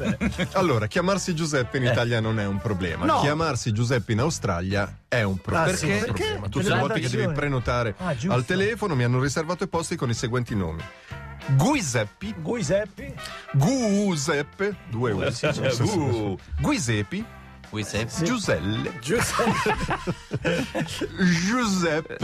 Allora, 0.53 0.87
chiamarsi 0.87 1.35
Giuseppe 1.35 1.77
in 1.79 1.85
Italia 1.85 2.21
non 2.21 2.39
è 2.41 2.47
un 2.47 2.59
problema. 2.59 3.05
No. 3.05 3.21
Chiamarsi 3.21 3.73
Giuseppe 3.73 4.13
in 4.13 4.21
Australia 4.21 5.01
è 5.09 5.23
un 5.23 5.37
problema. 5.39 5.71
Ah, 5.71 5.75
sì? 5.77 5.87
Perché? 5.87 6.05
problema. 6.13 6.49
Tutte 6.49 6.65
Per 6.65 6.73
le 6.75 6.81
volte 6.81 7.01
che 7.01 7.09
devi 7.09 7.33
prenotare 7.33 7.95
Ah, 7.99 8.15
al 8.29 8.45
telefono 8.45 8.95
mi 8.95 9.05
hanno 9.05 9.21
riservato 9.21 9.65
i 9.65 9.69
posti 9.69 9.97
con 9.97 10.11
i 10.11 10.15
seguenti 10.15 10.55
nomi. 10.55 10.83
Guiseppi, 11.49 12.35
Giuseppe? 12.43 13.15
Giuseppe, 13.53 14.77
due 14.91 15.13
U. 15.13 16.37
Guisepi, 16.61 17.25
Giuseppe. 17.71 18.25
Giuselle, 18.25 18.93
Giuseppe. 19.01 19.75
Giuseppe, 21.49 22.17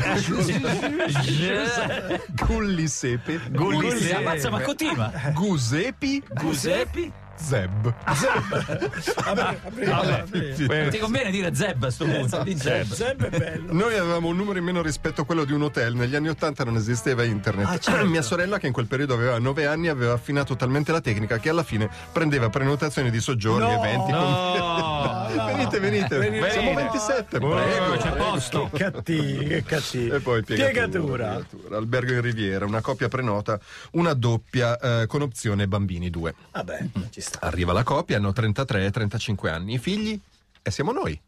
Gullisepe, 2.47 3.41
Gulli, 3.51 4.13
ammazza, 4.13 4.51
ma 4.51 4.61
continua. 4.61 5.11
Gusepi, 5.35 6.23
Giuseppe. 6.35 7.22
Zeb. 7.37 7.95
Vabbè, 9.25 10.89
ti 10.91 10.99
conviene 10.99 11.31
dire 11.31 11.55
Zeb 11.55 11.83
a 11.85 11.91
sto 11.91 12.05
punto. 12.05 12.43
di 12.43 12.57
Zeb. 12.57 12.87
Zeb 12.93 13.29
è 13.29 13.39
bello. 13.39 13.73
Noi 13.73 13.97
avevamo 13.97 14.29
un 14.29 14.37
numero 14.37 14.59
in 14.59 14.65
meno 14.65 14.83
rispetto 14.83 15.23
a 15.23 15.25
quello 15.25 15.45
di 15.45 15.53
un 15.53 15.63
hotel. 15.63 15.95
Negli 15.95 16.15
anni 16.15 16.29
80 16.29 16.65
non 16.65 16.77
esisteva 16.77 17.25
internet. 17.25 17.67
Ah, 17.67 17.79
certo. 17.79 18.07
Mia 18.07 18.23
sorella, 18.23 18.59
che 18.59 18.67
in 18.67 18.73
quel 18.73 18.87
periodo 18.87 19.15
aveva 19.15 19.39
9 19.39 19.67
anni, 19.67 19.89
aveva 19.89 20.13
affinato 20.15 20.57
talmente 20.57 20.93
la 20.93 21.01
tecnica 21.01 21.39
che 21.39 21.49
alla 21.49 21.63
fine 21.63 21.89
prendeva 22.13 22.49
prenotazioni 22.49 23.11
di 23.11 23.21
soggiorni, 23.21 23.61
No. 23.67 23.85
eventi. 23.85 24.11
No. 24.13 25.27
venite, 25.53 25.81
venite, 25.81 26.19
Venite. 26.19 26.51
Siamo 26.51 26.75
27. 26.75 27.39
Prego, 27.39 27.55
prego. 27.55 27.97
c'è 27.97 28.11
posto. 28.13 28.71
Che 28.73 28.91
cattivi, 28.91 29.47
che 29.47 29.63
cattivi. 29.65 30.09
E 30.11 30.21
poi 30.21 30.43
piegatura, 30.43 30.71
Piegatura. 30.73 31.27
piegatura. 31.29 31.77
Albergo 31.77 32.13
in 32.13 32.21
Riviera, 32.21 32.65
una 32.65 32.81
coppia 32.81 33.09
prenota, 33.09 33.59
una 33.93 34.13
doppia 34.15 34.79
eh, 34.79 35.07
con 35.07 35.23
opzione 35.23 35.67
bambini 35.69 36.11
due. 36.11 36.35
Vabbè, 36.53 36.85
ci 37.11 37.21
sta. 37.23 37.39
Arriva 37.41 37.73
la 37.73 37.83
coppia, 37.85 38.19
hanno 38.19 38.33
33 38.33 38.85
e 38.85 38.91
35 38.91 39.51
anni. 39.51 39.75
I 39.75 39.79
figli? 39.79 40.21
E 40.61 40.71
siamo 40.71 40.93
noi. 40.93 41.19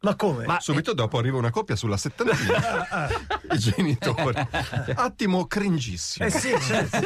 Ma 0.00 0.16
come? 0.16 0.46
Ma 0.46 0.58
subito 0.58 0.94
dopo 0.94 1.18
arriva 1.18 1.36
una 1.38 1.50
coppia 1.50 1.76
sulla 1.76 1.96
settantina. 1.96 3.08
I 3.52 3.58
genitori. 3.58 4.34
Attimo 4.96 5.46
cringissimo. 5.46 6.26
Eh 6.26 6.30
sì, 6.30 6.52
certo. 6.60 6.98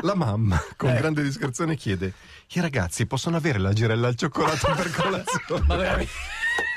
La 0.00 0.14
mamma, 0.16 0.60
con 0.76 0.90
Eh. 0.90 0.96
grande 0.96 1.22
discrezione, 1.22 1.76
chiede: 1.76 2.12
I 2.48 2.60
ragazzi 2.60 3.06
possono 3.06 3.36
avere 3.36 3.58
la 3.60 3.72
girella 3.72 4.08
al 4.08 4.16
cioccolato 4.16 4.72
per 4.74 4.90
colazione? 4.96 5.66
Ma 5.66 5.76
veramente. 5.76 6.10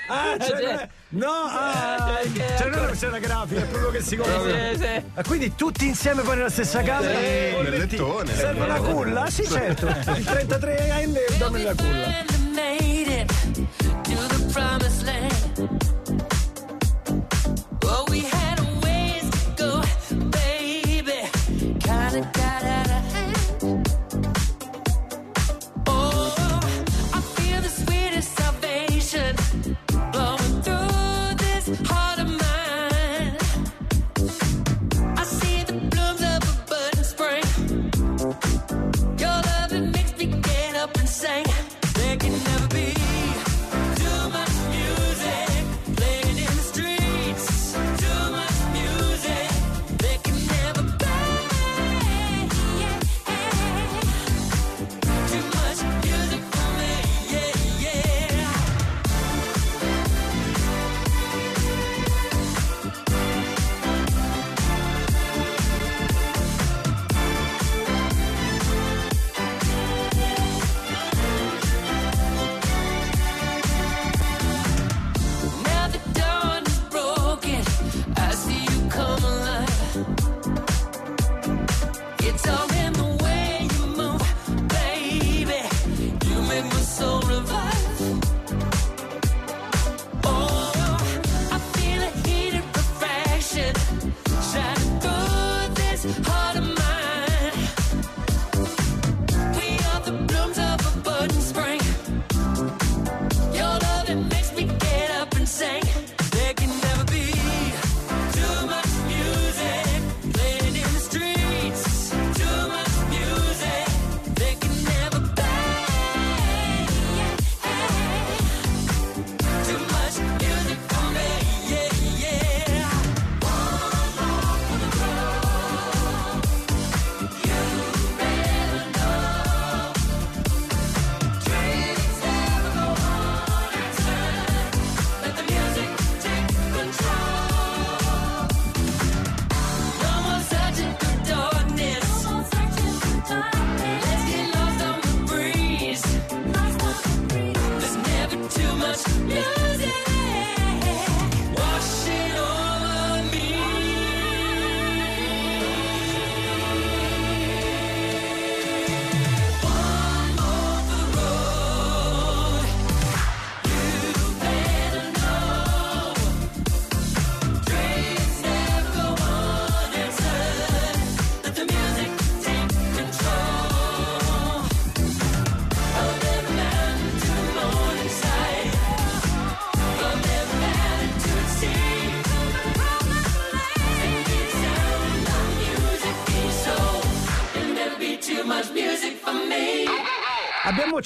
Ah, 0.10 0.38
cioè, 0.40 0.62
non 0.62 0.72
è- 0.80 0.90
no, 1.10 1.30
ah, 1.32 2.20
cioè 2.58 2.70
non 2.70 2.80
è 2.80 2.82
una 2.84 2.96
scena 2.96 3.20
grafica, 3.20 3.62
è 3.62 3.66
proprio 3.66 3.92
che 3.92 4.02
si 4.02 4.16
compra. 4.16 4.42
Sì, 4.74 4.80
sì. 4.80 5.04
Ma 5.14 5.24
quindi 5.26 5.56
tutti 5.56 5.86
insieme 5.86 6.22
poi 6.22 6.38
nella 6.38 6.50
stessa 6.50 6.82
camera? 6.82 7.20
Sì, 7.20 7.54
Con 7.54 7.64
nel 7.66 7.78
lettone. 7.80 8.34
Serve 8.36 8.64
una 8.64 8.80
culla? 8.80 9.30
Sì, 9.30 9.46
certo. 9.48 9.88
Il 10.16 10.24
33 10.24 10.90
anni 10.90 11.20
dammi 11.38 11.64
la 11.64 11.76
culla. 11.76 12.26
sang. 41.18 41.57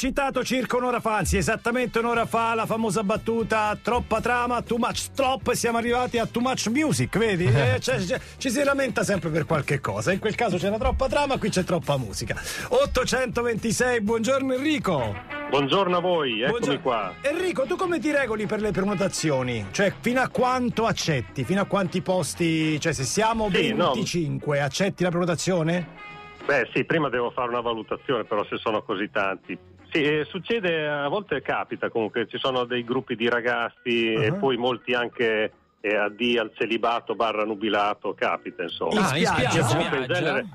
Citato 0.01 0.43
circa 0.43 0.77
un'ora 0.77 0.99
fa, 0.99 1.17
anzi 1.17 1.37
esattamente 1.37 1.99
un'ora 1.99 2.25
fa, 2.25 2.55
la 2.55 2.65
famosa 2.65 3.03
battuta 3.03 3.77
troppa 3.79 4.19
trama, 4.19 4.63
too 4.63 4.79
much 4.79 4.95
stop 4.95 5.49
e 5.49 5.55
siamo 5.55 5.77
arrivati 5.77 6.17
a 6.17 6.25
too 6.25 6.41
much 6.41 6.69
music, 6.69 7.19
vedi? 7.19 7.45
Eh, 7.45 7.79
cioè, 7.79 7.99
cioè, 8.03 8.19
ci 8.37 8.49
si 8.49 8.63
lamenta 8.63 9.03
sempre 9.03 9.29
per 9.29 9.45
qualche 9.45 9.79
cosa, 9.79 10.11
in 10.11 10.17
quel 10.17 10.33
caso 10.33 10.57
c'era 10.57 10.75
troppa 10.79 11.07
trama, 11.07 11.37
qui 11.37 11.49
c'è 11.49 11.63
troppa 11.63 11.97
musica. 11.97 12.35
826, 12.69 14.01
buongiorno 14.01 14.55
Enrico. 14.55 15.15
Buongiorno 15.51 15.97
a 15.97 15.99
voi, 15.99 16.41
eccomi 16.41 16.49
Buongiorno. 16.49 16.81
qua. 16.81 17.13
Enrico, 17.21 17.65
tu 17.67 17.75
come 17.75 17.99
ti 17.99 18.09
regoli 18.09 18.47
per 18.47 18.59
le 18.59 18.71
prenotazioni? 18.71 19.67
Cioè, 19.69 19.93
fino 19.99 20.19
a 20.19 20.29
quanto 20.29 20.87
accetti? 20.87 21.43
Fino 21.43 21.61
a 21.61 21.65
quanti 21.65 22.01
posti? 22.01 22.79
Cioè, 22.79 22.91
se 22.91 23.03
siamo 23.03 23.51
Sì, 23.53 23.71
no. 23.71 23.91
25, 23.93 24.61
accetti 24.61 25.03
la 25.03 25.09
prenotazione? 25.09 26.09
Beh 26.43 26.69
sì, 26.73 26.85
prima 26.85 27.07
devo 27.09 27.29
fare 27.29 27.49
una 27.49 27.61
valutazione, 27.61 28.23
però 28.23 28.43
se 28.45 28.57
sono 28.57 28.81
così 28.81 29.11
tanti. 29.11 29.55
Sì, 29.91 30.03
eh, 30.03 30.25
succede, 30.29 30.87
a 30.87 31.09
volte 31.09 31.41
capita 31.41 31.89
comunque, 31.89 32.25
ci 32.27 32.37
sono 32.37 32.63
dei 32.63 32.83
gruppi 32.85 33.15
di 33.17 33.27
ragazzi 33.27 34.13
e 34.13 34.29
Uh-huh. 34.31 34.39
poi 34.39 34.55
molti 34.57 34.93
anche 34.93 35.51
eh, 35.81 35.95
addì 35.95 36.37
al 36.37 36.51
celibato 36.55 37.13
barra 37.13 37.43
nubilato, 37.43 38.13
capita 38.13 38.63
insomma. 38.63 38.91
In 38.93 39.05
Ah, 39.05 39.17
in 39.17 39.25
spiaggia? 39.25 39.59
in 39.59 39.65
Spiaggia? 39.65 40.13
genere- 40.13 40.45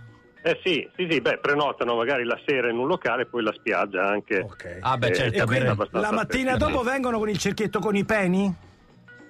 Eh 0.43 0.61
sì, 0.63 0.89
sì, 0.97 1.09
sì, 1.11 1.21
beh, 1.21 1.39
prenotano 1.39 1.97
magari 1.97 2.23
la 2.25 2.41
sera 2.47 2.71
in 2.71 2.79
un 2.79 2.87
locale, 2.87 3.27
poi 3.27 3.43
la 3.43 3.53
spiaggia 3.53 4.07
anche. 4.09 4.47
Ah, 4.81 4.97
beh, 4.97 5.09
Eh, 5.09 5.15
certo, 5.15 5.53
e 5.53 5.59
è 5.59 5.75
La 5.91 6.13
mattina 6.13 6.57
dopo 6.57 6.83
vengono 6.83 7.19
con 7.19 7.29
il 7.29 7.37
cerchietto 7.37 7.81
con 7.81 7.97
i 7.97 8.05
peni? 8.05 8.55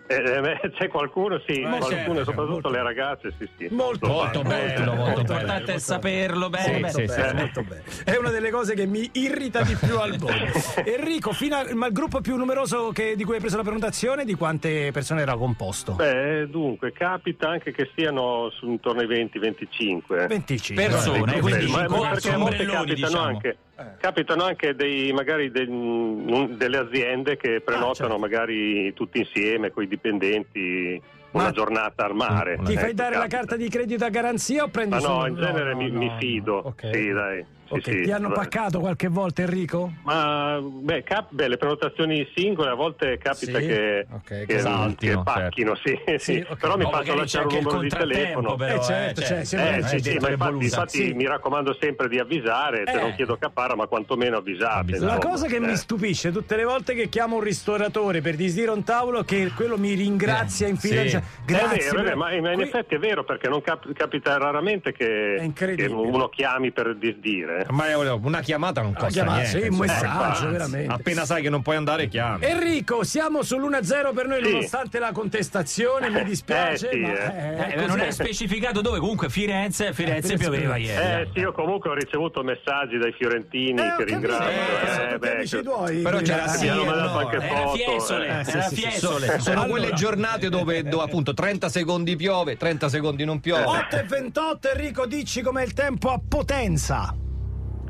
Eh, 0.09 0.15
eh, 0.15 0.41
beh, 0.41 0.61
c'è 0.79 0.89
qualcuno, 0.89 1.41
sì, 1.47 1.61
Eh, 1.61 1.63
qualcuno, 1.63 1.89
certo, 1.95 2.25
soprattutto 2.25 2.69
le 2.71 2.83
ragazze, 2.83 3.33
sì, 3.39 3.49
sì. 3.59 3.69
Molto, 3.71 4.07
Molto 4.07 4.43
bello, 4.43 4.95
molto 4.95 5.03
bello. 5.03 5.17
L'importante 5.17 5.75
è 5.75 5.79
saperlo 5.79 6.49
bene. 6.49 6.81
Molto 6.81 6.99
bene. 6.99 7.15
bello, 7.17 7.39
molto 7.39 7.63
bello. 7.63 7.83
È 8.05 8.17
una 8.17 8.31
delle 8.31 8.51
cose 8.51 8.75
che 8.75 8.87
mi 8.87 9.09
irrita 9.15 9.63
di 9.63 9.75
più 9.75 9.99
al 9.99 10.11
mondo. 10.11 10.29
Enrico, 10.85 11.33
fino 11.33 11.57
a- 11.57 11.67
ma 11.75 11.87
il 11.87 11.93
gruppo 11.93 12.21
più 12.21 12.37
numeroso 12.37 12.91
che- 12.93 13.17
di 13.17 13.25
cui 13.25 13.35
hai 13.35 13.41
preso 13.41 13.57
la 13.57 13.63
prenotazione, 13.65 14.25
di 14.25 14.35
quante 14.35 14.91
persone 14.93 15.23
era 15.23 15.35
composto? 15.37 15.93
Beh, 15.95 16.47
dunque, 16.49 16.93
capita 16.93 17.49
anche 17.49 17.73
che 17.73 17.91
siano 17.97 18.51
su 18.51 18.67
intorno 18.69 19.01
ai 19.01 19.09
20-25. 19.09 20.27
25 20.29 20.75
Persone, 20.87 21.33
Sì, 21.35 21.41
quindi 21.41 21.67
ma, 21.67 21.89
ma 21.89 22.09
perché 22.11 22.31
a 22.31 22.37
volte 22.39 22.65
capitano 22.65 22.85
diciamo. 22.95 23.19
anche, 23.25 23.57
capitano 23.99 24.45
anche 24.45 24.75
dei, 24.75 25.13
magari 25.13 25.51
dei- 25.51 25.69
mm, 25.69 26.53
delle 26.57 26.79
aziende 26.79 27.37
che 27.37 27.61
prenotano 27.61 27.95
certo. 27.95 28.19
magari 28.19 28.93
tutti 28.95 29.19
insieme 29.19 29.71
con 29.71 29.83
i 29.83 29.89
dipendenti 29.89 31.01
una 31.33 31.45
Ma- 31.45 31.51
giornata 31.51 32.05
al 32.07 32.15
mare. 32.15 32.57
Ti 32.65 32.75
fai 32.75 32.85
Ecco, 32.87 32.93
dare 32.95 33.15
la 33.15 33.19
capita. 33.21 33.37
carta 33.37 33.57
di 33.57 33.69
credito 33.69 34.05
a 34.05 34.09
garanzia 34.09 34.63
o 34.65 34.69
prendi 34.69 34.95
Ma 34.95 35.01
no, 35.01 35.27
in 35.27 35.35
genere 35.35 35.75
mi, 35.75 35.91
mi 35.91 36.11
fido. 36.19 36.57
Ok. 36.65 36.89
Sì, 36.91 37.13
dai. 37.13 37.45
Sì, 37.67 37.75
Ok, 37.75 37.83
sì. 37.83 38.01
Ti 38.03 38.13
hanno 38.13 38.31
paccato 38.31 38.79
qualche 38.79 39.09
volta 39.09 39.43
Enrico? 39.43 39.93
Ma 40.05 40.61
beh, 40.63 41.03
cap- 41.03 41.33
beh, 41.33 41.49
le 41.49 41.57
prenotazioni 41.57 42.27
singole 42.35 42.71
a 42.71 42.75
volte 42.75 43.19
capita 43.19 43.59
Sì? 43.59 43.67
che, 43.67 44.07
Ok, 44.11 44.45
che, 44.47 44.59
saltino, 44.61 45.17
che 45.19 45.23
pacchino, 45.25 45.75
sì, 45.77 45.99
sì. 46.19 46.45
ok. 46.49 46.57
però 46.61 46.77
mi 46.77 46.85
No, 46.85 46.91
faccio 46.91 46.99
magari 47.15 47.19
lasciare 47.19 47.47
un 47.47 47.55
numero 47.55 47.79
di 47.81 47.89
telefono. 47.89 48.55
però, 48.55 48.75
eh 48.77 48.83
certo, 48.85 49.21
eh, 49.21 49.25
cioè, 49.25 49.37
cioè, 49.37 49.45
sembra- 49.45 49.71
Eh, 49.75 49.79
eh, 49.79 49.83
sì, 50.01 50.11
sì, 50.11 50.19
ma 50.19 50.31
infatti, 50.31 50.65
infatti 50.65 51.15
mi 51.15 51.27
raccomando 51.27 51.77
sempre 51.81 52.09
di 52.09 52.19
avvisare, 52.19 52.85
se 52.87 52.93
Eh. 52.97 53.01
non 53.01 53.15
chiedo 53.15 53.37
capara, 53.37 53.75
ma 53.75 53.87
quantomeno 53.87 54.37
avvisate. 54.37 54.99
La 54.99 55.19
cosa 55.19 55.47
che 55.49 55.57
Eh. 55.57 55.61
mi 55.61 55.77
stupisce 55.77 56.31
tutte 56.31 56.55
le 56.57 56.65
volte 56.65 56.95
che 56.95 57.09
chiamo 57.09 57.37
un 57.37 57.43
ristoratore 57.43 58.21
per 58.21 58.37
disdire 58.37 58.71
un 58.71 58.85
tavolo 58.85 59.23
che 59.25 59.51
quello 59.57 59.77
mi 59.77 59.95
ringrazia 59.95 60.69
in 60.69 60.77
È 60.77 60.79
grazie 60.79 61.21
vero, 61.45 61.67
è 61.67 61.79
vero, 61.91 62.03
per- 62.05 62.17
ma 62.17 62.33
in 62.33 62.43
Qui- 62.55 62.63
effetti 62.63 62.95
è 62.95 62.99
vero 62.99 63.25
perché 63.25 63.49
non 63.49 63.61
cap- 63.61 63.93
capita 63.93 64.37
raramente 64.39 64.93
che 64.93 65.51
uno 65.91 66.29
chiami 66.29 66.71
per 66.71 66.95
disdire. 66.97 67.56
Ma 67.71 67.89
è- 67.89 67.97
una 67.97 68.41
chiamata 68.41 68.83
non 68.83 68.93
costa 68.93 69.09
chiamata, 69.09 69.41
niente. 69.43 69.61
sì, 69.63 69.69
un 69.69 69.77
messaggio, 69.79 70.51
veramente. 70.51 70.93
Appena 70.93 71.25
sai 71.25 71.43
che 71.43 71.51
non 71.51 71.63
puoi 71.63 71.77
andare, 71.77 72.09
chiami. 72.09 72.45
Enrico, 72.45 73.03
siamo 73.05 73.41
sull'1-0 73.41 74.13
per 74.15 74.27
noi 74.27 74.45
Sì. 74.45 74.51
nonostante 74.53 74.99
la 74.99 75.13
contestazione, 75.13 76.11
mi 76.11 76.25
dispiace, 76.25 76.89
Eh, 76.89 76.93
sì, 76.93 76.99
ma 77.01 77.67
eh. 77.67 77.73
Eh, 77.83 77.87
non 77.87 78.01
è 78.01 78.11
specificato 78.11 78.81
dove, 78.81 78.99
comunque 78.99 79.29
Firenze, 79.29 79.93
Firenze 79.93 80.23
Firenze 80.23 80.37
pioveva 80.37 80.77
ieri. 80.77 81.23
Eh 81.23 81.29
sì, 81.33 81.41
io 81.41 81.53
comunque 81.53 81.91
ho 81.91 81.95
ricevuto 81.95 82.43
messaggi 82.43 82.99
dai 82.99 83.13
fiorentini 83.13 83.81
Eh, 83.81 83.95
che 83.97 84.05
ringrazio. 84.05 84.49
eh, 84.49 85.15
Eh. 85.15 86.03
Però 86.03 86.21
c'era 86.21 86.47
sì, 86.49 86.67
eh, 86.67 86.71
Era 86.71 87.09
foto. 87.09 87.75
Fiesole, 87.75 88.27
eh. 88.27 88.51
era 88.51 88.63
Fiesole. 88.69 89.39
Sono 89.41 89.63
Allora- 89.63 89.69
quelle 89.81 89.93
giornate 89.95 90.49
dove, 90.49 90.83
dove 90.83 91.05
appunto 91.05 91.35
30 91.35 91.69
secondi 91.69 92.17
piove, 92.17 92.57
30 92.57 92.89
secondi 92.89 93.25
non 93.25 93.41
piove. 93.41 93.65
8 93.65 93.97
e 93.97 94.03
28 94.03 94.71
Enrico, 94.71 95.07
dici 95.07 95.41
com'è 95.43 95.63
il 95.63 95.73
tempo 95.73 96.11
a 96.11 96.21
Potenza. 96.27 97.15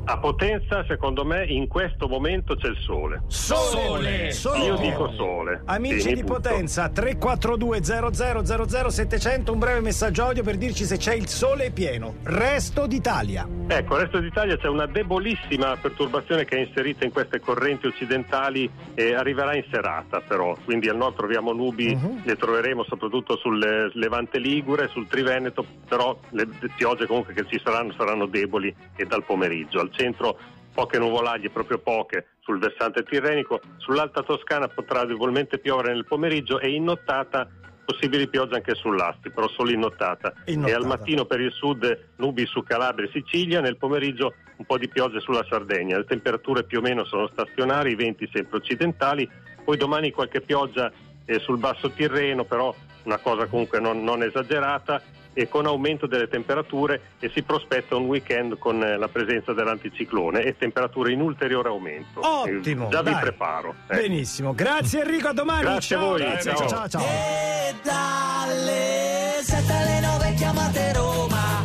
A 0.09 0.19
Potenza, 0.19 0.85
secondo 0.87 1.25
me, 1.25 1.43
in 1.45 1.67
questo 1.67 2.07
momento 2.07 2.55
c'è 2.55 2.67
il 2.69 2.77
sole. 2.79 3.23
Sole! 3.27 4.31
Sole. 4.31 4.63
Io 4.63 4.75
dico 4.77 5.11
sole. 5.17 5.63
Amici 5.65 5.99
Sì, 5.99 6.13
di. 6.13 6.23
Potenza 6.23 6.87
342 6.89 7.81
0000 7.83 8.89
700 8.89 9.51
un 9.51 9.59
breve 9.59 9.81
messaggio 9.81 10.23
audio 10.23 10.43
per 10.43 10.55
dirci 10.55 10.85
se 10.85 10.95
c'è 10.97 11.13
il 11.13 11.27
sole 11.27 11.71
pieno. 11.71 12.15
Resto 12.23 12.87
d'Italia. 12.87 13.45
Ecco, 13.67 13.95
nel 13.95 14.03
resto 14.03 14.19
d'Italia 14.19 14.55
c'è 14.57 14.67
una 14.69 14.85
debolissima 14.85 15.75
perturbazione 15.75 16.45
che 16.45 16.55
è 16.55 16.59
inserita 16.61 17.03
in 17.03 17.11
queste 17.11 17.41
correnti 17.41 17.87
occidentali 17.87 18.69
e 18.93 19.13
arriverà 19.13 19.55
in 19.55 19.65
serata 19.69 20.21
però, 20.21 20.55
quindi 20.63 20.87
al 20.87 20.95
nord 20.95 21.15
troviamo 21.17 21.51
nubi, 21.51 21.93
Mhm. 21.93 22.21
le 22.23 22.35
troveremo 22.37 22.85
soprattutto 22.85 23.35
sul 23.37 23.61
eh, 23.61 23.89
Levante 23.93 24.39
Ligure, 24.39 24.87
sul 24.87 25.07
Triveneto, 25.07 25.65
però 25.87 26.17
le 26.29 26.47
le 26.59 26.69
piogge 26.75 27.05
comunque 27.07 27.33
che 27.33 27.45
ci 27.49 27.59
saranno 27.61 27.93
saranno 27.97 28.25
deboli 28.25 28.73
e 28.95 29.05
dal 29.05 29.23
pomeriggio. 29.25 29.79
Al 29.81 29.89
centro 29.97 30.37
poche 30.73 30.99
nuvolaglie, 30.99 31.49
proprio 31.49 31.79
poche 31.79 32.27
sul 32.41 32.59
versante 32.59 33.03
tirrenico, 33.03 33.59
sull'Alta 33.77 34.21
Toscana 34.21 34.67
potrà 34.67 35.03
debolmente 35.05 35.57
piovere 35.57 35.91
nel 35.91 36.05
pomeriggio 36.05 36.59
e 36.59 36.69
in 36.69 36.83
nottata 36.83 37.49
possibili 37.83 38.27
piogge 38.27 38.55
anche 38.55 38.75
sull'Asti, 38.75 39.31
però 39.31 39.47
solo 39.47 39.71
in 39.71 39.79
nottata. 39.79 40.33
In 40.45 40.65
E 40.65 40.73
al 40.73 40.81
nottata. 40.81 40.87
mattino 40.87 41.25
per 41.25 41.39
il 41.39 41.51
sud 41.51 42.09
nubi 42.17 42.45
su 42.45 42.61
Calabria 42.61 43.07
e 43.07 43.11
Sicilia, 43.11 43.61
nel 43.61 43.77
pomeriggio 43.77 44.33
un 44.57 44.65
po' 44.65 44.77
di 44.77 44.89
piogge 44.89 45.21
sulla 45.21 45.45
Sardegna. 45.49 45.97
Le 45.97 46.05
temperature 46.05 46.63
più 46.63 46.79
o 46.79 46.81
meno 46.81 47.05
sono 47.05 47.27
stazionarie, 47.27 47.93
i 47.93 47.95
venti 47.95 48.29
sempre 48.31 48.57
occidentali, 48.57 49.29
poi 49.63 49.77
domani 49.77 50.11
qualche 50.11 50.41
pioggia 50.41 50.91
eh, 51.25 51.39
sul 51.39 51.57
basso 51.57 51.89
Tirreno, 51.89 52.43
però 52.43 52.75
una 53.03 53.17
cosa 53.17 53.45
comunque 53.47 53.79
non, 53.79 54.03
non 54.03 54.21
esagerata 54.21 55.01
e 55.37 55.47
con 55.47 55.67
aumento 55.67 56.07
delle 56.07 56.27
temperature 56.27 56.99
e 57.19 57.29
si 57.33 57.43
prospetta 57.43 57.95
un 57.95 58.05
weekend 58.05 58.57
con 58.57 58.81
eh, 58.83 58.97
la 58.97 59.07
presenza 59.07 59.53
dell'anticiclone 59.53 60.41
e 60.41 60.57
temperature 60.57 61.11
in 61.11 61.21
ulteriore 61.21 61.69
aumento. 61.69 62.19
Ottimo, 62.25 62.87
Eh, 62.87 62.89
già 62.89 63.03
vi 63.03 63.11
dai. 63.11 63.21
preparo. 63.21 63.75
ecco. 63.87 64.01
Benissimo, 64.01 64.53
grazie 64.55 65.01
Enrico, 65.01 65.27
a 65.27 65.33
domani. 65.33 65.61
Grazie 65.61 65.95
a 65.95 65.99
ciao, 65.99 66.07
voi, 66.09 66.19
grazie, 66.21 66.55
ciao. 66.55 66.67
ciao, 66.67 66.87
ciao. 66.89 67.01
E 67.03 67.75
dalle 67.83 69.39
7 69.43 69.71
alle 69.73 69.99
9 69.99 70.33
chiamate 70.33 70.93
Roma 70.93 71.61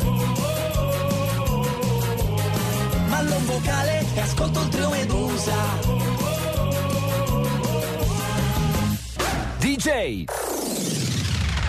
Mallo 3.08 3.34
un 3.36 3.44
vocale 3.46 4.04
e 4.14 4.20
ascolto 4.20 4.60
il 4.60 4.68
trio 4.68 4.90
Medusa 4.90 5.54
DJ 9.58 10.24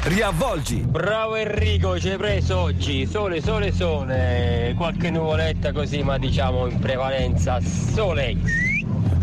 Riavvolgi 0.05 0.81
Bravo 0.81 1.37
Enrico, 1.37 1.97
ci 1.97 2.09
hai 2.09 2.17
preso 2.17 2.57
oggi 2.57 3.05
sole, 3.05 3.41
sole, 3.41 3.71
sole, 3.71 4.73
qualche 4.75 5.09
nuvoletta 5.09 5.71
così, 5.71 6.03
ma 6.03 6.17
diciamo 6.17 6.67
in 6.67 6.77
prevalenza 6.79 7.61
sole. 7.61 8.33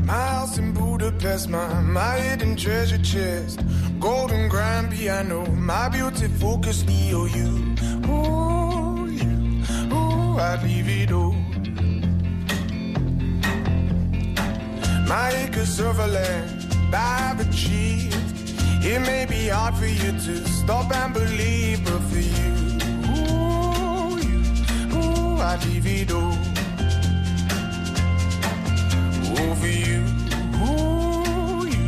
My 0.04 0.14
house 0.14 0.58
in 0.58 0.72
Budapest, 0.72 1.48
my, 1.48 1.82
my 1.82 2.18
hidden 2.18 2.56
treasure 2.56 2.98
chest. 3.00 3.62
Golden 3.98 4.48
grand 4.48 4.88
piano, 4.88 5.44
my 5.50 5.90
beauty 5.90 6.28
focus 6.38 6.82
EOU. 6.84 7.76
Ooh, 8.08 9.06
you, 9.06 9.62
ooh, 9.92 10.38
I'd 10.38 10.62
leave 10.62 10.88
it 10.88 11.12
all. 11.12 11.34
My 15.06 15.30
acres 15.44 15.78
of 15.78 15.98
land 15.98 16.74
I've 16.90 17.38
achieved. 17.38 18.29
It 18.82 18.98
may 19.02 19.26
be 19.26 19.48
hard 19.48 19.74
for 19.74 19.86
you 19.86 20.12
to 20.12 20.48
stop 20.48 20.90
and 20.90 21.12
believe, 21.12 21.84
but 21.84 22.00
for 22.00 22.18
you, 22.18 22.52
ooh, 23.12 24.16
you, 24.18 24.40
ooh, 24.96 25.38
I'd 25.38 25.62
leave 25.66 25.86
it. 25.86 26.10
Ooh, 26.10 26.34
for 29.54 29.66
you, 29.66 30.02
ooh, 30.64 31.66
you, 31.66 31.86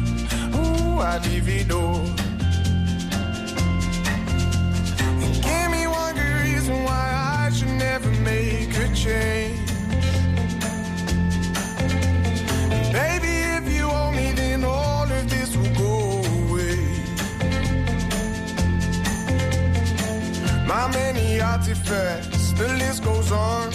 ooh, 0.55 1.01
it 1.01 1.73
all. 1.73 2.05
Give 5.41 5.71
me 5.71 5.87
one 5.87 6.15
good 6.15 6.37
reason 6.43 6.85
why 6.85 7.05
I 7.41 7.51
should 7.55 7.69
never 7.69 8.11
make 8.21 8.77
a 8.77 8.95
change. 8.95 9.62
My 20.75 20.89
many 20.89 21.39
artifacts, 21.39 22.53
the 22.53 22.67
list 22.81 23.05
goes 23.05 23.31
on. 23.31 23.69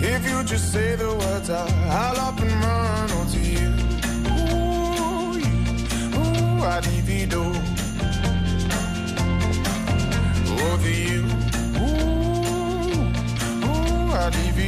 If 0.00 0.26
you 0.26 0.42
just 0.44 0.72
say 0.72 0.96
the 0.96 1.10
words, 1.14 1.50
I- 1.50 1.68
I'll 1.90 2.20
up 2.28 2.40
and 2.40 2.52
run 2.64 3.10
onto 3.18 3.38
you. 3.38 3.68
Ooh, 4.32 5.36
you, 5.44 5.56
ooh, 6.20 6.64
leave 6.88 7.10
it. 7.20 7.34
Over 10.70 10.92
you, 11.06 11.22
ooh, 11.84 13.02
ooh, 13.68 14.12
I'd 14.22 14.34
leave 14.38 14.58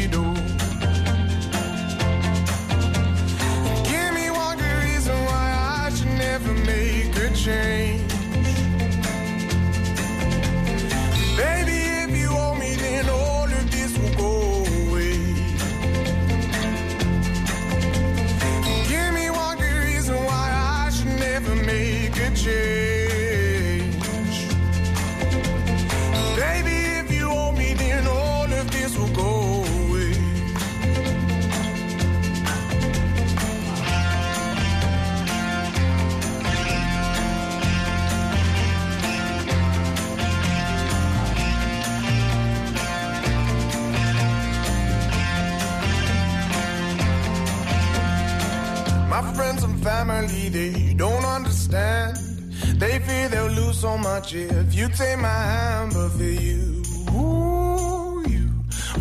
they'll 53.94 54.02
lose 54.02 54.04
so 54.04 54.10
much 54.10 54.34
if 54.34 54.74
you 54.74 54.88
take 54.88 55.18
my 55.18 55.28
hand, 55.28 55.92
but 55.92 56.08
for 56.10 56.22
you, 56.22 56.82
ooh, 57.12 58.24
you, 58.28 58.50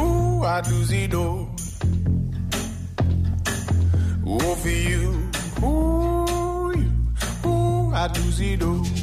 ooh, 0.02 0.44
I'd 0.44 0.68
lose 0.68 0.92
it 0.92 1.14
all. 1.14 1.50
Ooh, 4.28 4.56
for 4.56 4.70
you, 4.70 5.30
ooh, 5.64 6.74
you, 6.76 6.92
ooh, 7.50 7.94
I'd 7.94 8.18
lose 8.18 8.42
it 8.42 8.64
all. 8.64 9.03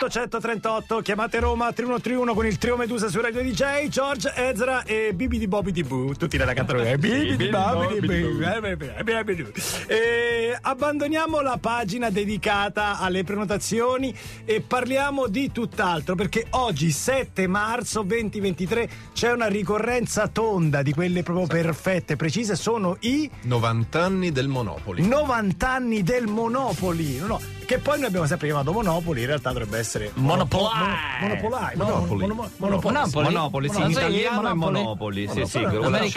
838 0.00 1.00
chiamate 1.00 1.40
Roma 1.40 1.72
3131 1.72 2.34
con 2.34 2.46
il 2.46 2.58
trio 2.58 2.76
Medusa 2.76 3.08
su 3.08 3.20
Radio 3.20 3.42
DJ 3.42 3.88
George 3.88 4.32
Ezra 4.34 4.82
e 4.84 5.12
Bibi 5.14 5.38
di 5.38 5.48
Bobby 5.48 5.72
di 5.72 5.82
Boo 5.82 6.14
tutti 6.14 6.36
nella 6.36 6.54
canzone 6.54 6.96
Bibi 6.98 7.36
di 7.36 7.48
Bobby 7.48 8.00
di 8.00 8.06
Boo 8.06 9.52
e 9.86 10.56
abbandoniamo 10.60 11.40
la 11.40 11.58
pagina 11.60 12.10
dedicata 12.10 12.98
alle 12.98 13.24
prenotazioni 13.24 14.14
e 14.44 14.60
parliamo 14.60 15.26
di 15.26 15.50
tutt'altro 15.52 16.14
perché 16.14 16.46
oggi 16.50 16.90
7 16.90 17.46
marzo 17.46 18.02
2023 18.02 18.88
c'è 19.12 19.32
una 19.32 19.46
ricorrenza 19.46 20.28
tonda 20.28 20.82
di 20.82 20.92
quelle 20.92 21.22
proprio 21.22 21.46
perfette 21.46 22.16
precise. 22.16 22.56
Sono 22.56 22.96
i 23.00 23.30
90 23.42 24.02
anni 24.02 24.32
del 24.32 24.48
Monopoli. 24.48 25.06
90 25.06 25.68
anni 25.68 26.02
del 26.02 26.26
Monopoli. 26.26 27.18
No, 27.18 27.26
no, 27.26 27.40
che 27.68 27.76
poi 27.78 27.98
noi 27.98 28.06
abbiamo 28.08 28.26
sempre 28.26 28.46
chiamato 28.46 28.72
Monopoli 28.72 29.20
in 29.20 29.26
realtà 29.26 29.50
dovrebbe 29.52 29.76
essere 29.76 30.10
Monopolai. 30.14 30.88
Monopolai 31.20 31.76
Monopoli. 31.76 32.20
Mono- 32.26 32.50
Monopoli 32.56 32.94
Monopoli? 32.94 33.24
Monopoli, 33.34 33.68
sì, 33.68 33.74
in 33.76 33.82
Monopoli. 33.82 33.92
italiano 34.16 34.48
è 34.48 34.52
Monopoli. 34.54 35.26
Monopoli, 35.26 35.28
sì, 35.28 35.44
sì, 35.44 35.60
con 35.60 35.90
non 35.90 36.10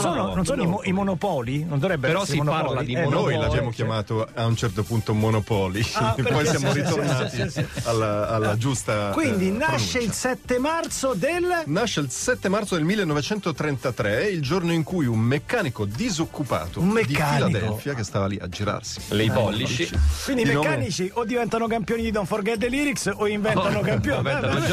sono, 0.00 0.10
Monopoli. 0.10 0.34
non 0.34 0.44
sono 0.44 0.62
i, 0.62 0.66
mo- 0.66 0.80
i 0.84 0.92
monopoli? 0.92 1.64
Non 1.64 1.78
dovrebbero 1.78 2.12
Però 2.12 2.22
essere 2.24 2.38
si 2.38 2.44
monopoli? 2.44 2.66
parla 2.66 2.82
di 2.82 2.92
Eh, 2.92 3.02
monopoli. 3.04 3.34
Noi 3.36 3.42
l'abbiamo 3.46 3.70
chiamato 3.70 4.28
a 4.34 4.44
un 4.44 4.56
certo 4.56 4.82
punto 4.82 5.14
Monopoli, 5.14 5.82
Ah, 5.94 6.14
poi 6.22 6.46
siamo 6.46 6.72
ritornati 6.72 7.36
sì, 7.36 7.42
sì, 7.42 7.66
sì. 7.72 7.88
alla, 7.88 8.28
alla 8.28 8.56
giusta. 8.58 9.08
Quindi 9.14 9.48
eh, 9.48 9.52
nasce 9.52 9.98
il 10.00 10.10
pronuncia. 10.10 10.12
7 10.12 10.58
marzo 10.58 11.14
del... 11.14 11.62
Nasce 11.64 12.00
il 12.00 12.10
7 12.10 12.48
marzo 12.50 12.74
del 12.74 12.84
1933, 12.84 14.24
il 14.28 14.42
giorno 14.42 14.72
in 14.72 14.82
cui 14.82 15.06
un 15.06 15.18
meccanico 15.20 15.86
disoccupato 15.86 16.80
Un 16.80 16.88
di 16.88 16.92
meccanico. 16.92 17.46
Filadelfia 17.48 17.94
che 17.94 18.02
stava 18.04 18.26
lì 18.26 18.38
a 18.38 18.48
girarsi 18.48 19.00
Le 19.08 19.22
i 19.24 19.30
pollici. 19.30 19.88
Quindi 20.24 20.42
i 20.42 20.44
Di 20.44 20.52
meccanici 20.98 21.10
o 21.14 21.24
diventano 21.24 21.66
campioni 21.66 22.02
di 22.02 22.10
Don't 22.10 22.26
Forget 22.26 22.58
the 22.58 22.68
Lyrics 22.68 23.10
o 23.14 23.26
inventano 23.26 23.78
Oh, 23.78 23.82
campioni. 23.82 24.18
inventano 24.18 24.54
nome 24.54 24.66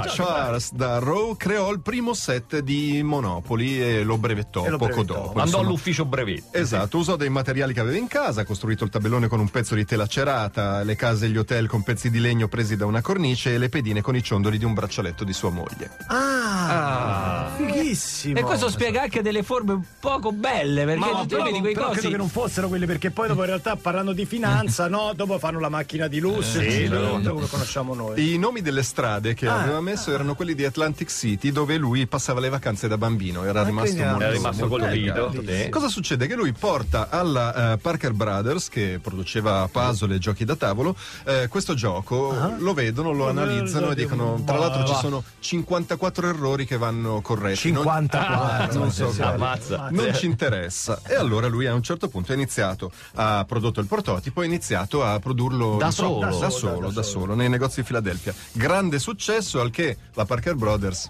giochi. 0.00 0.08
Charles 0.16 0.72
Darrow 0.72 1.36
creò 1.36 1.70
il 1.72 1.80
primo 1.80 2.14
set 2.14 2.58
di 2.60 3.02
Monopoli 3.02 3.80
e 3.82 4.02
lo 4.02 4.16
brevettò 4.18 4.64
E 4.64 4.70
lo 4.70 4.78
poco 4.78 4.92
brevettò. 5.02 5.14
dopo. 5.14 5.28
Andò 5.30 5.42
insomma. 5.44 5.66
all'ufficio 5.66 6.04
brevetti. 6.04 6.44
Esatto, 6.52 6.98
usò 6.98 7.16
dei 7.16 7.28
materiali 7.28 7.72
che 7.74 7.80
aveva 7.80 7.96
in 7.98 8.06
casa, 8.08 8.42
ha 8.42 8.44
costruito 8.44 8.84
il 8.84 8.90
tabellone 8.90 9.28
con 9.28 9.40
un 9.40 9.48
pezzo 9.48 9.74
di 9.74 9.84
tela 9.84 10.06
cerata, 10.06 10.82
le 10.82 10.96
case 10.96 11.26
e 11.26 11.28
gli 11.28 11.36
hotel 11.36 11.66
con 11.68 11.82
pezzi 11.82 12.10
di 12.10 12.20
legno 12.20 12.48
presi 12.48 12.76
da 12.76 12.86
una 12.86 13.02
cornice 13.02 13.54
e 13.54 13.58
le 13.58 13.68
pedine 13.68 14.00
con 14.00 14.16
i 14.16 14.22
ciondoli 14.22 14.58
di 14.58 14.64
un 14.64 14.72
braccialetto 14.74 15.24
di 15.24 15.32
sua 15.32 15.50
moglie. 15.50 15.90
Ah, 16.08 17.50
fighissimo. 17.56 18.38
E 18.38 18.42
questo 18.42 18.68
spiega 18.70 19.02
anche 19.02 19.22
delle 19.22 19.42
forme 19.42 19.80
poco 20.00 20.32
belle, 20.32 20.84
perché 20.84 20.98
Ma 20.98 21.06
tu 21.20 21.26
però, 21.26 21.44
vedi 21.44 21.60
quei 21.60 21.74
però 21.74 21.86
cosi. 21.88 21.98
credo 22.00 22.12
che 22.14 22.20
non 22.20 22.28
fossero 22.28 22.68
quelle 22.68 22.86
perché 22.86 23.10
poi 23.10 23.28
dopo 23.28 23.40
in 23.40 23.46
realtà 23.46 23.76
parlando 23.76 24.12
di 24.12 24.24
finanza 24.24 24.88
no 24.88 25.12
dopo 25.14 25.38
fanno 25.50 25.58
la 25.60 25.68
macchina 25.68 26.06
di 26.06 26.20
lusso 26.20 26.58
Eh, 26.60 26.70
sì, 26.70 26.70
cilindro 26.70 27.34
come 27.34 27.46
conosciamo 27.48 27.94
noi 27.94 28.32
I 28.34 28.38
nomi 28.38 28.60
delle 28.62 28.82
strade 28.82 29.34
che 29.34 29.48
Ah, 29.48 29.62
aveva 29.62 29.80
messo 29.80 30.12
erano 30.12 30.34
quelli 30.36 30.54
di 30.54 30.64
Atlantic 30.64 31.10
City, 31.10 31.50
dove 31.50 31.76
lui 31.76 32.06
passava 32.06 32.38
le 32.40 32.48
vacanze 32.48 32.86
da 32.88 32.96
bambino. 32.96 33.44
Era 33.44 33.62
rimasto 33.64 33.90
quindi 33.94 34.08
molto, 34.08 34.24
Era 34.24 34.32
rimasto 34.32 34.66
molto 34.68 34.86
colpito. 34.86 35.68
Cosa 35.70 35.88
succede? 35.88 36.26
Che 36.28 36.34
lui 36.34 36.52
porta 36.52 37.08
alla 37.10 37.72
eh, 37.72 37.78
Parker 37.78 38.12
Brothers, 38.12 38.68
che 38.68 39.00
produceva 39.02 39.68
puzzle 39.70 40.14
e 40.14 40.18
giochi 40.18 40.44
da 40.44 40.54
tavolo, 40.56 40.94
eh, 41.24 41.48
questo 41.48 41.74
gioco, 41.74 42.30
Ah. 42.30 42.54
lo 42.58 42.74
vedono, 42.74 43.12
lo 43.12 43.28
analizzano 43.28 43.90
e 43.90 43.94
dicono: 43.96 44.40
Tra 44.44 44.56
l'altro 44.58 44.84
ci 44.86 44.94
sono 44.94 45.22
54 45.40 46.28
errori 46.28 46.64
che 46.66 46.76
vanno 46.76 47.20
corretti. 47.22 47.72
Non- 47.72 47.82
54 47.82 48.78
non 48.78 48.90
so 48.92 49.10
sì, 49.10 49.22
ammazza. 49.22 49.88
Non 49.90 50.14
ci 50.14 50.26
interessa. 50.26 51.00
E 51.06 51.14
allora 51.14 51.48
lui 51.48 51.66
a 51.66 51.74
un 51.74 51.82
certo 51.82 52.08
punto 52.08 52.30
ha 52.32 52.34
iniziato, 52.34 52.92
ha 53.14 53.44
prodotto 53.46 53.80
il 53.80 53.86
prototipo, 53.86 54.40
ha 54.40 54.44
iniziato 54.44 55.04
a 55.04 55.18
produrlo 55.40 55.76
Da 55.78 55.90
solo. 55.90 56.18
da, 56.20 56.26
Da 56.26 56.32
solo, 56.32 56.50
solo, 56.74 56.90
da 56.90 57.02
solo, 57.02 57.34
nei 57.34 57.48
negozi 57.48 57.80
di 57.80 57.86
Filadelfia. 57.86 58.34
Grande 58.52 58.98
successo 58.98 59.60
al 59.60 59.70
che 59.70 59.96
la 60.14 60.24
Parker 60.26 60.54
Brothers. 60.54 61.08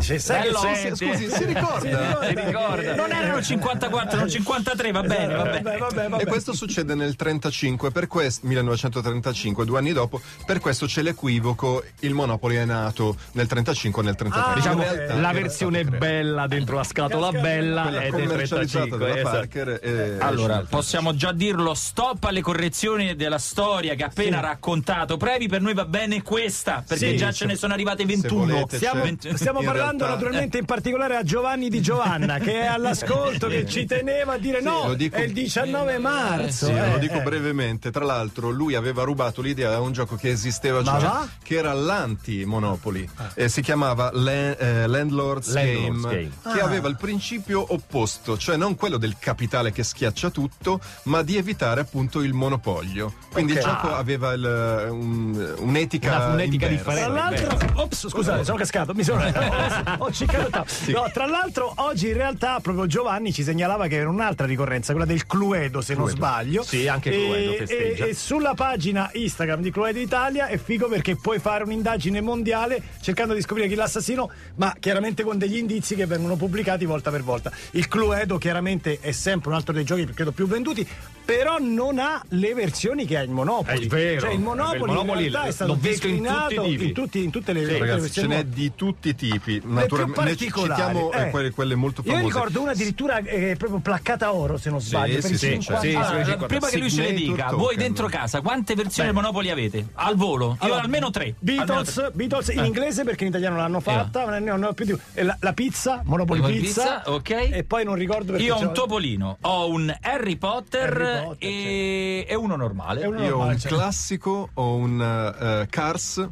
Cioè, 0.00 0.18
sai 0.18 0.42
Bello, 0.42 0.60
che 0.60 0.74
senti? 0.74 1.06
Scusi, 1.06 1.30
si 1.30 1.44
ricorda? 1.44 2.18
Si 2.26 2.34
ricorda. 2.34 2.94
Non 2.94 3.12
erano 3.12 3.42
54, 3.42 4.10
erano 4.16 4.28
53, 4.30 4.92
va 4.92 5.02
bene, 5.02 5.34
va 5.34 5.42
bene. 5.44 5.60
Vabbè, 5.62 5.78
vabbè, 5.78 6.08
vabbè. 6.08 6.22
E 6.22 6.26
questo 6.26 6.52
succede 6.54 6.94
nel 6.94 7.14
35, 7.16 7.90
per 7.90 8.06
questo, 8.06 8.46
1935, 8.46 9.64
due 9.64 9.78
anni 9.78 9.92
dopo, 9.92 10.20
per 10.44 10.60
questo 10.60 10.86
c'è 10.86 11.02
l'equivoco, 11.02 11.82
il 12.00 12.14
Monopoli 12.14 12.56
è 12.56 12.64
nato 12.64 13.16
nel 13.32 13.46
35 13.46 14.02
o 14.02 14.04
nel 14.04 14.16
33. 14.16 14.50
Ah, 14.50 14.54
Diciamo 14.54 14.82
realtà 14.82 15.14
la 15.16 15.32
versione 15.32 15.84
bella 15.84 16.46
dentro 16.46 16.76
la 16.76 16.84
scatola 16.84 17.30
bella 17.30 17.82
Quella 17.82 18.00
è 18.00 18.10
del 18.10 18.26
commercializzata 18.28 18.96
35. 18.96 18.98
dalla 18.98 19.18
esatto. 19.18 19.36
Parker 19.36 19.80
e- 19.82 20.16
Allora, 20.20 20.64
possiamo 20.68 21.14
già 21.14 21.32
dirlo, 21.32 21.74
stop 21.74 22.24
alle 22.24 22.40
correzioni 22.40 23.14
della 23.14 23.38
storia 23.38 23.60
che 23.94 24.02
ha 24.02 24.06
appena 24.06 24.40
raccontato. 24.40 25.16
Previ, 25.16 25.48
per 25.48 25.60
noi 25.60 25.74
va 25.74 25.84
bene 25.84 26.22
questa, 26.22 26.82
perché 26.86 27.10
Sì, 27.10 27.16
già 27.16 27.30
ce 27.32 27.46
ne 27.46 27.56
sono 27.56 27.72
arrivate 27.72 27.98
se 28.02 28.06
21. 28.06 28.44
volete, 28.46 28.76
Stiamo, 28.76 29.02
Venti- 29.02 29.36
stiamo 29.36 29.60
parlando 29.62 30.04
realtà- 30.04 30.14
naturalmente 30.14 30.58
in 30.58 30.64
particolare 30.64 31.16
a 31.16 31.22
Giovanni 31.22 31.68
di 31.68 31.80
Giovanna 31.80 32.38
che 32.38 32.60
è 32.62 32.66
all'ascolto 32.66 33.48
che 33.48 33.66
ci 33.66 33.84
teneva 33.86 34.34
a 34.34 34.38
dire 34.38 34.60
no 34.60 34.88
lo 34.88 34.94
dico- 34.94 35.16
è 35.16 35.22
il 35.22 35.32
19 35.32 35.98
marzo 35.98 36.66
Sì, 36.66 36.72
eh, 36.72 36.90
lo 36.90 36.98
dico 36.98 37.14
eh. 37.18 37.22
brevemente. 37.22 37.90
Tra 37.90 38.04
l'altro, 38.04 38.50
lui 38.50 38.74
aveva 38.74 39.02
rubato 39.04 39.40
l'idea 39.42 39.74
a 39.74 39.80
un 39.80 39.92
gioco 39.92 40.16
che 40.16 40.30
esisteva 40.30 40.80
va? 40.82 41.28
che 41.42 41.56
era 41.56 41.72
l'anti-Monopoli. 41.72 43.08
E 43.34 43.48
si 43.48 43.60
chiamava 43.62 44.10
La- 44.12 44.56
eh, 44.56 44.86
Landlord's, 44.86 45.52
Landlord's 45.52 46.02
Game, 46.02 46.14
Game. 46.42 46.54
che 46.54 46.60
Ah. 46.60 46.64
aveva 46.64 46.88
il 46.88 46.96
principio 46.96 47.64
opposto, 47.72 48.36
cioè 48.38 48.56
non 48.56 48.74
quello 48.76 48.96
del 48.96 49.16
capitale 49.18 49.72
che 49.72 49.82
schiaccia 49.82 50.30
tutto, 50.30 50.80
ma 51.04 51.22
di 51.22 51.36
evitare 51.36 51.80
appunto 51.80 52.20
il 52.20 52.32
monopolio. 52.32 53.12
Quindi 53.32 53.41
Ok. 53.44 53.50
il 53.50 53.60
gioco 53.60 53.94
aveva 53.94 54.32
il, 54.32 54.86
un- 54.90 55.54
un'etica, 55.58 56.16
Una- 56.16 56.26
un'etica 56.34 56.66
inversa. 56.68 56.92
Tra 56.92 57.06
l'altro, 57.08 57.58
ops, 57.74 58.08
scusate, 58.08 58.44
sono 58.44 58.56
cascato, 58.58 58.94
mi 58.94 59.02
sono 59.04 59.22
ho, 59.22 59.94
ho 60.06 60.12
ciccato 60.12 60.44
il 60.46 60.50
tavolo. 60.50 61.00
No, 61.04 61.10
tra 61.12 61.26
l'altro, 61.26 61.72
oggi 61.76 62.08
in 62.08 62.14
realtà 62.14 62.58
proprio 62.60 62.86
Giovanni 62.86 63.32
ci 63.32 63.42
segnalava 63.42 63.86
che 63.86 63.96
era 63.96 64.08
un'altra 64.08 64.46
ricorrenza, 64.46 64.92
quella 64.92 65.06
del 65.06 65.26
Cluedo, 65.26 65.80
se 65.80 65.94
non 65.94 66.08
sbaglio. 66.08 66.62
Sì, 66.62 66.88
anche 66.88 67.10
E- 67.10 67.24
Cluedo 67.26 67.52
e, 67.52 67.56
festeggia. 67.58 68.04
e 68.06 68.14
sulla 68.14 68.54
pagina 68.54 69.10
Instagram 69.12 69.60
di 69.60 69.70
Cluedo 69.70 69.98
Italia 69.98 70.46
è 70.46 70.58
figo 70.58 70.88
perché 70.88 71.16
puoi 71.16 71.38
fare 71.38 71.64
un'indagine 71.64 72.20
mondiale 72.20 72.80
cercando 73.00 73.34
di 73.34 73.40
scoprire 73.40 73.68
chi 73.68 73.74
è 73.74 73.76
l'assassino, 73.76 74.30
ma 74.56 74.74
chiaramente 74.78 75.22
con 75.22 75.38
degli 75.38 75.56
indizi 75.56 75.94
che 75.94 76.06
vengono 76.06 76.36
pubblicati 76.36 76.84
volta 76.84 77.10
per 77.10 77.22
volta. 77.22 77.50
Il 77.72 77.88
Cluedo 77.88 78.38
chiaramente 78.38 78.98
è 79.00 79.12
sempre 79.12 79.50
un 79.50 79.56
altro 79.56 79.72
dei 79.72 79.84
giochi 79.84 80.06
credo 80.06 80.32
più 80.32 80.46
venduti. 80.46 80.86
Però 81.24 81.56
non 81.58 81.98
ha 81.98 82.22
le 82.30 82.54
versioni 82.54 83.04
che 83.06 83.16
ha 83.16 83.22
il 83.22 83.30
Monopoli. 83.30 83.84
È 83.84 83.88
vero. 83.88 84.20
Cioè 84.22 84.32
il 84.32 84.40
Monopoli, 84.40 84.78
Il 84.78 84.86
Monopoli 84.86 85.24
in 85.26 85.30
realtà 85.30 85.48
è 85.48 85.52
stato 85.52 85.72
l'ho 85.72 85.78
visto 85.80 86.06
in 86.06 86.16
tutti 86.16 86.26
i 86.26 86.32
declinato 86.32 86.62
tipi. 86.62 86.84
in, 86.86 86.92
tutti- 86.92 87.22
in 87.24 87.30
tutte 87.30 87.52
le, 87.52 87.60
Sì, 87.60 87.66
tutte 87.72 87.78
le 87.84 87.90
ragazzi, 87.90 88.10
ce 88.12 88.26
n'è 88.26 88.44
di 88.44 88.72
tutti 88.74 89.08
i 89.10 89.14
tipi. 89.14 89.60
Naturalmente, 89.64 90.36
citiamo 90.36 91.12
eh, 91.12 91.26
eh. 91.26 91.30
quelle, 91.30 91.50
quelle 91.50 91.74
molto 91.74 92.02
Io 92.04 92.10
famose. 92.12 92.26
ricordo 92.26 92.60
una 92.60 92.70
addirittura 92.72 93.18
eh, 93.18 93.54
proprio 93.56 93.78
placcata 93.80 94.32
oro, 94.34 94.56
se 94.58 94.70
non 94.70 94.80
sbaglio. 94.80 95.20
sì, 95.20 95.36
sì, 95.36 95.60
50 95.60 95.80
sì, 95.80 95.88
sì, 95.90 95.94
anni. 95.96 96.24
sì, 96.24 96.36
prima 96.46 96.68
che 96.68 96.78
lui 96.78 96.90
ce 96.90 97.02
le 97.02 97.12
dica, 97.12 97.44
token. 97.44 97.58
voi 97.58 97.76
dentro 97.76 98.08
casa 98.08 98.40
quante 98.40 98.74
versioni 98.74 99.08
di 99.10 99.14
Monopoli 99.14 99.50
avete? 99.50 99.86
Al 99.94 100.16
volo? 100.16 100.50
Io 100.60 100.66
Allora, 100.66 100.80
almeno 100.82 101.10
tre. 101.10 101.34
Almeno 101.38 101.64
Beatles, 101.64 101.92
tre. 101.94 102.10
Beatles 102.12 102.48
in 102.48 102.58
Eh. 102.60 102.66
inglese 102.66 103.04
perché 103.04 103.24
in 103.24 103.30
italiano 103.30 103.56
l'hanno 103.56 103.80
fatta, 103.80 104.26
ma 104.26 104.38
ne 104.38 104.50
ho, 104.50 104.56
ne 104.56 104.66
ho 104.66 104.72
più 104.72 104.84
di 104.84 104.96
e 105.14 105.22
la, 105.22 105.36
la 105.40 105.52
pizza, 105.52 106.00
Monopoli 106.04 106.40
pizza, 106.40 107.00
pizza, 107.02 107.10
ok. 107.12 107.30
E 107.30 107.64
poi 107.64 107.84
non 107.84 107.94
ricordo 107.94 108.32
perché 108.32 108.46
Io 108.46 108.56
ho 108.56 108.60
un 108.60 108.72
Topolino, 108.72 109.38
ho 109.40 109.68
un 109.68 109.94
Harry 110.00 110.36
Potter, 110.36 111.11
Potter, 111.20 111.48
e... 111.50 112.26
e 112.28 112.34
uno 112.34 112.56
normale. 112.56 113.02
E 113.02 113.06
uno 113.06 113.18
Io 113.18 113.24
ho 113.24 113.28
normale, 113.30 113.52
un 113.54 113.58
cioè. 113.58 113.70
classico, 113.72 114.48
ho 114.54 114.74
un 114.74 115.00
eh, 115.40 115.66
Cars. 115.68 116.28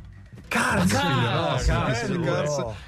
Cars, 0.50 0.92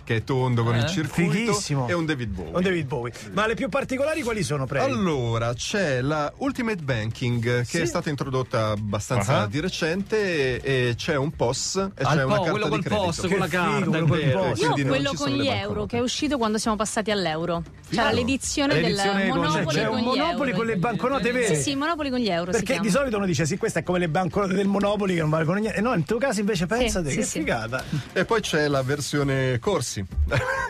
che 0.04 0.16
è 0.16 0.24
tondo 0.24 0.64
con 0.64 0.74
Eh? 0.74 0.78
il 0.80 0.86
circuito 0.86 1.30
Fighissimo. 1.32 1.88
e 1.88 1.92
un 1.92 2.04
David 2.04 2.30
Bowie. 2.30 2.52
Un 2.56 2.62
David 2.62 2.86
Bowie. 2.86 3.12
Ma 3.32 3.46
le 3.46 3.54
più 3.54 3.68
particolari 3.68 4.22
quali 4.22 4.42
sono, 4.42 4.66
prego? 4.66 4.84
Allora, 4.84 5.54
c'è 5.54 6.00
la 6.00 6.32
Ultimate 6.38 6.82
Banking 6.82 7.58
che 7.60 7.64
Sì. 7.64 7.78
è 7.80 7.84
stata 7.86 8.10
introdotta 8.10 8.70
abbastanza 8.70 9.40
Ah. 9.42 9.46
di 9.46 9.60
recente 9.60 10.60
e, 10.60 10.88
e 10.88 10.94
c'è 10.96 11.16
un 11.16 11.30
POS 11.30 11.76
e 11.76 12.02
Al 12.04 12.16
c'è 12.16 12.24
una 12.24 12.36
po', 12.36 12.42
carta 12.42 12.50
quello 12.50 12.64
di 12.64 12.70
col 12.70 12.82
credito. 12.82 13.04
POS, 13.06 13.20
con 13.28 13.38
la 13.38 13.48
carta, 13.48 13.84
quello 13.86 14.06
col. 14.06 14.30
POS. 14.32 14.60
Io 14.60 14.86
quello 14.86 15.12
con 15.14 15.28
gli 15.30 15.48
euro 15.48 15.86
che 15.86 15.98
è 15.98 16.00
uscito 16.00 16.38
quando 16.38 16.58
siamo 16.58 16.76
passati 16.76 17.10
all'euro. 17.10 17.62
C'era 17.88 18.04
Figo. 18.08 18.14
l'edizione 18.16 18.74
del 18.74 18.82
L'edizione 18.82 19.26
Monopoli 19.28 19.76
C'è 19.76 19.86
con 19.86 19.94
un 19.94 20.00
gli 20.00 20.04
Monopoli 20.04 20.50
euro. 20.50 20.56
con 20.56 20.66
le 20.66 20.76
banconote 20.76 21.32
vere. 21.32 21.54
Sì, 21.54 21.62
sì, 21.62 21.74
Monopoli 21.76 22.10
con 22.10 22.18
gli 22.18 22.28
euro. 22.28 22.50
Perché 22.50 22.78
di 22.80 22.90
solito 22.90 23.16
uno 23.18 23.26
dice 23.26 23.46
sì, 23.46 23.56
questa 23.56 23.80
è 23.80 23.82
come 23.82 23.98
le 23.98 24.08
banconote 24.08 24.54
del 24.54 24.66
Monopoli 24.66 25.14
che 25.14 25.20
non 25.20 25.30
valgono 25.30 25.58
niente. 25.60 25.80
No, 25.80 25.90
nel 25.92 26.04
tuo 26.04 26.18
caso 26.18 26.40
invece 26.40 26.66
pensate 26.66 27.10
sì, 27.10 27.16
che 27.16 27.22
sì. 27.60 27.62
figata. 27.64 27.84
E 28.12 28.24
poi 28.24 28.40
c'è 28.40 28.68
la 28.68 28.82
versione 28.82 29.58
corsi. 29.58 30.04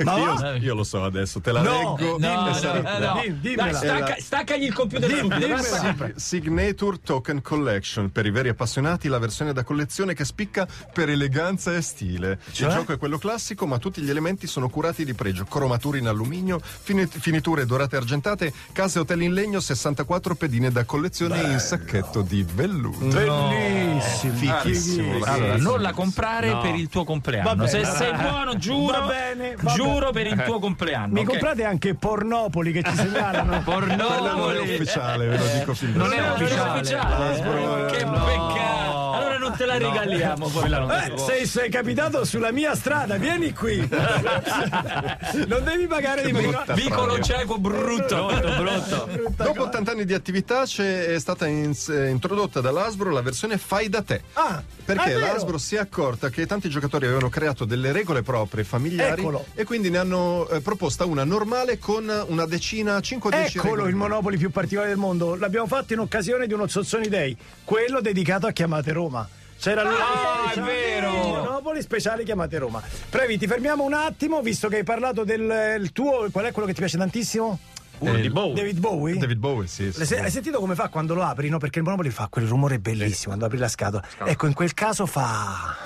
Ma 0.05 0.17
io, 0.19 0.55
io 0.57 0.75
lo 0.75 0.85
so 0.85 1.05
adesso, 1.05 1.41
te 1.41 1.53
la 1.53 1.63
No, 1.63 1.97
leggo. 1.99 2.19
No, 2.19 2.51
no, 2.51 2.99
no. 2.99 3.23
Dimmela. 3.41 3.71
Dai, 3.71 3.75
stacca- 3.75 4.17
staccagli 4.19 4.65
il 4.65 4.73
computer 4.75 5.09
dimmela. 5.13 5.59
Sig- 5.59 6.15
Signature 6.17 6.99
Token 7.03 7.41
Collection 7.43 8.11
per 8.11 8.27
i 8.27 8.31
veri 8.31 8.49
appassionati, 8.49 9.09
la 9.09 9.19
versione 9.19 9.53
da 9.53 9.63
collezione 9.65 10.15
che 10.15 10.25
spicca 10.25 10.67
per 10.93 11.09
eleganza 11.09 11.75
e 11.75 11.81
stile. 11.83 12.39
Cioè? 12.51 12.69
Il 12.69 12.75
gioco 12.75 12.93
è 12.93 12.99
quello 12.99 13.19
classico, 13.19 13.67
ma 13.67 13.79
tutti 13.79 14.01
gli 14.03 14.11
elementi 14.11 14.47
sono 14.47 14.69
curati 14.69 15.05
di 15.05 15.15
pregio: 15.15 15.45
cromature 15.45 15.99
in 15.99 16.07
alluminio, 16.09 16.61
fini- 16.63 17.07
finiture 17.07 17.65
dorate 17.67 17.97
e 17.97 17.99
argentate, 17.99 18.53
case 18.73 18.99
e 18.99 19.01
hotel 19.03 19.23
in 19.23 19.33
legno, 19.35 19.61
64 19.61 20.35
pedine 20.35 20.71
da 20.71 20.85
collezione 20.85 21.41
in 21.43 21.59
sacchetto 21.59 22.23
di 22.23 22.45
velluto. 22.55 23.05
Bellissimo. 23.07 24.35
Fichissimo. 24.35 25.25
Allora, 25.25 25.57
non 25.57 25.81
la 25.81 25.93
comprare 25.93 26.51
No. 26.51 26.61
per 26.61 26.72
il 26.77 26.89
tuo 26.89 27.05
compleanno. 27.05 27.66
Se 27.66 27.85
sei 27.85 28.12
buono, 28.12 28.57
giuro, 28.57 29.01
Va 29.01 29.07
bene, 29.07 29.57
va 29.61 29.73
giuro 29.73 30.11
bene. 30.11 30.28
per 30.31 30.39
il 30.39 30.44
tuo 30.44 30.59
compleanno. 30.59 31.12
Mi 31.12 31.20
ok? 31.20 31.27
comprate 31.27 31.65
anche 31.65 31.94
Pornopoli 31.94 32.73
che 32.73 32.82
ci 32.82 32.94
segnalano. 32.94 33.62
Quello 33.65 33.86
non 33.86 33.90
è 33.93 34.03
Pornopoli. 34.03 34.59
ufficiale, 34.74 35.27
ve 35.27 35.36
lo 35.39 35.44
dico 35.59 35.74
fin 35.74 35.93
da 35.93 35.99
Non 35.99 36.12
è 36.12 36.31
ufficiale. 36.31 37.86
Che 37.90 38.05
peccato. 38.05 39.02
Non 39.43 39.56
te 39.56 39.66
la 39.66 39.77
regaliamo. 39.78 40.48
quella 40.48 41.05
Eh, 41.06 41.19
sei, 41.19 41.47
sei 41.47 41.69
capitato 41.70 42.24
sulla 42.24 42.52
mia 42.52 42.74
strada, 42.74 43.16
vieni 43.16 43.52
qui. 43.52 43.78
non 45.48 45.64
devi 45.64 45.86
pagare 45.86 46.23
di 46.24 46.32
meno. 46.32 46.62
Vicolo 46.74 47.20
cieco 47.20 47.59
brutto. 47.59 48.27
brutto. 48.56 49.09
Dopo 49.43 49.62
80 49.64 49.90
anni 49.90 50.05
di 50.05 50.14
attività 50.14 50.64
c'è, 50.64 51.06
è 51.06 51.19
stata 51.19 51.47
ins- 51.47 51.89
eh, 51.89 52.09
introdotta 52.09 52.60
dall'Asbro 52.60 53.10
la 53.10 53.23
versione 53.23 53.59
fai 53.59 53.89
da 53.89 54.02
te. 54.02 54.23
Ah, 54.35 54.62
Perché 54.85 55.14
vero. 55.14 55.20
l'Asbro 55.20 55.59
si 55.59 55.74
è 55.77 55.78
accorta 55.78 56.28
che 56.28 56.47
tanti 56.47 56.69
giocatori 56.69 57.05
avevano 57.06 57.28
creato 57.28 57.64
delle 57.64 57.93
regole 57.93 58.23
proprie 58.23 58.64
familiari 58.64 59.20
Eccolo. 59.20 59.44
e 59.55 59.64
quindi 59.64 59.90
ne 59.90 59.98
hanno 59.98 60.48
eh, 60.48 60.60
proposta 60.60 61.05
una 61.05 61.24
normale 61.24 61.78
con 61.78 62.10
una 62.28 62.47
decina, 62.47 63.01
5 63.01 63.31
o 63.31 63.32
10 63.36 63.56
Eccolo 63.59 63.73
regole. 63.74 63.90
il 63.90 63.97
Monopoli 63.97 64.36
più 64.36 64.51
particolare 64.51 64.90
del 64.90 64.98
mondo. 64.98 65.35
L'abbiamo 65.35 65.66
fatto 65.66 65.93
in 65.93 65.98
occasione 66.01 66.47
di 66.47 66.52
uno 66.52 66.66
Zozzoni 66.66 67.09
Day, 67.09 67.36
quello 67.64 68.01
dedicato 68.01 68.47
a 68.47 68.52
Chiamate 68.52 68.93
Roma. 68.93 69.28
C'era 69.62 69.84
lui 69.84 69.93
Ah, 69.94 70.48
è 70.48 70.51
speciale- 70.51 70.72
vero! 70.72 71.10
Monopoli 71.12 71.82
speciale 71.82 72.24
Chiamate 72.24 72.59
Roma. 72.59 72.82
Previ, 73.09 73.39
ti 73.39 73.47
fermiamo 73.47 73.84
un 73.84 73.93
attimo, 73.93 74.40
visto 74.43 74.66
che 74.66 74.78
hai 74.78 74.82
parlato 74.82 75.22
del 75.22 75.76
il 75.80 75.93
tuo, 75.93 76.26
qual 76.32 76.47
è 76.47 76.51
quello 76.51 76.66
che 76.66 76.74
ti 76.74 76.80
piace 76.80 76.98
tantissimo? 76.98 77.60
Uno 77.98 78.16
di 78.16 78.28
Bowie. 78.28 78.55
David 78.55 78.78
Bowie? 78.80 79.16
David 79.18 79.39
Bowie, 79.39 79.68
sì. 79.68 79.93
sì, 79.93 80.05
sì. 80.05 80.14
Hai 80.14 80.32
sentito 80.32 80.59
come 80.59 80.74
fa 80.74 80.89
quando 80.89 81.14
lo 81.14 81.22
apri? 81.22 81.48
No? 81.48 81.59
Perché 81.59 81.78
il 81.78 81.84
Monopoli 81.84 82.10
fa 82.10 82.26
quel 82.28 82.47
rumore 82.48 82.80
bellissimo 82.80 83.26
quando 83.28 83.44
apri 83.47 83.59
la 83.59 83.68
scatola. 83.68 84.02
Ecco, 84.24 84.47
in 84.48 84.55
quel 84.55 84.74
caso 84.74 85.06
fa. 85.06 85.76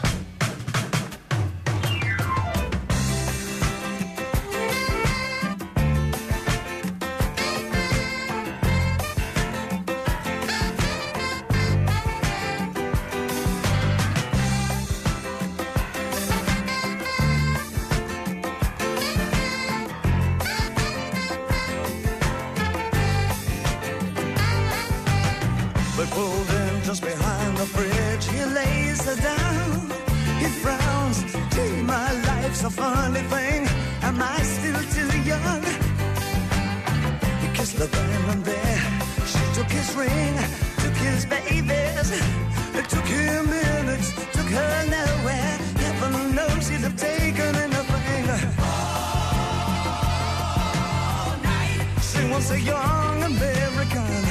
She 52.36 52.42
wants 52.42 52.50
a 52.50 52.60
young 52.60 53.22
American. 53.22 54.24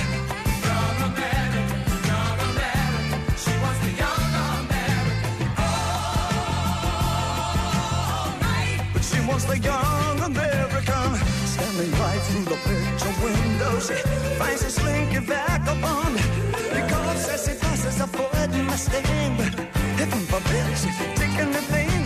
But 8.94 9.04
she 9.04 9.20
wants 9.28 9.46
the 9.46 9.58
young 9.58 10.20
American 10.20 11.16
standing 11.48 11.92
right 11.94 12.22
through 12.28 12.46
the 12.46 12.60
picture 12.70 13.16
window. 13.26 13.80
She 13.80 13.96
finds 14.38 14.62
a 14.62 14.70
slinky 14.70 15.18
vagabond 15.18 16.16
because 16.78 17.28
as 17.30 17.48
he 17.48 17.56
passes 17.56 18.00
a 18.02 18.06
Ford 18.06 18.52
Mustang, 18.68 19.36
heaven 19.98 20.24
forbid 20.30 20.78
she 20.78 20.90
take 21.16 21.40
anything 21.40 22.04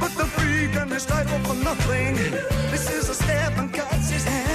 but 0.00 0.12
the 0.16 0.24
freak 0.24 0.74
and 0.76 0.90
his 0.90 1.04
title 1.04 1.38
for 1.40 1.54
nothing. 1.62 2.14
This 2.70 2.90
is 2.90 3.10
a 3.10 3.14
step 3.14 3.52
and 3.58 3.70
cuts 3.72 4.10
his 4.10 4.24
hand, 4.24 4.51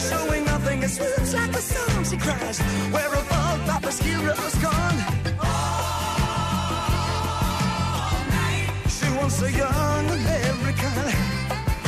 showing 0.00 0.44
nothing. 0.44 0.82
It 0.82 0.90
swoops 0.90 1.34
like 1.34 1.54
a 1.54 1.62
song. 1.62 2.04
She 2.04 2.16
cries, 2.16 2.58
"Where 2.92 3.10
have 3.10 3.32
all 3.38 3.58
Papa's 3.66 3.98
heroes 3.98 4.54
gone?" 4.66 4.98
She 8.96 9.06
wants 9.16 9.42
a 9.42 9.50
young 9.50 10.06
American. 10.18 11.06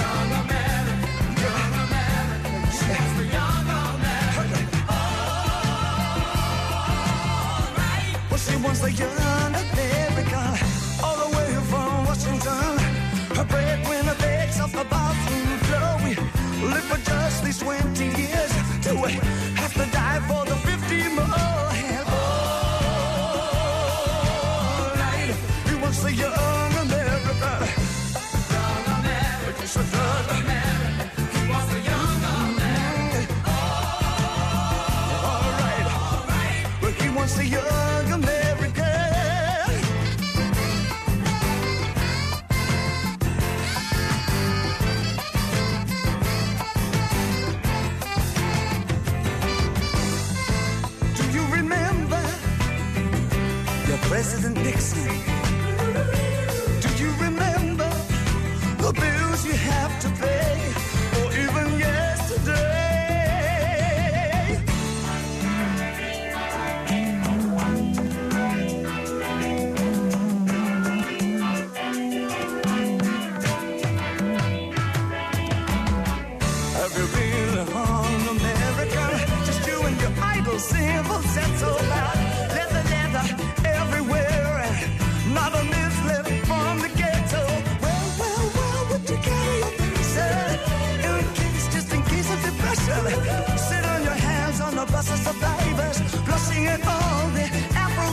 Young 0.01 0.31
American. 0.43 0.99
Young 1.45 1.73
American. 1.85 2.61
She 2.77 2.87
wants 2.93 3.15
the 3.19 3.27
young 3.37 3.67
American. 3.85 4.67
Well, 8.31 8.41
she 8.47 8.57
wants 8.65 8.81
the 8.81 8.93
young. 8.93 9.76
least 17.47 17.61
20 17.61 18.05
years 18.07 18.83
to 18.83 19.01
wait. 19.01 19.56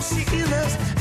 sickness 0.03 0.92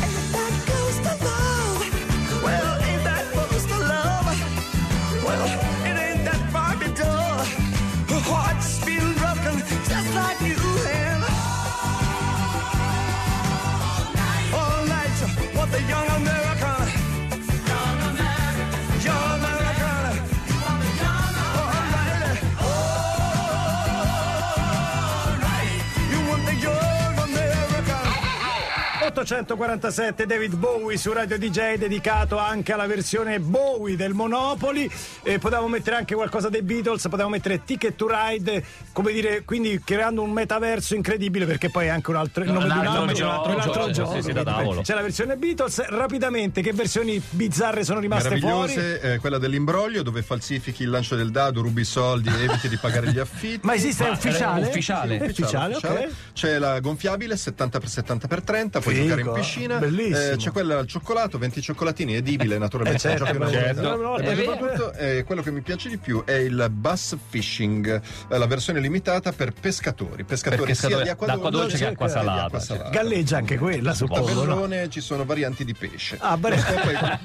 847 29.23 30.27
David 30.27 30.57
Bowie 30.57 30.97
su 30.97 31.12
Radio 31.12 31.39
DJ 31.39 31.74
dedicato 31.74 32.39
anche 32.39 32.73
alla 32.73 32.86
versione 32.86 33.39
Bowie 33.39 33.94
del 33.94 34.15
Monopoli 34.15 34.90
e 35.23 35.39
potevamo 35.39 35.69
mettere 35.69 35.97
anche 35.97 36.15
qualcosa 36.15 36.49
dei 36.49 36.62
Beatles 36.62 37.03
potevamo 37.03 37.31
mettere 37.31 37.62
Ticket 37.65 37.94
to 37.94 38.09
Ride 38.11 38.65
come 38.93 39.12
dire 39.12 39.44
quindi 39.44 39.81
creando 39.85 40.23
un 40.23 40.32
metaverso 40.32 40.94
incredibile 40.94 41.47
perché 41.47 41.70
poi 41.70 41.86
è 41.86 41.90
anche 41.90 42.11
un 42.11 42.16
altro 42.16 42.43
il 42.43 42.51
nome 42.51 42.65
di 42.66 42.78
un 42.78 42.86
altro 42.86 43.12
gioco, 43.12 43.49
un 43.49 43.61
altro 43.61 43.86
sì, 43.86 43.93
gioco, 43.93 44.15
sì, 44.15 44.23
sì, 44.23 44.32
da 44.32 44.43
quindi 44.43 44.61
tavolo. 44.61 44.81
c'è 44.81 44.94
la 44.94 45.03
versione 45.03 45.36
Beatles 45.36 45.86
rapidamente 45.86 46.61
che 46.61 46.73
versioni 46.73 47.23
bizzarre 47.31 47.85
sono 47.85 48.01
rimaste 48.01 48.39
fuori 48.39 48.74
Meravigliose, 48.74 49.01
eh, 49.01 49.19
quella 49.19 49.39
dell'imbroglio 49.39 50.03
dove 50.03 50.23
falsifichi 50.23 50.82
il 50.82 50.90
lancio 50.90 51.16
del 51.16 51.31
dado, 51.31 51.62
rubi 51.62 51.85
soldi, 51.85 52.28
eviti 52.28 52.69
di 52.69 52.77
pagare 52.77 53.11
gli 53.12 53.19
affitti. 53.19 53.61
Ma 53.66 53.74
esiste, 53.74 54.05
è 54.05 54.09
Ma, 54.09 54.15
ufficiale? 54.15 54.65
Sì, 54.65 54.69
ufficiale? 54.70 55.19
È 55.19 55.23
ufficiale, 55.23 55.74
ok. 55.77 56.09
C'è 56.32 56.59
la 56.59 56.81
gonfiabile 56.81 57.35
70x70x30, 57.35 58.81
puoi 58.81 58.94
Figo, 58.94 59.12
giocare 59.17 59.37
in 59.39 59.45
piscina. 59.45 59.79
bellissimo. 59.79 60.33
Eh, 60.33 60.37
c'è 60.37 60.51
quella 60.51 60.79
al 60.79 60.87
cioccolato, 60.87 61.39
20 61.39 61.61
cioccolatini, 61.63 62.15
edibile 62.17 62.59
naturalmente. 62.59 63.13
Eh, 63.13 63.17
certo, 63.19 63.49
certo. 63.51 63.81
No, 63.83 63.97
no, 63.97 64.19
E 64.19 64.37
soprattutto 64.45 64.93
eh, 64.95 65.25
quello 65.25 65.43
che 65.43 65.51
mi 65.51 65.61
piace 65.61 65.89
di 65.89 65.99
più 65.99 66.25
è 66.25 66.33
il 66.33 66.67
bus 66.71 67.17
fishing, 67.29 68.01
eh, 68.29 68.39
la 68.39 68.47
versione 68.47 68.81
limitata 68.81 69.33
per 69.33 69.53
pescatori. 69.53 70.25
Pescatori 70.25 70.65
Per 70.67 70.77
sia 70.77 70.89
pescatori 70.89 71.03
di 71.05 71.09
acqua 71.11 71.27
d'acqua 71.27 71.51
dolce, 71.51 71.69
dolce 71.69 71.85
che 71.85 71.91
acqua 71.91 72.09
salata, 72.09 72.45
acqua 72.45 72.59
sì. 72.61 72.67
salata. 72.67 72.89
galleggia 72.91 73.37
anche 73.37 73.59
quella 73.59 73.95
suppongo 73.95 74.45
no? 74.45 74.89
Ci 74.89 75.01
sono 75.01 75.25
varianti 75.25 75.65
di 75.65 75.75
pesce. 75.75 76.17
Ah, 76.21 76.39
è, 76.41 77.19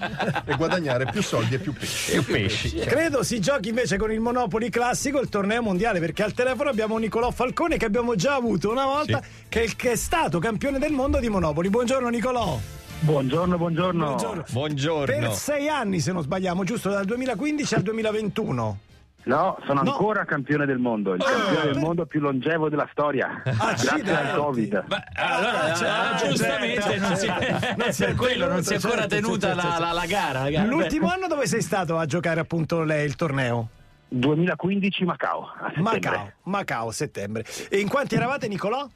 è 0.45 0.55
guadagnare 0.55 1.05
più 1.11 1.21
soldi 1.21 1.55
e 1.55 1.59
più 1.59 1.73
pesci. 1.73 2.11
Più 2.11 2.23
pesci. 2.25 2.75
Credo 2.79 3.23
si 3.23 3.39
giochi 3.39 3.69
invece 3.69 3.97
con 3.97 4.11
il 4.11 4.19
Monopoli 4.19 4.69
classico 4.69 5.19
il 5.19 5.29
torneo 5.29 5.61
mondiale 5.61 5.99
perché 5.99 6.23
al 6.23 6.33
telefono 6.33 6.69
abbiamo 6.69 6.97
Nicolò 6.97 7.31
Falcone 7.31 7.77
che 7.77 7.85
abbiamo 7.85 8.15
già 8.15 8.35
avuto 8.35 8.69
una 8.71 8.85
volta 8.85 9.21
che, 9.49 9.61
è 9.61 9.63
il- 9.63 9.75
che 9.75 9.91
è 9.91 9.95
stato 9.95 10.39
campione 10.39 10.79
del 10.79 10.91
mondo 10.91 11.19
di 11.19 11.29
Monopoli. 11.29 11.69
Buongiorno 11.77 12.09
Nicolò. 12.09 12.57
Buongiorno, 13.01 13.55
buongiorno. 13.55 14.15
Buongiorno. 14.49 15.05
Per 15.05 15.31
sei 15.33 15.69
anni 15.69 15.99
se 15.99 16.11
non 16.11 16.23
sbagliamo, 16.23 16.63
giusto 16.63 16.89
dal 16.89 17.05
2015 17.05 17.75
al 17.75 17.81
2021. 17.83 18.77
No, 19.25 19.57
sono 19.63 19.83
No. 19.83 19.91
ancora 19.91 20.25
campione 20.25 20.65
del 20.65 20.79
mondo, 20.79 21.13
il 21.13 21.23
campione 21.23 21.65
del 21.71 21.77
mondo 21.77 22.07
più 22.07 22.19
longevo 22.19 22.67
della 22.69 22.87
storia. 22.91 23.43
Grazie 23.45 24.11
al 24.11 24.35
Covid. 24.39 24.85
Allora, 25.17 25.61
Ah, 25.75 26.19
eh, 26.23 26.27
giustamente 26.29 26.95
non 26.97 27.15
si, 27.15 27.27
Non 27.77 27.91
si 27.91 28.03
è 28.03 28.05
per 28.07 28.15
quello 28.15 28.47
non 28.47 28.63
si 28.63 28.71
è 28.73 28.75
ancora 28.77 29.01
certo, 29.01 29.15
tenuta 29.15 29.47
certo, 29.49 29.55
la, 29.61 29.61
certo. 29.73 29.79
la- 29.85 29.91
la 29.91 30.05
gara. 30.07 30.41
la 30.41 30.49
gara. 30.49 30.65
L'ultimo 30.65 31.07
Beh. 31.09 31.13
anno 31.13 31.27
dove 31.27 31.45
sei 31.45 31.61
stato 31.61 31.95
a 31.99 32.07
giocare 32.07 32.39
appunto 32.39 32.81
lei 32.81 33.05
il 33.05 33.15
torneo? 33.15 33.67
2015 34.07 35.05
Macao. 35.05 35.51
Macao, 35.75 36.31
Macao, 36.45 36.89
settembre. 36.89 37.45
E 37.69 37.77
in 37.77 37.87
quanti 37.87 38.15
eravate 38.15 38.47
Nicolò? 38.47 38.87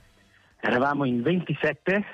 Eravamo 0.64 1.06
in 1.06 1.22
27, 1.22 2.06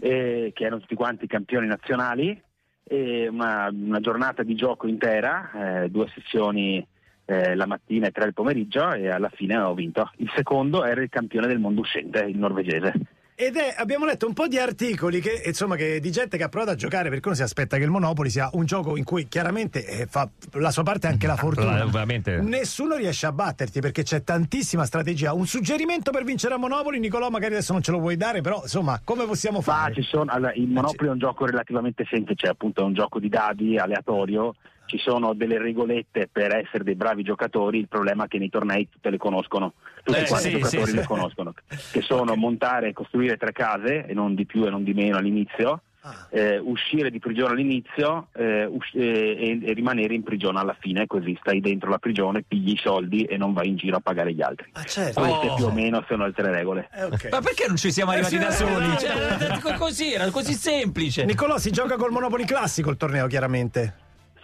eh, 0.00 0.50
che 0.52 0.64
erano 0.64 0.80
tutti 0.80 0.94
quanti 0.94 1.26
campioni 1.26 1.66
nazionali, 1.66 2.40
una, 2.86 3.70
una 3.72 4.00
giornata 4.00 4.42
di 4.42 4.54
gioco 4.54 4.86
intera, 4.86 5.82
eh, 5.84 5.90
due 5.90 6.08
sessioni 6.08 6.86
eh, 7.26 7.54
la 7.54 7.66
mattina 7.66 8.08
e 8.08 8.10
tre 8.10 8.26
il 8.26 8.34
pomeriggio 8.34 8.92
e 8.92 9.08
alla 9.08 9.30
fine 9.30 9.56
ho 9.56 9.74
vinto. 9.74 10.10
Il 10.16 10.30
secondo 10.34 10.84
era 10.84 11.02
il 11.02 11.08
campione 11.08 11.46
del 11.46 11.58
mondo 11.58 11.80
uscente, 11.80 12.20
il 12.20 12.38
norvegese. 12.38 12.92
Ed 13.36 13.56
è, 13.56 13.74
abbiamo 13.76 14.06
letto 14.06 14.28
un 14.28 14.32
po' 14.32 14.46
di 14.46 14.58
articoli 14.58 15.20
che, 15.20 15.42
insomma, 15.44 15.74
che, 15.74 15.98
di 15.98 16.12
gente 16.12 16.36
che 16.36 16.44
ha 16.44 16.48
provato 16.48 16.70
a 16.70 16.74
giocare 16.76 17.08
perché 17.08 17.26
uno 17.26 17.36
si 17.36 17.42
aspetta 17.42 17.76
che 17.76 17.82
il 17.82 17.90
Monopoli 17.90 18.30
sia 18.30 18.48
un 18.52 18.64
gioco 18.64 18.96
in 18.96 19.02
cui 19.02 19.26
chiaramente 19.26 19.84
eh, 19.84 20.06
fa 20.06 20.28
la 20.52 20.70
sua 20.70 20.84
parte 20.84 21.08
anche 21.08 21.26
la 21.26 21.34
fortuna. 21.34 21.78
Eh, 21.78 21.82
ovviamente. 21.82 22.36
Nessuno 22.36 22.94
riesce 22.94 23.26
a 23.26 23.32
batterti 23.32 23.80
perché 23.80 24.04
c'è 24.04 24.22
tantissima 24.22 24.84
strategia. 24.84 25.32
Un 25.32 25.46
suggerimento 25.46 26.12
per 26.12 26.22
vincere 26.22 26.54
a 26.54 26.58
Monopoli, 26.58 27.00
Nicolò, 27.00 27.28
magari 27.28 27.54
adesso 27.54 27.72
non 27.72 27.82
ce 27.82 27.90
lo 27.90 27.98
vuoi 27.98 28.16
dare, 28.16 28.40
però 28.40 28.60
insomma, 28.62 29.00
come 29.02 29.26
possiamo 29.26 29.58
Ma 29.58 29.64
fare? 29.64 29.94
ci 29.94 30.02
sono, 30.02 30.30
allora, 30.30 30.52
il 30.54 30.68
Monopoly 30.68 31.08
è 31.08 31.12
un 31.12 31.18
gioco 31.18 31.44
relativamente 31.44 32.06
semplice, 32.08 32.46
appunto 32.46 32.82
è 32.82 32.84
un 32.84 32.94
gioco 32.94 33.18
di 33.18 33.28
dadi 33.28 33.76
aleatorio, 33.76 34.54
ci 34.86 34.98
sono 34.98 35.34
delle 35.34 35.58
regolette 35.58 36.28
per 36.30 36.54
essere 36.54 36.84
dei 36.84 36.94
bravi 36.94 37.22
giocatori, 37.22 37.78
il 37.78 37.88
problema 37.88 38.24
è 38.24 38.28
che 38.28 38.38
nei 38.38 38.50
tornei 38.50 38.88
tutte 38.88 39.10
le 39.10 39.16
conoscono, 39.16 39.74
tutti 40.02 40.18
Eh, 40.20 40.26
quanti 40.26 40.48
sì, 40.50 40.56
i 40.56 40.58
giocatori 40.60 40.86
sì, 40.90 40.94
le 40.96 41.00
sì. 41.02 41.06
conoscono, 41.08 41.54
che 41.92 42.00
sono 42.02 42.34
montare 42.36 42.88
e 42.88 42.92
costruire 42.92 43.36
tre 43.36 43.52
case, 43.52 44.06
e 44.06 44.14
non 44.14 44.34
di 44.34 44.44
più 44.46 44.64
e 44.66 44.70
non 44.70 44.84
di 44.84 44.94
meno 44.94 45.16
all'inizio, 45.18 45.82
Ah. 46.06 46.26
eh, 46.32 46.58
uscire 46.58 47.10
di 47.10 47.18
prigione 47.18 47.52
all'inizio 47.54 48.28
eh, 48.34 48.66
us- 48.66 48.92
eh, 48.92 49.58
e, 49.62 49.70
e 49.70 49.72
rimanere 49.72 50.12
in 50.12 50.22
prigione 50.22 50.58
alla 50.60 50.76
fine, 50.78 51.06
così 51.06 51.34
stai 51.40 51.60
dentro 51.62 51.88
la 51.88 51.96
prigione, 51.96 52.42
pigli 52.46 52.72
i 52.72 52.76
soldi 52.76 53.22
e 53.24 53.38
non 53.38 53.54
vai 53.54 53.68
in 53.68 53.76
giro 53.76 53.96
a 53.96 54.00
pagare 54.00 54.34
gli 54.34 54.42
altri. 54.42 54.70
certo. 54.84 55.18
Queste 55.22 55.48
Oh. 55.48 55.54
più 55.54 55.64
o 55.64 55.72
meno 55.72 56.04
sono 56.06 56.26
le 56.26 56.32
tre 56.32 56.50
regole. 56.50 56.90
Ma 57.30 57.40
perché 57.40 57.64
non 57.68 57.76
ci 57.76 57.90
siamo 57.90 58.12
Eh, 58.12 58.16
arrivati 58.16 58.36
sì, 58.36 58.42
da 58.42 58.50
soli? 58.50 58.98
Cioè, 58.98 59.76
così 59.78 60.12
era 60.12 60.30
così 60.30 60.52
semplice. 60.52 61.24
Nicolò 61.24 61.56
si 61.56 61.70
gioca 61.70 61.96
col 61.96 62.10
Monopoli 62.12 62.44
classico 62.44 62.90
il 62.90 62.98
torneo, 62.98 63.26
chiaramente. 63.26 63.94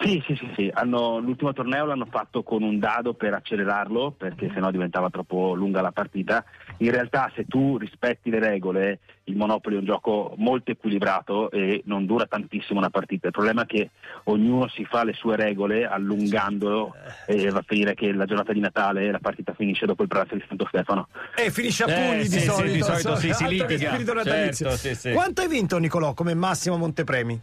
Sì, 0.01 0.21
sì, 0.25 0.35
sì, 0.35 0.51
sì. 0.55 0.71
Hanno- 0.73 1.19
l'ultimo 1.19 1.53
torneo 1.53 1.85
l'hanno 1.85 2.07
fatto 2.09 2.41
con 2.41 2.63
un 2.63 2.79
dado 2.79 3.13
per 3.13 3.33
accelerarlo 3.33 4.11
perché 4.11 4.49
sennò 4.53 4.71
diventava 4.71 5.09
troppo 5.11 5.53
lunga 5.53 5.81
la 5.81 5.91
partita. 5.91 6.43
In 6.77 6.89
realtà 6.89 7.31
se 7.35 7.45
tu 7.47 7.77
rispetti 7.77 8.31
le 8.31 8.39
regole, 8.39 8.99
il 9.25 9.35
Monopoli 9.35 9.75
è 9.75 9.77
un 9.77 9.85
gioco 9.85 10.33
molto 10.37 10.71
equilibrato 10.71 11.51
e 11.51 11.83
non 11.85 12.07
dura 12.07 12.25
tantissimo 12.25 12.79
una 12.79 12.89
partita. 12.89 13.27
Il 13.27 13.33
problema 13.33 13.61
è 13.61 13.65
che 13.67 13.91
ognuno 14.23 14.67
si 14.69 14.85
fa 14.85 15.03
le 15.03 15.13
sue 15.13 15.35
regole 15.35 15.85
allungandolo 15.85 16.95
e 17.27 17.49
va 17.49 17.59
a 17.59 17.63
finire 17.67 17.93
che 17.93 18.11
la 18.11 18.25
giornata 18.25 18.53
di 18.53 18.59
Natale 18.59 19.11
la 19.11 19.19
partita 19.19 19.53
finisce 19.53 19.85
dopo 19.85 20.01
il 20.01 20.07
pranzo 20.07 20.33
di 20.33 20.43
Santo 20.47 20.65
Stefano. 20.67 21.09
E 21.35 21.51
finisce 21.51 21.83
a 21.83 21.89
Eh, 21.91 21.93
pugni 21.93 22.23
sì, 22.23 22.29
di 22.29 22.39
sì, 22.39 22.49
solito. 22.49 22.73
di 22.73 22.81
solito 22.81 23.15
sì, 23.17 23.33
si 23.33 23.47
litiga. 23.47 24.23
Certo, 24.23 24.69
sì, 24.77 24.95
sì. 24.95 25.11
Quanto 25.11 25.41
hai 25.41 25.47
vinto 25.47 25.77
Nicolò 25.77 26.13
come 26.15 26.33
massimo 26.33 26.77
montepremi? 26.77 27.39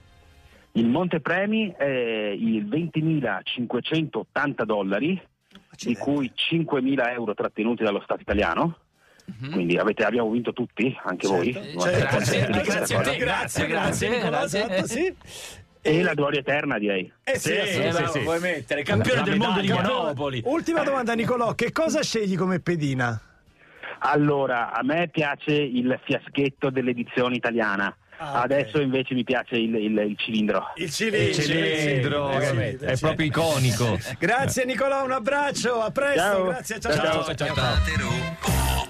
Il 0.72 0.86
Montepremi 0.88 1.74
è 1.76 1.84
il 1.84 2.66
20.580 2.66 4.62
dollari, 4.64 5.20
di 5.76 5.96
cui 5.96 6.30
5.000 6.34 7.12
euro 7.12 7.34
trattenuti 7.34 7.82
dallo 7.82 8.00
Stato 8.02 8.20
italiano. 8.22 8.78
Quindi 9.52 9.76
avete- 9.76 10.04
abbiamo 10.04 10.30
vinto 10.30 10.52
tutti, 10.54 10.96
anche 11.04 11.26
voi. 11.28 11.52
Certo, 11.52 12.20
siete 12.24 12.50
grazie, 12.50 12.62
grazie 12.62 12.98
te, 13.02 13.16
grazie, 13.16 13.66
grazie, 13.66 14.08
Nicolò, 14.08 14.42
esatto, 14.44 14.86
sì. 14.86 15.14
E 15.82 16.02
la 16.02 16.14
gloria 16.14 16.40
eterna, 16.40 16.78
direi. 16.78 17.12
Eh 17.24 17.38
sì, 17.38 17.50
Sì, 17.50 17.58
assolutamente. 17.58 18.08
sì, 18.10 18.18
sì. 18.20 18.38
mettere 18.40 18.82
campione 18.82 19.18
La 19.18 19.24
del 19.26 19.36
mondo 19.36 19.60
di. 19.60 19.68
Monopoli. 19.68 20.42
Ultima 20.44 20.82
domanda 20.82 21.14
Nicolò, 21.14 21.54
che 21.54 21.72
cosa 21.72 22.02
scegli 22.02 22.36
come 22.36 22.60
pedina? 22.60 23.20
Allora, 24.00 24.72
a 24.72 24.82
me 24.82 25.08
piace 25.08 25.52
il 25.52 25.98
fiaschetto 26.04 26.70
dell'edizione 26.70 27.34
italiana. 27.36 27.94
Ah, 28.20 28.42
Adesso 28.42 28.80
invece 28.80 29.14
mi 29.14 29.22
piace 29.24 29.56
il, 29.56 29.74
il- 29.76 29.96
il 29.96 30.16
cilindro. 30.18 30.72
Il 30.74 30.90
cilindro, 30.90 31.28
Il 31.28 31.34
cilindro, 31.34 32.24
ovviamente. 32.26 32.86
sì, 32.86 32.92
è 32.94 32.98
proprio 32.98 33.26
iconico. 33.26 33.98
Grazie 34.18 34.64
Nicolò, 34.64 35.04
un 35.04 35.12
abbraccio, 35.12 35.80
a 35.80 35.90
presto, 35.90 36.20
Ciao. 36.20 36.44
grazie, 36.46 36.80
ciao 36.80 36.92
Ciao, 36.94 37.22
ciao. 37.24 37.34
ciao, 37.34 37.54
ciao. 37.54 38.87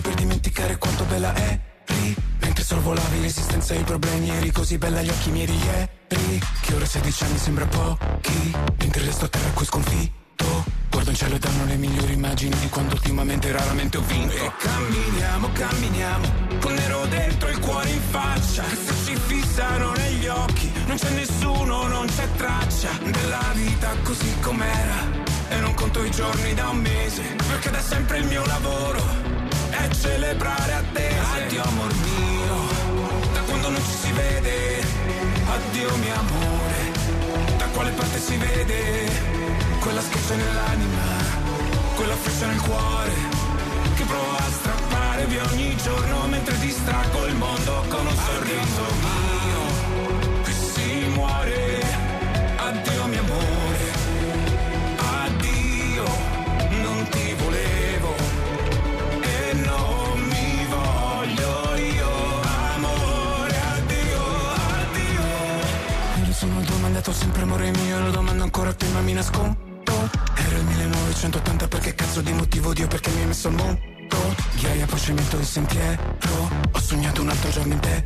Altri 0.00 0.02
per 0.02 0.14
dimenticare 0.14 0.78
quanto 0.78 1.04
bella 1.04 1.34
eri. 1.36 2.16
Mentre 2.40 2.64
sorvolavi 2.64 3.20
l'esistenza 3.20 3.74
e 3.74 3.80
i 3.80 3.84
problemi, 3.84 4.30
eri 4.30 4.50
così 4.50 4.78
bella 4.78 5.00
agli 5.00 5.10
occhi 5.10 5.30
miei 5.30 5.46
di 5.46 5.56
ieri. 5.56 6.40
Che 6.60 6.74
ora 6.74 6.84
16 6.84 7.24
anni 7.24 7.38
sembra 7.38 7.66
pochi, 7.66 8.54
mentre 8.78 9.04
resto 9.04 9.26
a 9.26 9.28
terra 9.28 9.50
qui 9.50 9.64
sconfitto. 9.64 10.18
Guardo 10.90 11.10
in 11.10 11.16
cielo 11.16 11.36
e 11.36 11.38
danno 11.38 11.64
le 11.66 11.76
migliori 11.76 12.14
immagini 12.14 12.56
di 12.58 12.68
quando 12.68 12.94
ultimamente 12.94 13.52
raramente 13.52 13.98
ho 13.98 14.02
vinto. 14.02 14.34
E 14.34 14.52
camminiamo, 14.58 15.52
camminiamo, 15.52 16.28
con 16.60 16.74
nero 16.74 17.06
dentro 17.06 17.48
il 17.48 17.58
cuore 17.58 17.90
in 17.90 18.00
faccia. 18.00 18.64
Che 18.64 18.76
se 18.76 18.94
ci 19.04 19.16
fissano 19.16 19.92
negli 19.92 20.26
occhi, 20.26 20.70
non 20.86 20.96
c'è 20.96 21.10
nessuno, 21.10 21.86
non 21.86 22.06
c'è 22.06 22.28
traccia 22.36 22.90
della 23.04 23.52
vita 23.54 23.94
così 24.02 24.34
com'era. 24.40 25.28
E 25.48 25.56
non 25.58 25.74
conto 25.74 26.02
i 26.02 26.10
giorni 26.10 26.54
da 26.54 26.68
un 26.68 26.78
mese, 26.78 27.22
perché 27.48 27.70
da 27.70 27.80
sempre 27.80 28.18
il 28.18 28.26
mio 28.26 28.44
lavoro 28.46 29.39
è 29.84 29.88
celebrare 29.90 30.72
attese. 30.72 31.42
Addio 31.44 31.62
amor 31.62 31.94
mio, 31.94 32.56
da 33.32 33.40
quando 33.40 33.70
non 33.70 33.82
ci 33.84 33.96
si 34.02 34.12
vede. 34.12 34.82
Addio 35.46 35.96
mio 35.96 36.14
amore, 36.14 36.92
da 37.56 37.66
quale 37.66 37.90
parte 37.92 38.18
si 38.18 38.36
vede? 38.36 38.78
Quella 39.80 40.00
schiaccia 40.00 40.34
nell'anima, 40.36 41.06
quella 41.96 42.14
freccia 42.14 42.46
nel 42.46 42.60
cuore, 42.60 43.12
che 43.96 44.04
provo 44.04 44.36
a 44.36 44.50
strappare 44.50 45.24
via 45.26 45.42
ogni 45.50 45.76
giorno 45.76 46.26
mentre 46.26 46.58
distraggo 46.58 47.26
il 47.26 47.34
mondo 47.36 47.84
con 47.88 48.06
un 48.06 48.16
sorriso 48.16 48.84
mio. 49.00 50.42
Qui 50.42 50.52
si 50.52 51.08
muore, 51.14 51.79
domandato 67.00 67.12
sempre 67.12 67.42
amore 67.42 67.70
mio, 67.70 68.00
lo 68.00 68.10
domando 68.10 68.42
ancora 68.42 68.70
a 68.70 68.74
te 68.74 68.86
ma 68.88 69.00
mi 69.00 69.12
nascondo. 69.12 69.56
Era 70.34 70.56
il 70.56 70.64
1980 70.64 71.68
perché 71.68 71.94
cazzo 71.94 72.20
di 72.20 72.32
motivo 72.32 72.72
Dio 72.72 72.86
perché 72.86 73.10
mi 73.10 73.20
hai 73.20 73.26
messo 73.26 73.48
al 73.48 73.54
mondo? 73.54 73.88
Ghiaia 74.56 74.86
poi 74.86 74.98
cemento 74.98 75.42
sentiero 75.42 76.02
Ho 76.72 76.80
sognato 76.80 77.22
un 77.22 77.28
altro 77.28 77.50
giorno 77.50 77.72
intero 77.74 78.04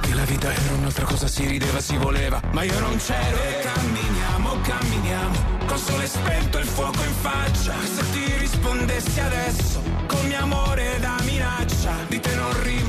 Che 0.00 0.14
la 0.14 0.24
vita 0.24 0.52
era 0.52 0.74
un'altra 0.74 1.04
cosa 1.04 1.26
si 1.26 1.46
rideva, 1.46 1.80
si 1.80 1.96
voleva 1.96 2.40
Ma 2.52 2.62
io 2.62 2.78
non 2.78 2.96
c'ero. 2.96 3.36
E 3.36 3.60
camminiamo, 3.62 4.60
camminiamo 4.60 5.38
Col 5.66 5.78
sole 5.78 6.06
spento 6.06 6.58
e 6.58 6.60
il 6.62 6.66
fuoco 6.66 7.02
in 7.02 7.14
faccia 7.20 7.74
E 7.82 7.86
se 7.86 8.10
ti 8.12 8.38
rispondessi 8.38 9.20
adesso 9.20 9.82
Col 10.06 10.26
mio 10.26 10.38
amore 10.38 10.98
da 11.00 11.16
minaccia 11.24 11.94
Di 12.08 12.20
te 12.20 12.34
non 12.34 12.54
niente 12.62 12.83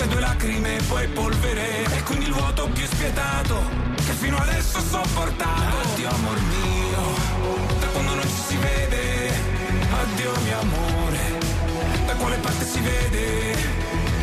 Forse 0.00 0.14
due 0.14 0.20
lacrime 0.22 0.78
e 0.78 0.82
poi 0.84 1.08
polvere. 1.08 1.84
E 1.94 2.02
quindi 2.04 2.24
il 2.24 2.32
vuoto 2.32 2.66
più 2.72 2.86
spietato 2.86 3.60
Che 3.96 4.12
fino 4.12 4.38
adesso 4.38 4.78
ho 4.78 4.80
sopportato. 4.80 5.76
Addio 5.82 6.08
amor 6.08 6.40
mio 6.40 7.78
Da 7.78 7.86
quando 7.88 8.14
non 8.14 8.22
ci 8.22 8.42
si 8.48 8.56
vede. 8.56 9.28
Addio 9.90 10.32
mio 10.42 10.58
amore 10.58 11.38
Da 12.06 12.14
quale 12.14 12.36
parte 12.36 12.64
si 12.64 12.80
vede? 12.80 13.58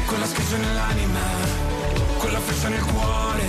Quella 0.08 0.26
schiaccia 0.26 0.58
nell'anima 0.58 1.20
Quella 2.18 2.40
freccia 2.40 2.70
nel 2.70 2.84
cuore 2.84 3.46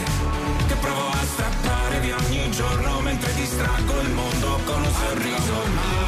Che 0.66 0.74
provo 0.74 1.08
a 1.08 1.24
strappare 1.32 2.00
via 2.00 2.16
ogni 2.16 2.50
giorno 2.50 3.00
Mentre 3.00 3.32
distraggo 3.36 4.00
il 4.02 4.10
mondo 4.10 4.60
con 4.66 4.82
un 4.82 4.92
sorriso 4.92 6.07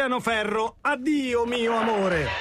Tiziano 0.00 0.18
Ferro, 0.18 0.76
addio 0.80 1.44
mio 1.44 1.76
amore. 1.76 2.39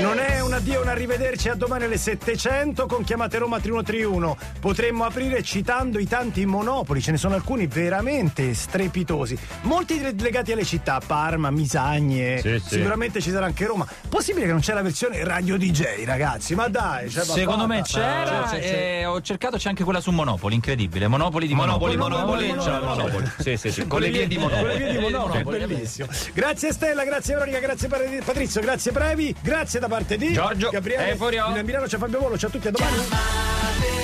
Non 0.00 0.18
è 0.18 0.40
un 0.40 0.52
addio, 0.52 0.82
un 0.82 0.88
arrivederci 0.88 1.48
a 1.48 1.54
domani 1.54 1.84
alle 1.84 1.96
700 1.96 2.86
con 2.86 3.04
chiamate 3.04 3.38
Roma 3.38 3.58
3131. 3.58 4.36
Potremmo 4.60 5.04
aprire 5.04 5.42
citando 5.42 5.98
i 5.98 6.06
tanti 6.06 6.44
monopoli, 6.44 7.00
ce 7.00 7.10
ne 7.12 7.16
sono 7.16 7.34
alcuni 7.34 7.66
veramente 7.66 8.52
strepitosi. 8.54 9.36
Molti 9.62 10.00
legati 10.18 10.52
alle 10.52 10.64
città, 10.64 11.00
Parma, 11.04 11.50
Misagne, 11.50 12.38
Sì, 12.40 12.58
sì. 12.62 12.74
sicuramente 12.76 13.20
ci 13.22 13.30
sarà 13.30 13.46
anche 13.46 13.64
Roma. 13.66 13.86
Possibile 14.08 14.44
che 14.44 14.52
non 14.52 14.60
c'è 14.60 14.74
la 14.74 14.82
versione 14.82 15.24
radio 15.24 15.56
DJ, 15.56 16.04
ragazzi? 16.04 16.54
Ma 16.54 16.68
dai, 16.68 17.08
c'è 17.08 17.22
Secondo 17.24 17.66
me 17.66 17.82
c'era 17.82 18.46
C'è, 18.50 18.58
c'è, 18.58 18.60
c'è. 18.60 18.98
e 19.00 19.06
ho 19.06 19.20
cercato 19.22 19.56
c'è 19.56 19.68
anche 19.70 19.84
quella 19.84 20.00
su 20.00 20.10
Monopoli, 20.10 20.54
incredibile. 20.54 21.08
Monopoli 21.08 21.46
di 21.46 21.54
Monopoli, 21.54 21.96
Monopoli. 21.96 22.48
Monopoli, 22.48 22.84
Monopoli. 22.84 23.30
Sì, 23.38 23.56
sì, 23.56 23.70
sì, 23.72 23.86
con 23.86 24.00
le 24.00 24.10
vie 24.10 24.26
di 24.26 24.36
Con 24.36 24.48
le 24.50 24.56
Monopoli. 24.56 24.78
vie 24.82 24.92
di 24.92 24.98
Monopoli, 24.98 25.58
bellissimo. 25.66 26.08
Grazie 26.34 26.72
Stella, 26.72 27.04
grazie 27.04 27.34
Veronica, 27.34 27.58
grazie 27.60 27.88
Patrizio, 27.88 28.60
grazie 28.60 28.92
Previ, 29.14 29.32
grazie 29.42 29.78
da 29.78 29.86
parte 29.86 30.16
di 30.16 30.32
Giorgio 30.32 30.70
Gabriele, 30.70 31.12
e 31.12 31.14
Furio. 31.14 31.46
Milano 31.46 31.62
Milano, 31.62 31.86
c'è 31.86 31.98
Fabio 31.98 32.18
Volo, 32.18 32.36
ciao 32.36 32.48
a 32.48 32.52
tutti, 32.52 32.66
a 32.66 32.72
domani. 32.72 34.03